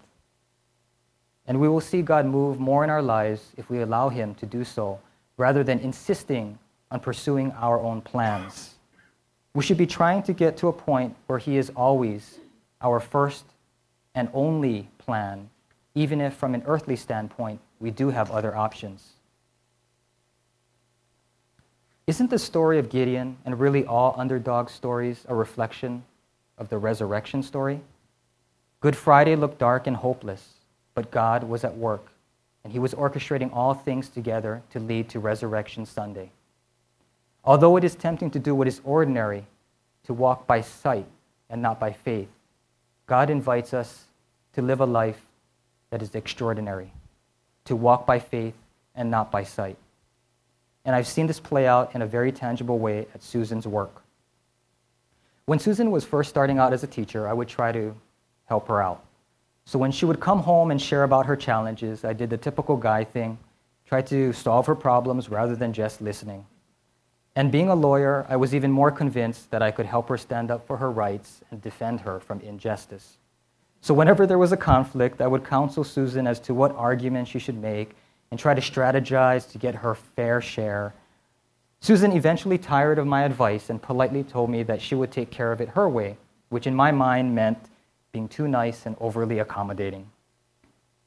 And 1.46 1.61
we 1.61 1.68
will 1.68 1.80
see 1.80 2.02
God 2.02 2.26
move 2.26 2.59
more 2.59 2.84
in 2.84 2.90
our 2.90 3.02
lives 3.02 3.52
if 3.57 3.68
we 3.68 3.80
allow 3.80 4.09
Him 4.09 4.34
to 4.36 4.46
do 4.46 4.64
so, 4.64 4.98
rather 5.36 5.62
than 5.62 5.78
insisting 5.80 6.59
on 6.90 7.00
pursuing 7.00 7.52
our 7.52 7.78
own 7.78 8.00
plans. 8.00 8.74
We 9.55 9.62
should 9.62 9.76
be 9.76 9.86
trying 9.86 10.22
to 10.24 10.32
get 10.32 10.57
to 10.59 10.68
a 10.68 10.72
point 10.72 11.14
where 11.26 11.38
He 11.38 11.59
is 11.59 11.70
always 11.76 12.38
our 12.80 12.98
first 12.98 13.44
and 14.14 14.28
only 14.32 14.88
plan, 14.98 15.50
even 15.95 16.20
if 16.20 16.34
from 16.34 16.55
an 16.55 16.62
earthly 16.66 16.97
standpoint 16.97 17.61
we 17.80 17.90
do 17.90 18.11
have 18.11 18.30
other 18.30 18.57
options. 18.57 19.12
Isn't 22.07 22.30
the 22.30 22.38
story 22.38 22.78
of 22.78 22.90
Gideon 22.90 23.36
and 23.45 23.59
really 23.59 23.86
all 23.86 24.14
underdog 24.18 24.68
stories 24.68 25.24
a 25.28 25.34
reflection 25.34 26.05
of 26.59 26.68
the 26.68 26.78
resurrection 26.78 27.42
story? 27.42 27.80
Good 28.80 28.97
Friday 28.97 29.36
looked 29.36 29.59
dark 29.59 29.86
and 29.86 29.97
hopeless, 29.97 30.55
but 30.95 31.11
God 31.11 31.45
was 31.45 31.64
at 31.64 31.76
work, 31.76 32.09
and 32.62 32.72
He 32.72 32.78
was 32.78 32.92
orchestrating 32.92 33.51
all 33.55 33.72
things 33.72 34.11
together 34.11 34.62
to 34.70 34.80
lead 34.80 35.09
to 35.11 35.18
Resurrection 35.18 35.86
Sunday. 35.86 36.30
Although 37.45 37.76
it 37.76 37.84
is 37.84 37.95
tempting 37.95 38.30
to 38.32 38.38
do 38.38 38.55
what 38.55 38.68
is 38.68 38.82
ordinary, 38.84 39.47
to 40.05 40.12
walk 40.12 40.47
by 40.47 40.61
sight 40.61 41.07
and 41.49 41.62
not 41.62 41.80
by 41.80 41.92
faith, 41.92 42.28
God 43.07 43.30
invites 43.30 43.72
us 43.72 44.05
to 44.53 44.61
live 44.61 44.80
a 44.80 44.86
life 44.86 45.22
that 45.95 46.03
is 46.03 46.16
extraordinary, 46.16 46.90
to 47.64 47.76
walk 47.76 48.05
by 48.05 48.18
faith 48.18 48.57
and 48.97 49.12
not 49.12 49.30
by 49.30 49.45
sight. 49.45 49.76
And 50.84 50.92
I've 50.92 51.07
seen 51.07 51.28
this 51.28 51.38
play 51.38 51.68
out 51.68 51.95
in 51.95 52.03
a 52.03 52.07
very 52.07 52.32
tangible 52.32 52.80
way 52.80 53.07
at 53.14 53.22
Susan's 53.22 53.64
work. 53.64 54.03
When 55.47 55.61
Susan 55.61 55.92
was 55.92 56.05
first 56.05 56.30
starting 56.30 56.59
out 56.59 56.72
as 56.72 56.82
a 56.82 56.88
teacher, 56.88 57.28
I 57.28 57.32
would 57.32 57.47
try 57.47 57.70
to 57.70 57.95
help 58.47 58.66
her 58.66 58.82
out. 58.82 59.05
So 59.66 59.78
when 59.78 59.92
she 59.92 60.05
would 60.05 60.18
come 60.18 60.40
home 60.40 60.72
and 60.72 60.82
share 60.82 61.05
about 61.05 61.26
her 61.26 61.36
challenges, 61.36 62.05
I 62.05 62.12
did 62.12 62.28
the 62.28 62.38
typical 62.38 62.76
guy 62.76 63.05
thing, 63.05 63.38
tried 63.86 64.09
to 64.09 64.32
solve 64.32 64.66
her 64.66 64.74
problems 64.74 65.28
rather 65.28 65.55
than 65.55 65.72
just 65.72 66.01
listening. 66.01 66.45
And 67.36 67.53
being 67.53 67.68
a 67.68 67.76
lawyer, 67.76 68.26
I 68.28 68.34
was 68.34 68.53
even 68.53 68.72
more 68.72 68.90
convinced 68.90 69.53
that 69.53 69.62
I 69.62 69.70
could 69.70 69.86
help 69.86 70.09
her 70.09 70.18
stand 70.18 70.51
up 70.51 70.66
for 70.66 70.78
her 70.78 70.90
rights 70.90 71.42
and 71.53 71.62
defend 71.62 72.01
her 72.01 72.18
from 72.18 72.40
injustice. 72.40 73.18
So 73.85 73.93
whenever 73.93 74.26
there 74.26 74.39
was 74.39 74.51
a 74.51 74.57
conflict, 74.57 75.20
I 75.20 75.26
would 75.26 75.45
counsel 75.45 75.85
Susan 75.85 76.26
as 76.26 76.41
to 76.41 76.55
what 76.55 76.74
argument 76.74 77.28
she 77.28 77.39
should 77.39 77.61
make 77.61 77.91
and 78.30 78.41
try 78.41 78.55
to 78.55 78.61
strategize 78.62 79.53
to 79.53 79.59
get 79.59 79.74
her 79.74 79.95
fair 79.95 80.41
share. 80.41 80.95
Susan 81.80 82.11
eventually 82.12 82.57
tired 82.57 82.99
of 82.99 83.07
my 83.07 83.24
advice 83.24 83.68
and 83.68 83.82
politely 83.82 84.22
told 84.22 84.49
me 84.49 84.62
that 84.62 84.80
she 84.80 84.95
would 84.95 85.12
take 85.12 85.30
care 85.30 85.53
of 85.53 85.61
it 85.61 85.68
her 85.68 85.87
way, 85.87 86.16
which 86.49 86.66
in 86.66 86.74
my 86.74 86.93
mind 86.93 87.35
meant 87.35 87.59
being 88.11 88.26
too 88.26 88.49
nice 88.49 88.87
and 88.87 88.97
overly 89.01 89.41
accommodating. 89.41 90.11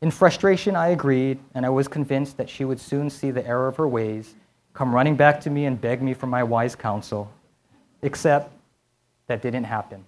In 0.04 0.12
frustration, 0.12 0.76
I 0.76 0.90
agreed, 0.90 1.40
and 1.56 1.66
I 1.66 1.70
was 1.70 1.88
convinced 1.88 2.38
that 2.38 2.48
she 2.48 2.64
would 2.64 2.80
soon 2.80 3.10
see 3.10 3.32
the 3.32 3.44
error 3.48 3.68
of 3.68 3.78
her 3.78 3.88
ways, 3.88 4.36
come 4.76 4.94
running 4.94 5.16
back 5.16 5.42
to 5.42 5.50
me 5.50 5.66
and 5.66 5.82
beg 5.82 6.04
me 6.04 6.14
for 6.14 6.28
my 6.28 6.44
wise 6.44 6.76
counsel. 6.76 7.32
Except 8.04 8.52
that 9.26 9.42
didn't 9.42 9.64
happen. 9.64 10.06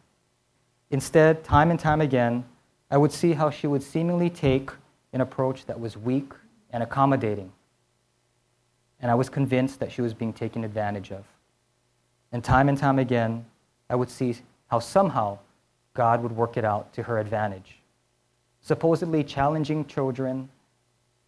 Instead, 0.91 1.43
time 1.43 1.71
and 1.71 1.79
time 1.79 2.01
again, 2.01 2.43
I 2.91 2.97
would 2.97 3.11
see 3.11 3.33
how 3.33 3.49
she 3.49 3.67
would 3.67 3.83
seemingly 3.83 4.29
take 4.29 4.71
an 5.13 5.21
approach 5.21 5.65
that 5.65 5.79
was 5.79 5.95
weak 5.95 6.31
and 6.71 6.81
accommodating. 6.81 7.51
And 8.99 9.11
I 9.11 9.15
was 9.15 9.29
convinced 9.29 9.79
that 9.79 9.91
she 9.91 10.01
was 10.01 10.13
being 10.13 10.33
taken 10.33 10.63
advantage 10.63 11.11
of. 11.11 11.23
And 12.31 12.43
time 12.43 12.69
and 12.69 12.77
time 12.77 12.99
again, 12.99 13.45
I 13.89 13.95
would 13.95 14.09
see 14.09 14.35
how 14.67 14.79
somehow 14.79 15.39
God 15.93 16.21
would 16.21 16.31
work 16.31 16.57
it 16.57 16.65
out 16.65 16.93
to 16.93 17.03
her 17.03 17.19
advantage. 17.19 17.77
Supposedly 18.61 19.23
challenging 19.23 19.85
children 19.85 20.49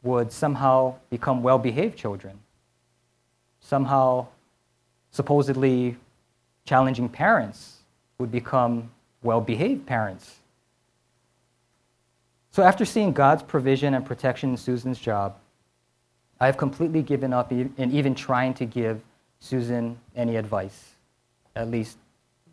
would 0.03 0.31
somehow 0.31 0.95
become 1.09 1.43
well 1.43 1.57
behaved 1.57 1.97
children. 1.97 2.39
Somehow, 3.59 4.27
supposedly 5.11 5.95
challenging 6.65 7.07
parents 7.07 7.77
would 8.17 8.31
become 8.31 8.89
well 9.23 9.41
behaved 9.41 9.85
parents. 9.85 10.40
So, 12.51 12.63
after 12.63 12.83
seeing 12.83 13.13
God's 13.13 13.43
provision 13.43 13.93
and 13.93 14.05
protection 14.05 14.51
in 14.51 14.57
Susan's 14.57 14.99
job, 14.99 15.37
I 16.39 16.47
have 16.47 16.57
completely 16.57 17.01
given 17.01 17.31
up 17.31 17.51
in 17.51 17.73
even 17.77 18.13
trying 18.13 18.53
to 18.55 18.65
give 18.65 19.01
Susan 19.39 19.97
any 20.15 20.35
advice, 20.35 20.91
at 21.55 21.69
least 21.69 21.97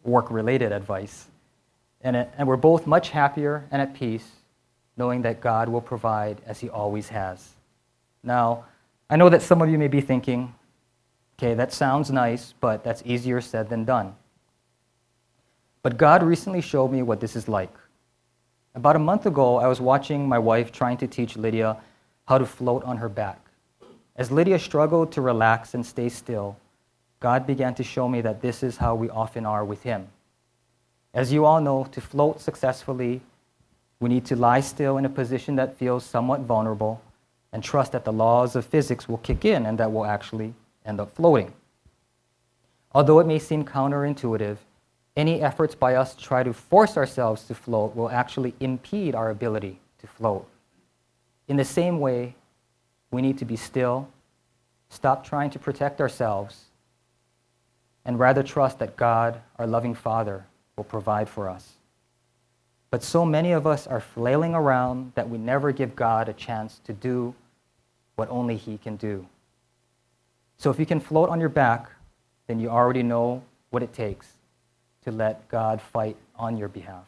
work 0.04 0.30
related 0.30 0.72
advice. 0.72 1.26
And, 2.02 2.14
it, 2.14 2.30
and 2.38 2.46
we're 2.46 2.56
both 2.56 2.86
much 2.86 3.10
happier 3.10 3.64
and 3.70 3.82
at 3.82 3.92
peace 3.94 4.26
knowing 4.96 5.22
that 5.22 5.40
God 5.40 5.68
will 5.68 5.80
provide 5.80 6.40
as 6.46 6.60
He 6.60 6.68
always 6.68 7.08
has. 7.08 7.54
Now, 8.22 8.66
I 9.10 9.16
know 9.16 9.28
that 9.28 9.42
some 9.42 9.62
of 9.62 9.68
you 9.68 9.78
may 9.78 9.88
be 9.88 10.00
thinking, 10.00 10.54
okay, 11.38 11.54
that 11.54 11.72
sounds 11.72 12.10
nice, 12.10 12.54
but 12.60 12.84
that's 12.84 13.02
easier 13.04 13.40
said 13.40 13.68
than 13.68 13.84
done. 13.84 14.14
But 15.82 15.96
God 15.96 16.22
recently 16.22 16.60
showed 16.60 16.92
me 16.92 17.02
what 17.02 17.20
this 17.20 17.36
is 17.36 17.48
like. 17.48 17.72
About 18.74 18.96
a 18.96 19.00
month 19.00 19.26
ago, 19.26 19.56
I 19.56 19.66
was 19.66 19.80
watching 19.80 20.28
my 20.28 20.38
wife 20.38 20.70
trying 20.70 20.98
to 20.98 21.06
teach 21.06 21.36
Lydia 21.36 21.76
how 22.26 22.38
to 22.38 22.46
float 22.46 22.84
on 22.84 22.98
her 22.98 23.08
back. 23.08 23.40
As 24.16 24.30
Lydia 24.30 24.58
struggled 24.58 25.12
to 25.12 25.20
relax 25.20 25.74
and 25.74 25.84
stay 25.84 26.08
still, 26.08 26.56
God 27.20 27.46
began 27.46 27.74
to 27.76 27.82
show 27.82 28.08
me 28.08 28.20
that 28.20 28.42
this 28.42 28.62
is 28.62 28.76
how 28.76 28.94
we 28.94 29.10
often 29.10 29.46
are 29.46 29.64
with 29.64 29.82
Him. 29.82 30.08
As 31.14 31.32
you 31.32 31.44
all 31.44 31.60
know, 31.60 31.84
to 31.92 32.00
float 32.00 32.40
successfully, 32.40 33.20
we 34.00 34.08
need 34.08 34.24
to 34.26 34.36
lie 34.36 34.60
still 34.60 34.98
in 34.98 35.04
a 35.04 35.08
position 35.08 35.56
that 35.56 35.76
feels 35.76 36.04
somewhat 36.04 36.40
vulnerable 36.40 37.00
and 37.52 37.64
trust 37.64 37.92
that 37.92 38.04
the 38.04 38.12
laws 38.12 38.54
of 38.54 38.64
physics 38.66 39.08
will 39.08 39.18
kick 39.18 39.44
in 39.44 39.66
and 39.66 39.78
that 39.78 39.90
we'll 39.90 40.04
actually 40.04 40.54
end 40.84 41.00
up 41.00 41.10
floating. 41.14 41.52
Although 42.92 43.18
it 43.20 43.26
may 43.26 43.38
seem 43.38 43.64
counterintuitive, 43.64 44.58
any 45.18 45.42
efforts 45.42 45.74
by 45.74 45.96
us 45.96 46.14
to 46.14 46.22
try 46.22 46.44
to 46.44 46.52
force 46.52 46.96
ourselves 46.96 47.42
to 47.42 47.54
float 47.54 47.94
will 47.96 48.08
actually 48.08 48.54
impede 48.60 49.16
our 49.16 49.30
ability 49.30 49.80
to 49.98 50.06
float. 50.06 50.48
In 51.48 51.56
the 51.56 51.64
same 51.64 51.98
way, 51.98 52.36
we 53.10 53.20
need 53.20 53.36
to 53.38 53.44
be 53.44 53.56
still, 53.56 54.08
stop 54.88 55.26
trying 55.26 55.50
to 55.50 55.58
protect 55.58 56.00
ourselves, 56.00 56.66
and 58.04 58.16
rather 58.16 58.44
trust 58.44 58.78
that 58.78 58.96
God, 58.96 59.40
our 59.58 59.66
loving 59.66 59.92
Father, 59.92 60.46
will 60.76 60.84
provide 60.84 61.28
for 61.28 61.48
us. 61.48 61.72
But 62.90 63.02
so 63.02 63.24
many 63.24 63.50
of 63.50 63.66
us 63.66 63.88
are 63.88 64.00
flailing 64.00 64.54
around 64.54 65.12
that 65.16 65.28
we 65.28 65.36
never 65.36 65.72
give 65.72 65.96
God 65.96 66.28
a 66.28 66.32
chance 66.32 66.80
to 66.84 66.92
do 66.92 67.34
what 68.14 68.30
only 68.30 68.56
He 68.56 68.78
can 68.78 68.94
do. 68.94 69.26
So 70.58 70.70
if 70.70 70.78
you 70.78 70.86
can 70.86 71.00
float 71.00 71.28
on 71.28 71.40
your 71.40 71.48
back, 71.48 71.90
then 72.46 72.60
you 72.60 72.68
already 72.70 73.02
know 73.02 73.42
what 73.70 73.82
it 73.82 73.92
takes 73.92 74.37
to 75.08 75.16
let 75.16 75.48
God 75.48 75.80
fight 75.80 76.16
on 76.36 76.58
your 76.58 76.68
behalf. 76.68 77.04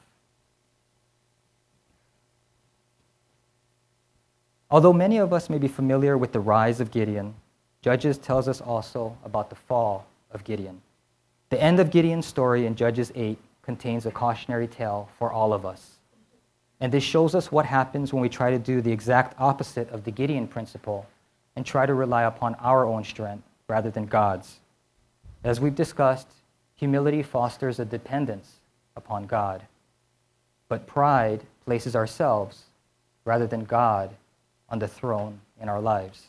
Although 4.70 4.94
many 4.94 5.18
of 5.18 5.34
us 5.34 5.50
may 5.50 5.58
be 5.58 5.68
familiar 5.68 6.16
with 6.16 6.32
the 6.32 6.40
rise 6.40 6.80
of 6.80 6.90
Gideon, 6.90 7.34
Judges 7.82 8.16
tells 8.16 8.48
us 8.48 8.62
also 8.62 9.18
about 9.22 9.50
the 9.50 9.56
fall 9.56 10.06
of 10.30 10.44
Gideon. 10.44 10.80
The 11.50 11.62
end 11.62 11.78
of 11.78 11.90
Gideon's 11.90 12.24
story 12.24 12.64
in 12.64 12.74
Judges 12.74 13.12
8 13.14 13.36
contains 13.60 14.06
a 14.06 14.10
cautionary 14.10 14.66
tale 14.66 15.10
for 15.18 15.30
all 15.30 15.52
of 15.52 15.66
us. 15.66 15.98
And 16.80 16.90
this 16.90 17.04
shows 17.04 17.34
us 17.34 17.52
what 17.52 17.66
happens 17.66 18.14
when 18.14 18.22
we 18.22 18.30
try 18.30 18.50
to 18.50 18.58
do 18.58 18.80
the 18.80 18.92
exact 18.92 19.38
opposite 19.38 19.90
of 19.90 20.04
the 20.04 20.10
Gideon 20.10 20.46
principle 20.46 21.06
and 21.54 21.66
try 21.66 21.84
to 21.84 21.92
rely 21.92 22.22
upon 22.22 22.54
our 22.54 22.86
own 22.86 23.04
strength 23.04 23.44
rather 23.68 23.90
than 23.90 24.06
God's. 24.06 24.60
As 25.44 25.60
we've 25.60 25.74
discussed, 25.74 26.28
humility 26.80 27.22
fosters 27.22 27.78
a 27.78 27.84
dependence 27.84 28.54
upon 28.96 29.26
God, 29.26 29.62
but 30.66 30.86
pride 30.86 31.42
places 31.66 31.94
ourselves 31.94 32.62
rather 33.26 33.46
than 33.46 33.64
God 33.64 34.08
on 34.70 34.78
the 34.78 34.88
throne 34.88 35.40
in 35.60 35.68
our 35.68 35.80
lives. 35.80 36.28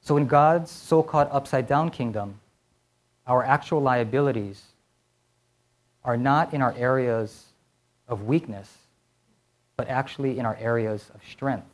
So, 0.00 0.16
in 0.16 0.26
God's 0.26 0.72
so 0.72 1.04
called 1.04 1.28
upside 1.30 1.68
down 1.68 1.90
kingdom, 1.90 2.40
our 3.28 3.44
actual 3.44 3.80
liabilities 3.80 4.60
are 6.04 6.16
not 6.16 6.52
in 6.52 6.60
our 6.60 6.74
areas 6.76 7.44
of 8.08 8.24
weakness, 8.24 8.76
but 9.76 9.88
actually 9.88 10.40
in 10.40 10.46
our 10.46 10.56
areas 10.56 11.12
of 11.14 11.20
strength. 11.30 11.66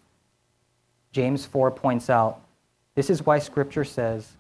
James 1.13 1.47
4 1.47 1.71
points 1.71 2.11
out 2.11 2.43
this 2.95 3.09
is 3.09 3.25
why 3.25 3.39
Scripture 3.39 3.85
says, 3.85 4.31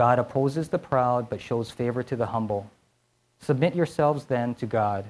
God 0.00 0.18
opposes 0.18 0.70
the 0.70 0.78
proud 0.78 1.28
but 1.28 1.42
shows 1.42 1.70
favor 1.70 2.02
to 2.04 2.16
the 2.16 2.24
humble. 2.24 2.70
Submit 3.38 3.74
yourselves 3.74 4.24
then 4.24 4.54
to 4.54 4.64
God. 4.64 5.04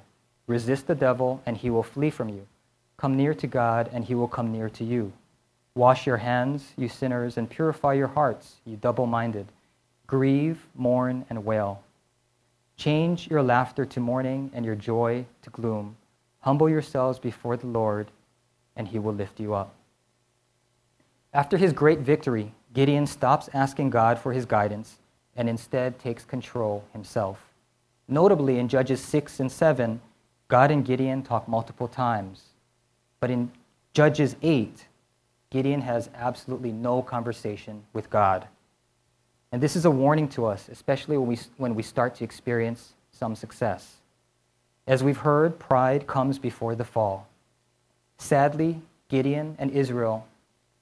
Resist 0.48 0.88
the 0.88 0.96
devil, 0.96 1.40
and 1.46 1.56
he 1.56 1.70
will 1.70 1.84
flee 1.84 2.10
from 2.10 2.28
you. 2.28 2.44
Come 2.96 3.16
near 3.16 3.32
to 3.32 3.46
God, 3.46 3.88
and 3.92 4.04
he 4.04 4.16
will 4.16 4.26
come 4.26 4.50
near 4.50 4.68
to 4.70 4.82
you. 4.82 5.12
Wash 5.76 6.08
your 6.08 6.16
hands, 6.16 6.72
you 6.76 6.88
sinners, 6.88 7.36
and 7.36 7.48
purify 7.48 7.92
your 7.92 8.08
hearts, 8.08 8.56
you 8.66 8.74
double 8.74 9.06
minded. 9.06 9.46
Grieve, 10.08 10.66
mourn, 10.74 11.24
and 11.30 11.44
wail. 11.44 11.84
Change 12.76 13.30
your 13.30 13.44
laughter 13.44 13.84
to 13.84 14.00
mourning 14.00 14.50
and 14.52 14.64
your 14.64 14.74
joy 14.74 15.24
to 15.42 15.50
gloom. 15.50 15.94
Humble 16.40 16.68
yourselves 16.68 17.20
before 17.20 17.56
the 17.56 17.68
Lord, 17.68 18.10
and 18.74 18.88
he 18.88 18.98
will 18.98 19.14
lift 19.14 19.38
you 19.38 19.54
up. 19.54 19.72
After 21.32 21.56
his 21.56 21.72
great 21.72 22.00
victory, 22.00 22.54
Gideon 22.72 23.06
stops 23.06 23.48
asking 23.52 23.90
God 23.90 24.18
for 24.18 24.32
his 24.32 24.46
guidance 24.46 24.98
and 25.36 25.48
instead 25.48 25.98
takes 25.98 26.24
control 26.24 26.84
himself. 26.92 27.52
Notably, 28.06 28.58
in 28.58 28.68
Judges 28.68 29.00
6 29.02 29.40
and 29.40 29.50
7, 29.50 30.00
God 30.48 30.70
and 30.70 30.84
Gideon 30.84 31.22
talk 31.22 31.48
multiple 31.48 31.88
times. 31.88 32.42
But 33.20 33.30
in 33.30 33.50
Judges 33.92 34.36
8, 34.42 34.86
Gideon 35.50 35.80
has 35.82 36.10
absolutely 36.14 36.72
no 36.72 37.02
conversation 37.02 37.84
with 37.92 38.10
God. 38.10 38.46
And 39.52 39.60
this 39.60 39.74
is 39.74 39.84
a 39.84 39.90
warning 39.90 40.28
to 40.30 40.46
us, 40.46 40.68
especially 40.68 41.16
when 41.16 41.28
we, 41.28 41.38
when 41.56 41.74
we 41.74 41.82
start 41.82 42.14
to 42.16 42.24
experience 42.24 42.92
some 43.10 43.34
success. 43.34 43.96
As 44.86 45.02
we've 45.02 45.18
heard, 45.18 45.58
pride 45.58 46.06
comes 46.06 46.38
before 46.38 46.74
the 46.74 46.84
fall. 46.84 47.28
Sadly, 48.18 48.80
Gideon 49.08 49.56
and 49.58 49.70
Israel 49.70 50.26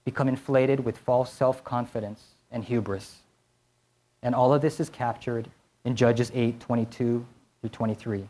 become 0.09 0.27
inflated 0.27 0.81
with 0.87 0.97
false 0.97 1.31
self 1.31 1.63
confidence 1.65 2.29
and 2.51 2.65
hubris. 2.65 3.17
And 4.23 4.35
all 4.35 4.55
of 4.55 4.63
this 4.63 4.81
is 4.81 4.89
captured 4.89 5.51
in 5.85 5.97
Judges 5.97 6.33
8 6.35 6.59
22 6.61 7.27
through 7.61 7.69
23. 7.69 8.27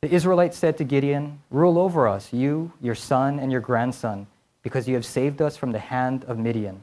The 0.00 0.12
Israelites 0.12 0.58
said 0.58 0.76
to 0.78 0.84
Gideon, 0.84 1.38
Rule 1.50 1.78
over 1.78 2.08
us, 2.08 2.32
you, 2.32 2.72
your 2.80 2.96
son, 2.96 3.38
and 3.38 3.52
your 3.52 3.60
grandson, 3.60 4.26
because 4.64 4.88
you 4.88 4.96
have 4.96 5.06
saved 5.06 5.40
us 5.40 5.56
from 5.56 5.70
the 5.70 5.78
hand 5.78 6.24
of 6.24 6.36
Midian. 6.36 6.80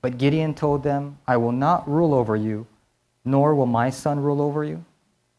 But 0.00 0.16
Gideon 0.16 0.54
told 0.54 0.82
them, 0.82 1.18
I 1.26 1.36
will 1.36 1.52
not 1.52 1.86
rule 1.86 2.14
over 2.14 2.36
you, 2.36 2.66
nor 3.22 3.54
will 3.54 3.66
my 3.66 3.90
son 3.90 4.18
rule 4.18 4.40
over 4.40 4.64
you. 4.64 4.82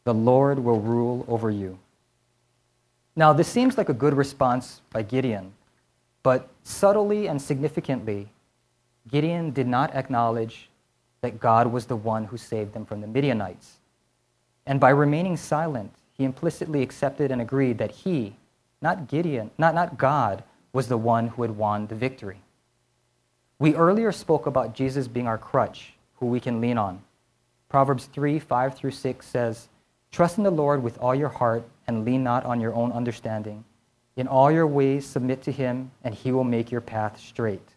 The 0.03 0.13
Lord 0.13 0.59
will 0.59 0.79
rule 0.79 1.25
over 1.27 1.49
you. 1.49 1.79
Now, 3.15 3.33
this 3.33 3.47
seems 3.47 3.75
like 3.75 3.89
a 3.89 3.93
good 3.93 4.13
response 4.13 4.81
by 4.91 5.01
Gideon, 5.01 5.53
but 6.25 6.49
subtly 6.63 7.27
and 7.27 7.39
significantly, 7.39 8.27
Gideon 9.07 9.51
did 9.51 9.67
not 9.67 9.93
acknowledge 9.93 10.69
that 11.21 11.39
God 11.39 11.67
was 11.67 11.85
the 11.85 11.95
one 11.95 12.23
who 12.23 12.35
saved 12.35 12.73
them 12.73 12.83
from 12.83 13.01
the 13.01 13.05
Midianites. 13.05 13.75
And 14.65 14.79
by 14.79 14.89
remaining 14.89 15.37
silent, 15.37 15.93
he 16.13 16.23
implicitly 16.23 16.81
accepted 16.81 17.29
and 17.29 17.43
agreed 17.43 17.77
that 17.77 17.91
he, 17.91 18.37
not 18.81 19.07
Gideon, 19.07 19.51
not, 19.59 19.75
not 19.75 19.99
God, 19.99 20.43
was 20.73 20.87
the 20.87 20.97
one 20.97 21.27
who 21.27 21.43
had 21.43 21.51
won 21.51 21.85
the 21.85 21.93
victory. 21.93 22.41
We 23.59 23.75
earlier 23.75 24.11
spoke 24.11 24.47
about 24.47 24.73
Jesus 24.73 25.07
being 25.07 25.27
our 25.27 25.37
crutch, 25.37 25.93
who 26.15 26.25
we 26.25 26.39
can 26.39 26.59
lean 26.59 26.79
on. 26.79 27.03
Proverbs 27.69 28.05
3 28.07 28.39
5 28.39 28.75
through 28.75 28.89
6 28.89 29.27
says, 29.27 29.67
Trust 30.11 30.39
in 30.39 30.43
the 30.43 30.49
Lord 30.49 30.81
with 30.81 30.97
all 30.97 31.13
your 31.13 31.29
heart 31.29 31.65
and 31.85 32.03
lean 32.03 32.23
not 32.23 32.45
on 32.45 32.59
your 32.59 32.73
own 32.73 32.91
understanding. 32.91 33.63
In 34.15 34.27
all 34.27 34.51
your 34.51 34.67
ways 34.67 35.05
submit 35.05 35.41
to 35.43 35.51
him, 35.51 35.91
and 36.03 36.15
he 36.15 36.31
will 36.31 36.43
make 36.43 36.71
your 36.71 36.81
path 36.81 37.19
straight. 37.19 37.67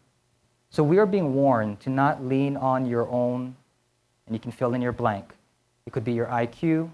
So 0.71 0.83
we 0.83 0.99
are 0.99 1.07
being 1.07 1.35
warned 1.35 1.81
to 1.81 1.91
not 1.91 2.25
lean 2.25 2.57
on 2.57 2.87
your 2.87 3.09
own, 3.09 3.57
and 4.27 4.37
you 4.37 4.39
can 4.39 4.53
fill 4.53 4.75
in 4.75 4.83
your 4.83 4.93
blank. 4.93 5.35
It 5.87 5.93
could 5.93 6.05
be 6.05 6.13
your 6.13 6.27
IQ, 6.27 6.85
it 6.85 6.91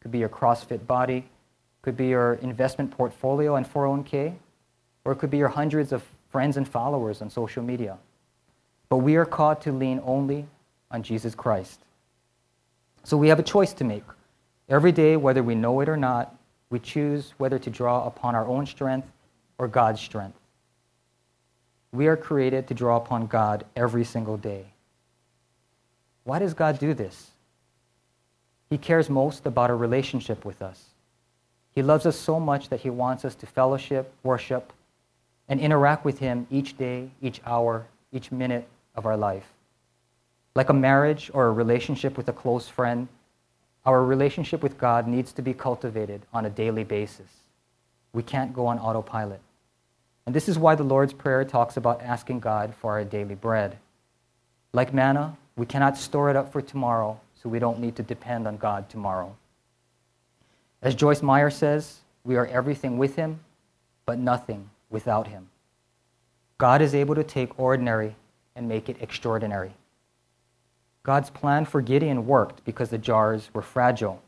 could 0.00 0.10
be 0.10 0.18
your 0.18 0.28
CrossFit 0.28 0.86
body, 0.86 1.18
it 1.18 1.82
could 1.82 1.96
be 1.96 2.08
your 2.08 2.34
investment 2.34 2.90
portfolio 2.90 3.56
and 3.56 3.66
401k, 3.66 4.34
or 5.04 5.12
it 5.12 5.16
could 5.16 5.30
be 5.30 5.38
your 5.38 5.48
hundreds 5.48 5.92
of 5.92 6.02
friends 6.30 6.56
and 6.56 6.68
followers 6.68 7.22
on 7.22 7.30
social 7.30 7.62
media. 7.62 7.98
But 8.88 8.98
we 8.98 9.16
are 9.16 9.24
called 9.24 9.60
to 9.62 9.72
lean 9.72 10.02
only 10.04 10.46
on 10.90 11.02
Jesus 11.02 11.34
Christ. 11.34 11.80
So 13.04 13.16
we 13.16 13.28
have 13.28 13.38
a 13.38 13.42
choice 13.42 13.72
to 13.74 13.84
make. 13.84 14.04
Every 14.68 14.92
day, 14.92 15.16
whether 15.16 15.42
we 15.42 15.54
know 15.54 15.80
it 15.80 15.88
or 15.88 15.96
not, 15.96 16.34
we 16.72 16.80
choose 16.80 17.34
whether 17.36 17.58
to 17.58 17.70
draw 17.70 18.06
upon 18.06 18.34
our 18.34 18.46
own 18.46 18.64
strength 18.64 19.06
or 19.58 19.68
God's 19.68 20.00
strength. 20.00 20.38
We 21.92 22.06
are 22.06 22.16
created 22.16 22.66
to 22.68 22.74
draw 22.74 22.96
upon 22.96 23.26
God 23.26 23.66
every 23.76 24.04
single 24.04 24.38
day. 24.38 24.64
Why 26.24 26.38
does 26.38 26.54
God 26.54 26.78
do 26.78 26.94
this? 26.94 27.30
He 28.70 28.78
cares 28.78 29.10
most 29.10 29.44
about 29.44 29.68
our 29.68 29.76
relationship 29.76 30.46
with 30.46 30.62
us. 30.62 30.86
He 31.74 31.82
loves 31.82 32.06
us 32.06 32.16
so 32.16 32.40
much 32.40 32.70
that 32.70 32.80
He 32.80 32.90
wants 32.90 33.26
us 33.26 33.34
to 33.36 33.46
fellowship, 33.46 34.10
worship, 34.22 34.72
and 35.48 35.60
interact 35.60 36.06
with 36.06 36.20
Him 36.20 36.46
each 36.50 36.78
day, 36.78 37.10
each 37.20 37.42
hour, 37.44 37.86
each 38.12 38.32
minute 38.32 38.66
of 38.94 39.04
our 39.04 39.16
life. 39.16 39.52
Like 40.54 40.70
a 40.70 40.74
marriage 40.74 41.30
or 41.34 41.48
a 41.48 41.52
relationship 41.52 42.16
with 42.16 42.28
a 42.28 42.32
close 42.32 42.66
friend, 42.66 43.08
our 43.84 44.04
relationship 44.04 44.62
with 44.62 44.78
God 44.78 45.06
needs 45.08 45.32
to 45.32 45.42
be 45.42 45.54
cultivated 45.54 46.22
on 46.32 46.44
a 46.46 46.50
daily 46.50 46.84
basis. 46.84 47.28
We 48.12 48.22
can't 48.22 48.54
go 48.54 48.66
on 48.66 48.78
autopilot. 48.78 49.40
And 50.24 50.34
this 50.34 50.48
is 50.48 50.58
why 50.58 50.76
the 50.76 50.84
Lord's 50.84 51.12
Prayer 51.12 51.44
talks 51.44 51.76
about 51.76 52.00
asking 52.00 52.40
God 52.40 52.74
for 52.74 52.92
our 52.92 53.04
daily 53.04 53.34
bread. 53.34 53.78
Like 54.72 54.94
manna, 54.94 55.36
we 55.56 55.66
cannot 55.66 55.98
store 55.98 56.30
it 56.30 56.36
up 56.36 56.52
for 56.52 56.62
tomorrow, 56.62 57.20
so 57.34 57.48
we 57.48 57.58
don't 57.58 57.80
need 57.80 57.96
to 57.96 58.02
depend 58.02 58.46
on 58.46 58.56
God 58.56 58.88
tomorrow. 58.88 59.34
As 60.80 60.94
Joyce 60.94 61.22
Meyer 61.22 61.50
says, 61.50 61.98
we 62.24 62.36
are 62.36 62.46
everything 62.46 62.98
with 62.98 63.16
Him, 63.16 63.40
but 64.06 64.18
nothing 64.18 64.70
without 64.90 65.26
Him. 65.26 65.48
God 66.58 66.80
is 66.80 66.94
able 66.94 67.16
to 67.16 67.24
take 67.24 67.58
ordinary 67.58 68.14
and 68.54 68.68
make 68.68 68.88
it 68.88 68.96
extraordinary. 69.00 69.72
God's 71.02 71.30
plan 71.30 71.64
for 71.64 71.80
Gideon 71.80 72.26
worked 72.26 72.64
because 72.64 72.90
the 72.90 72.98
jars 72.98 73.50
were 73.52 73.62
fragile. 73.62 74.22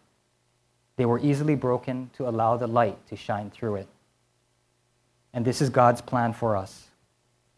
They 0.97 1.07
were 1.07 1.21
easily 1.21 1.55
broken 1.55 2.11
to 2.15 2.29
allow 2.29 2.57
the 2.57 2.67
light 2.67 3.07
to 3.09 3.17
shine 3.17 3.51
through 3.51 3.77
it. 3.77 3.89
And 5.33 5.45
this 5.45 5.61
is 5.61 5.71
God's 5.71 6.01
plan 6.01 6.33
for 6.33 6.57
us. 6.57 6.89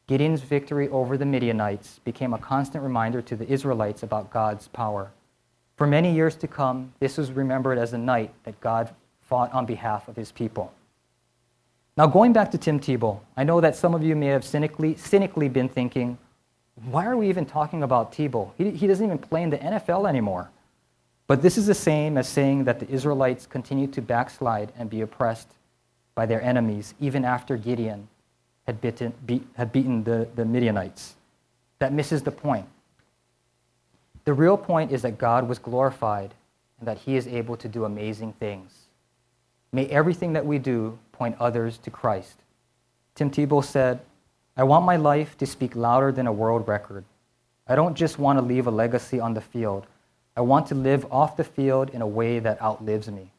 Gideon's 0.06 0.40
victory 0.40 0.88
over 0.88 1.18
the 1.18 1.26
Midianites 1.26 2.00
became 2.04 2.32
a 2.32 2.38
constant 2.38 2.84
reminder 2.84 3.20
to 3.22 3.36
the 3.36 3.50
Israelites 3.50 4.02
about 4.02 4.30
God's 4.30 4.68
power. 4.68 5.10
For 5.76 5.86
many 5.86 6.14
years 6.14 6.36
to 6.36 6.46
come, 6.46 6.92
this 7.00 7.18
was 7.18 7.32
remembered 7.32 7.76
as 7.76 7.92
a 7.92 7.98
night 7.98 8.32
that 8.44 8.60
God 8.60 8.94
fought 9.20 9.52
on 9.52 9.66
behalf 9.66 10.08
of 10.08 10.16
his 10.16 10.30
people. 10.30 10.72
Now, 11.96 12.06
going 12.06 12.32
back 12.32 12.50
to 12.52 12.58
Tim 12.58 12.78
Tebow, 12.78 13.20
I 13.36 13.44
know 13.44 13.60
that 13.60 13.74
some 13.74 13.94
of 13.94 14.02
you 14.02 14.14
may 14.14 14.26
have 14.26 14.44
cynically, 14.44 14.96
cynically 14.96 15.48
been 15.48 15.68
thinking, 15.68 16.18
why 16.84 17.06
are 17.06 17.16
we 17.16 17.28
even 17.28 17.46
talking 17.46 17.82
about 17.82 18.12
Tebow? 18.12 18.52
He, 18.58 18.70
he 18.70 18.86
doesn't 18.86 19.04
even 19.04 19.18
play 19.18 19.42
in 19.42 19.50
the 19.50 19.58
NFL 19.58 20.08
anymore. 20.08 20.50
But 21.26 21.42
this 21.42 21.58
is 21.58 21.66
the 21.66 21.74
same 21.74 22.16
as 22.16 22.28
saying 22.28 22.64
that 22.64 22.78
the 22.78 22.88
Israelites 22.88 23.46
continued 23.46 23.92
to 23.94 24.02
backslide 24.02 24.72
and 24.78 24.88
be 24.88 25.00
oppressed 25.00 25.48
by 26.14 26.26
their 26.26 26.40
enemies 26.42 26.94
even 27.00 27.24
after 27.24 27.56
Gideon 27.56 28.08
had, 28.66 28.80
bitten, 28.80 29.12
beat, 29.24 29.46
had 29.56 29.72
beaten 29.72 30.04
the, 30.04 30.28
the 30.34 30.44
Midianites. 30.44 31.14
That 31.78 31.92
misses 31.92 32.22
the 32.22 32.30
point. 32.30 32.66
The 34.24 34.32
real 34.32 34.56
point 34.56 34.92
is 34.92 35.02
that 35.02 35.18
God 35.18 35.48
was 35.48 35.58
glorified 35.58 36.34
and 36.78 36.86
that 36.86 36.98
He 36.98 37.16
is 37.16 37.26
able 37.26 37.56
to 37.56 37.68
do 37.68 37.84
amazing 37.84 38.32
things. 38.34 38.86
May 39.72 39.86
everything 39.86 40.32
that 40.34 40.46
we 40.46 40.58
do 40.58 40.98
point 41.12 41.36
others 41.40 41.78
to 41.78 41.90
Christ. 41.90 42.36
Tim 43.14 43.30
Tebow 43.30 43.64
said, 43.64 44.00
I 44.58 44.64
want 44.64 44.86
my 44.86 44.96
life 44.96 45.36
to 45.38 45.46
speak 45.46 45.76
louder 45.76 46.10
than 46.10 46.26
a 46.26 46.32
world 46.32 46.66
record. 46.66 47.04
I 47.66 47.74
don't 47.74 47.94
just 47.94 48.18
want 48.18 48.38
to 48.38 48.44
leave 48.44 48.66
a 48.66 48.70
legacy 48.70 49.20
on 49.20 49.34
the 49.34 49.42
field. 49.42 49.86
I 50.34 50.40
want 50.40 50.66
to 50.68 50.74
live 50.74 51.04
off 51.12 51.36
the 51.36 51.44
field 51.44 51.90
in 51.90 52.00
a 52.00 52.06
way 52.06 52.38
that 52.38 52.62
outlives 52.62 53.10
me. 53.10 53.32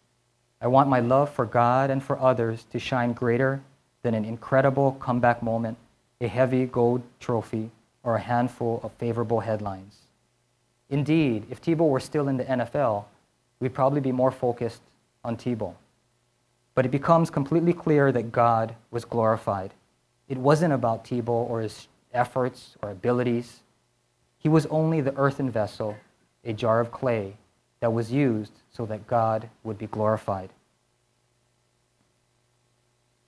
I 0.61 0.67
want 0.67 0.89
my 0.89 0.99
love 0.99 1.31
for 1.31 1.45
God 1.45 1.89
and 1.89 2.03
for 2.03 2.19
others 2.19 2.65
to 2.71 2.77
shine 2.77 3.13
greater 3.13 3.61
than 4.03 4.13
an 4.13 4.25
incredible 4.25 4.91
comeback 4.99 5.41
moment, 5.41 5.77
a 6.21 6.27
heavy 6.27 6.65
gold 6.65 7.01
trophy, 7.19 7.71
or 8.03 8.15
a 8.15 8.21
handful 8.21 8.79
of 8.83 8.91
favorable 8.93 9.39
headlines. 9.39 9.97
Indeed, 10.89 11.47
if 11.49 11.61
Tebow 11.61 11.89
were 11.89 11.99
still 11.99 12.27
in 12.27 12.37
the 12.37 12.45
NFL, 12.45 13.05
we'd 13.59 13.73
probably 13.73 14.01
be 14.01 14.11
more 14.11 14.31
focused 14.31 14.81
on 15.23 15.35
Tebow. 15.35 15.73
But 16.75 16.85
it 16.85 16.89
becomes 16.89 17.31
completely 17.31 17.73
clear 17.73 18.11
that 18.11 18.31
God 18.31 18.75
was 18.91 19.03
glorified. 19.03 19.73
It 20.27 20.37
wasn't 20.37 20.73
about 20.73 21.05
Tebow 21.05 21.29
or 21.29 21.61
his 21.61 21.87
efforts 22.13 22.75
or 22.81 22.91
abilities. 22.91 23.61
He 24.37 24.49
was 24.49 24.65
only 24.67 25.01
the 25.01 25.15
earthen 25.15 25.49
vessel, 25.49 25.97
a 26.43 26.53
jar 26.53 26.79
of 26.79 26.91
clay, 26.91 27.37
that 27.79 27.93
was 27.93 28.11
used 28.11 28.53
so 28.71 28.85
that 28.87 29.07
God 29.07 29.49
would 29.63 29.77
be 29.77 29.87
glorified. 29.87 30.49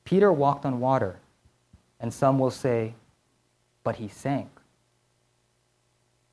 Peter 0.03 0.33
walked 0.33 0.65
on 0.65 0.79
water, 0.79 1.17
and 1.99 2.13
some 2.13 2.39
will 2.39 2.51
say, 2.51 2.95
but 3.83 3.97
he 3.97 4.07
sank 4.07 4.49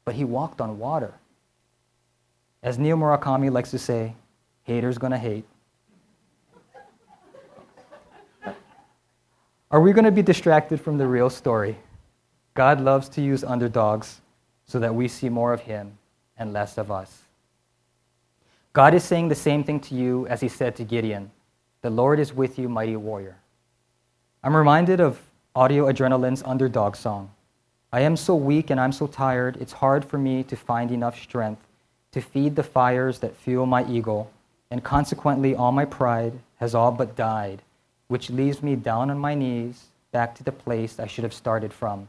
but 0.07 0.15
he 0.15 0.25
walked 0.25 0.63
on 0.63 0.79
water. 0.79 1.13
As 2.63 2.79
Neil 2.79 2.97
Murakami 2.97 3.51
likes 3.53 3.73
to 3.73 3.79
say, 3.79 4.15
haters 4.63 4.97
gonna 4.97 5.19
hate. 5.19 5.45
Are 9.71 9.81
we 9.81 9.93
going 9.93 10.05
to 10.05 10.13
be 10.13 10.23
distracted 10.23 10.81
from 10.81 10.97
the 10.97 11.09
real 11.09 11.29
story? 11.29 11.77
God 12.55 12.81
loves 12.81 13.09
to 13.11 13.21
use 13.21 13.43
underdogs 13.43 14.21
so 14.65 14.79
that 14.79 14.95
we 14.95 15.09
see 15.09 15.29
more 15.29 15.53
of 15.53 15.61
him 15.61 15.99
and 16.39 16.53
less 16.53 16.79
of 16.79 16.91
us. 16.91 17.23
God 18.73 18.95
is 18.95 19.03
saying 19.03 19.29
the 19.29 19.35
same 19.35 19.65
thing 19.65 19.81
to 19.81 19.95
you 19.95 20.27
as 20.29 20.41
he 20.41 20.49
said 20.49 20.77
to 20.77 20.85
Gideon 20.85 21.31
The 21.83 21.91
Lord 21.91 22.21
is 22.21 22.33
with 22.33 22.59
you, 22.59 22.69
mighty 22.69 22.95
warrior. 22.95 23.39
I'm 24.45 24.57
reminded 24.57 25.01
of 25.01 25.21
Audio 25.57 25.91
Adrenaline's 25.91 26.43
underdog 26.45 26.95
song. 26.95 27.31
I 27.93 28.03
am 28.03 28.17
so 28.17 28.37
weak 28.37 28.71
and 28.71 28.79
I'm 28.79 28.93
so 28.93 29.07
tired, 29.07 29.57
it's 29.57 29.73
hard 29.73 30.05
for 30.05 30.19
me 30.19 30.45
to 30.45 30.55
find 30.57 30.93
enough 30.93 31.21
strength 31.21 31.67
to 32.13 32.21
feed 32.21 32.55
the 32.55 32.63
fires 32.63 33.19
that 33.19 33.37
fuel 33.37 33.67
my 33.67 33.85
ego, 33.87 34.29
and 34.71 34.85
consequently, 34.85 35.55
all 35.55 35.73
my 35.73 35.85
pride 35.85 36.35
has 36.57 36.75
all 36.75 36.93
but 36.93 37.17
died, 37.17 37.63
which 38.09 38.31
leaves 38.31 38.63
me 38.63 38.77
down 38.77 39.11
on 39.11 39.19
my 39.19 39.35
knees 39.35 39.87
back 40.13 40.35
to 40.35 40.45
the 40.45 40.53
place 40.53 40.99
I 40.99 41.07
should 41.07 41.25
have 41.25 41.35
started 41.35 41.73
from. 41.73 42.09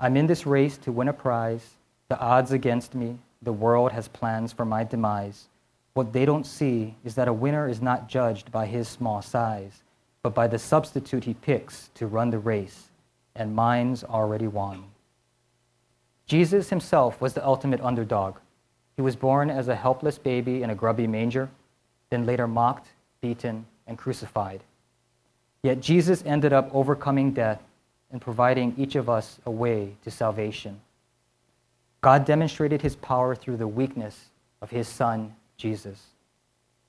I'm 0.00 0.16
in 0.16 0.26
this 0.26 0.46
race 0.46 0.76
to 0.78 0.92
win 0.92 1.08
a 1.08 1.12
prize. 1.12 1.74
The 2.08 2.18
odds 2.18 2.52
against 2.52 2.94
me, 2.94 3.18
the 3.40 3.52
world 3.52 3.92
has 3.92 4.08
plans 4.08 4.52
for 4.52 4.64
my 4.64 4.84
demise. 4.84 5.46
What 5.94 6.12
they 6.12 6.24
don't 6.24 6.46
see 6.46 6.96
is 7.04 7.14
that 7.14 7.28
a 7.28 7.32
winner 7.32 7.68
is 7.68 7.80
not 7.80 8.08
judged 8.08 8.50
by 8.50 8.66
his 8.66 8.88
small 8.88 9.22
size, 9.22 9.82
but 10.22 10.34
by 10.34 10.46
the 10.46 10.58
substitute 10.58 11.24
he 11.24 11.34
picks 11.34 11.90
to 11.94 12.06
run 12.06 12.30
the 12.30 12.38
race, 12.38 12.90
and 13.36 13.54
mine's 13.54 14.02
already 14.02 14.46
won. 14.46 14.84
Jesus 16.26 16.70
himself 16.70 17.20
was 17.20 17.34
the 17.34 17.46
ultimate 17.46 17.80
underdog. 17.80 18.36
He 18.96 19.02
was 19.02 19.16
born 19.16 19.50
as 19.50 19.68
a 19.68 19.76
helpless 19.76 20.18
baby 20.18 20.62
in 20.62 20.70
a 20.70 20.74
grubby 20.74 21.06
manger, 21.06 21.48
then 22.10 22.26
later 22.26 22.46
mocked, 22.46 22.88
beaten, 23.20 23.66
and 23.86 23.98
crucified. 23.98 24.62
Yet 25.62 25.80
Jesus 25.80 26.24
ended 26.26 26.52
up 26.52 26.68
overcoming 26.74 27.32
death 27.32 27.62
and 28.10 28.20
providing 28.20 28.74
each 28.76 28.96
of 28.96 29.08
us 29.08 29.38
a 29.46 29.50
way 29.50 29.94
to 30.04 30.10
salvation. 30.10 30.80
God 32.00 32.24
demonstrated 32.24 32.82
his 32.82 32.96
power 32.96 33.34
through 33.34 33.58
the 33.58 33.68
weakness 33.68 34.30
of 34.60 34.70
his 34.70 34.88
son, 34.88 35.34
Jesus. 35.56 36.02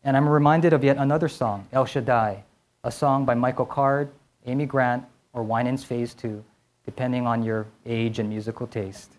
And 0.04 0.18
I'm 0.18 0.28
reminded 0.28 0.74
of 0.74 0.84
yet 0.84 0.98
another 0.98 1.30
song, 1.30 1.68
El 1.72 1.86
Shaddai, 1.86 2.44
a 2.84 2.92
song 2.92 3.24
by 3.26 3.36
Michael 3.36 3.66
Card, 3.66 4.10
Amy 4.46 4.66
Grant, 4.66 5.06
or 5.34 5.44
Winans 5.44 5.84
Phase 5.84 6.14
2, 6.16 6.44
depending 6.84 7.28
on 7.28 7.44
your 7.44 7.68
age 7.86 8.20
and 8.20 8.28
musical 8.28 8.68
taste. 8.68 9.12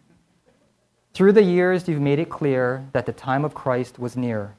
Through 1.15 1.33
the 1.33 1.45
years, 1.45 1.89
you've 1.89 2.01
made 2.01 2.19
it 2.19 2.29
clear 2.29 2.85
that 2.93 3.07
the 3.07 3.13
time 3.13 3.45
of 3.45 3.55
Christ 3.55 4.01
was 4.01 4.17
near, 4.17 4.53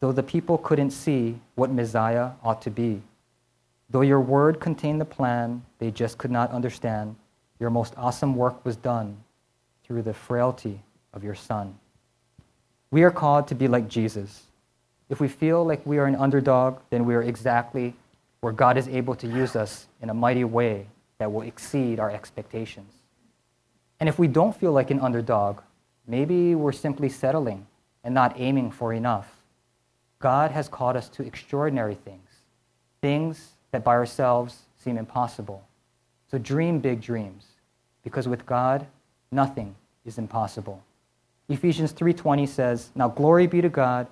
though 0.00 0.12
the 0.12 0.22
people 0.22 0.56
couldn't 0.56 0.92
see 0.92 1.38
what 1.54 1.70
Messiah 1.70 2.30
ought 2.42 2.62
to 2.62 2.70
be. 2.70 3.02
Though 3.90 4.02
your 4.02 4.20
word 4.20 4.60
contained 4.60 5.00
the 5.00 5.04
plan, 5.04 5.64
they 5.78 5.90
just 5.90 6.16
could 6.16 6.30
not 6.30 6.52
understand. 6.52 7.16
Your 7.58 7.70
most 7.70 7.94
awesome 7.96 8.36
work 8.36 8.64
was 8.64 8.76
done 8.76 9.16
through 9.84 10.02
the 10.02 10.14
frailty 10.14 10.80
of 11.12 11.24
your 11.24 11.34
Son. 11.34 11.76
We 12.92 13.02
are 13.02 13.10
called 13.10 13.48
to 13.48 13.54
be 13.54 13.66
like 13.68 13.88
Jesus. 13.88 14.44
If 15.08 15.20
we 15.20 15.26
feel 15.28 15.64
like 15.64 15.84
we 15.84 15.98
are 15.98 16.06
an 16.06 16.14
underdog, 16.14 16.78
then 16.90 17.04
we 17.04 17.14
are 17.14 17.22
exactly 17.22 17.94
where 18.40 18.52
God 18.52 18.78
is 18.78 18.86
able 18.88 19.16
to 19.16 19.26
use 19.26 19.56
us 19.56 19.86
in 20.00 20.08
a 20.08 20.14
mighty 20.14 20.44
way 20.44 20.86
that 21.18 21.32
will 21.32 21.42
exceed 21.42 21.98
our 21.98 22.10
expectations. 22.10 22.94
And 23.98 24.08
if 24.08 24.18
we 24.18 24.28
don't 24.28 24.56
feel 24.56 24.72
like 24.72 24.90
an 24.90 25.00
underdog, 25.00 25.60
maybe 26.06 26.54
we're 26.54 26.72
simply 26.72 27.08
settling 27.08 27.66
and 28.02 28.14
not 28.14 28.38
aiming 28.40 28.70
for 28.70 28.92
enough. 28.92 29.28
God 30.20 30.52
has 30.52 30.68
called 30.68 30.96
us 30.96 31.08
to 31.10 31.24
extraordinary 31.24 31.96
things, 31.96 32.28
things 33.02 33.52
that 33.70 33.84
by 33.84 33.94
ourselves 33.94 34.62
seem 34.76 34.98
impossible. 34.98 35.62
So 36.30 36.38
dream 36.38 36.78
big 36.80 37.00
dreams, 37.00 37.46
because 38.02 38.28
with 38.28 38.46
God, 38.46 38.86
nothing 39.30 39.74
is 40.04 40.18
impossible. 40.18 40.82
Ephesians 41.48 41.92
3:20 41.92 42.46
says, 42.46 42.90
"Now 42.94 43.08
glory 43.08 43.46
be 43.46 43.60
to 43.60 43.68
God 43.68 44.06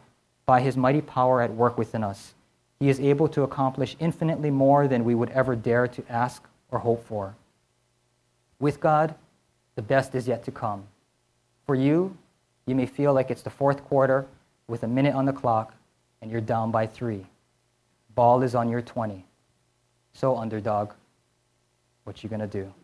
by 0.47 0.61
his 0.61 0.77
mighty 0.77 1.01
power 1.01 1.41
at 1.41 1.55
work 1.55 1.79
within 1.79 2.03
us. 2.03 2.35
He 2.81 2.89
is 2.89 3.01
able 3.01 3.29
to 3.29 3.43
accomplish 3.43 3.97
infinitely 4.01 4.51
more 4.51 4.89
than 4.89 5.05
we 5.05 5.15
would 5.15 5.31
ever 5.31 5.55
dare 5.55 5.87
to 5.89 6.05
ask 6.09 6.49
or 6.71 6.81
hope 6.81 7.05
for." 7.05 7.35
With 8.59 8.81
God, 8.81 9.15
the 9.77 9.83
best 9.83 10.15
is 10.15 10.27
yet 10.27 10.43
to 10.45 10.51
come. 10.51 10.89
For 11.65 11.77
you, 11.77 12.17
you 12.67 12.75
may 12.75 12.87
feel 12.87 13.13
like 13.13 13.31
it's 13.31 13.43
the 13.43 13.51
fourth 13.51 13.85
quarter 13.85 14.27
with 14.67 14.83
a 14.83 14.89
minute 14.89 15.15
on 15.15 15.27
the 15.27 15.33
clock 15.33 15.75
and 16.21 16.31
you're 16.31 16.41
down 16.41 16.73
by 16.73 16.87
3. 16.87 17.27
Ball 18.17 18.43
is 18.43 18.57
on 18.57 18.69
your 18.69 18.83
20. 18.83 19.25
So, 20.19 20.37
underdog, 20.37 20.95
what 22.03 22.25
you 22.25 22.29
going 22.29 22.41
to 22.41 22.49
do? 22.49 22.75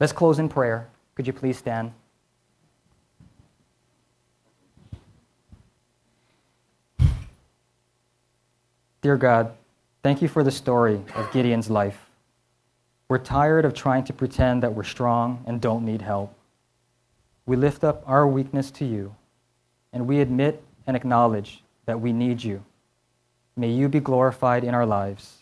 Let's 0.00 0.14
close 0.14 0.38
in 0.38 0.48
prayer. 0.48 0.88
Could 1.14 1.26
you 1.26 1.34
please 1.34 1.58
stand? 1.58 1.92
Dear 9.02 9.18
God, 9.18 9.52
thank 10.02 10.22
you 10.22 10.28
for 10.28 10.42
the 10.42 10.50
story 10.50 11.02
of 11.14 11.30
Gideon's 11.32 11.68
life. 11.68 12.08
We're 13.10 13.18
tired 13.18 13.66
of 13.66 13.74
trying 13.74 14.04
to 14.04 14.14
pretend 14.14 14.62
that 14.62 14.72
we're 14.72 14.84
strong 14.84 15.44
and 15.46 15.60
don't 15.60 15.84
need 15.84 16.00
help. 16.00 16.34
We 17.44 17.56
lift 17.56 17.84
up 17.84 18.02
our 18.06 18.26
weakness 18.26 18.70
to 18.70 18.86
you, 18.86 19.14
and 19.92 20.06
we 20.06 20.20
admit 20.20 20.62
and 20.86 20.96
acknowledge 20.96 21.62
that 21.84 22.00
we 22.00 22.14
need 22.14 22.42
you. 22.42 22.64
May 23.54 23.68
you 23.68 23.90
be 23.90 24.00
glorified 24.00 24.64
in 24.64 24.72
our 24.72 24.86
lives. 24.86 25.39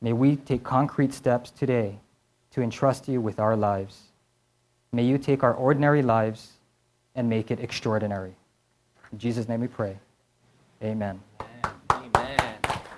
May 0.00 0.12
we 0.12 0.36
take 0.36 0.62
concrete 0.62 1.12
steps 1.12 1.50
today 1.50 1.98
to 2.52 2.62
entrust 2.62 3.08
you 3.08 3.20
with 3.20 3.40
our 3.40 3.56
lives. 3.56 4.04
May 4.92 5.04
you 5.04 5.18
take 5.18 5.42
our 5.42 5.54
ordinary 5.54 6.02
lives 6.02 6.52
and 7.14 7.28
make 7.28 7.50
it 7.50 7.60
extraordinary. 7.60 8.34
In 9.12 9.18
Jesus' 9.18 9.48
name 9.48 9.60
we 9.60 9.68
pray. 9.68 9.98
Amen. 10.82 11.20
Amen. 11.90 12.10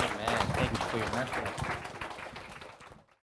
Amen. 0.00 0.40
Thank 0.52 0.70
you 0.70 0.76
for 0.76 0.96
your 0.98 1.10
message. 1.12 1.59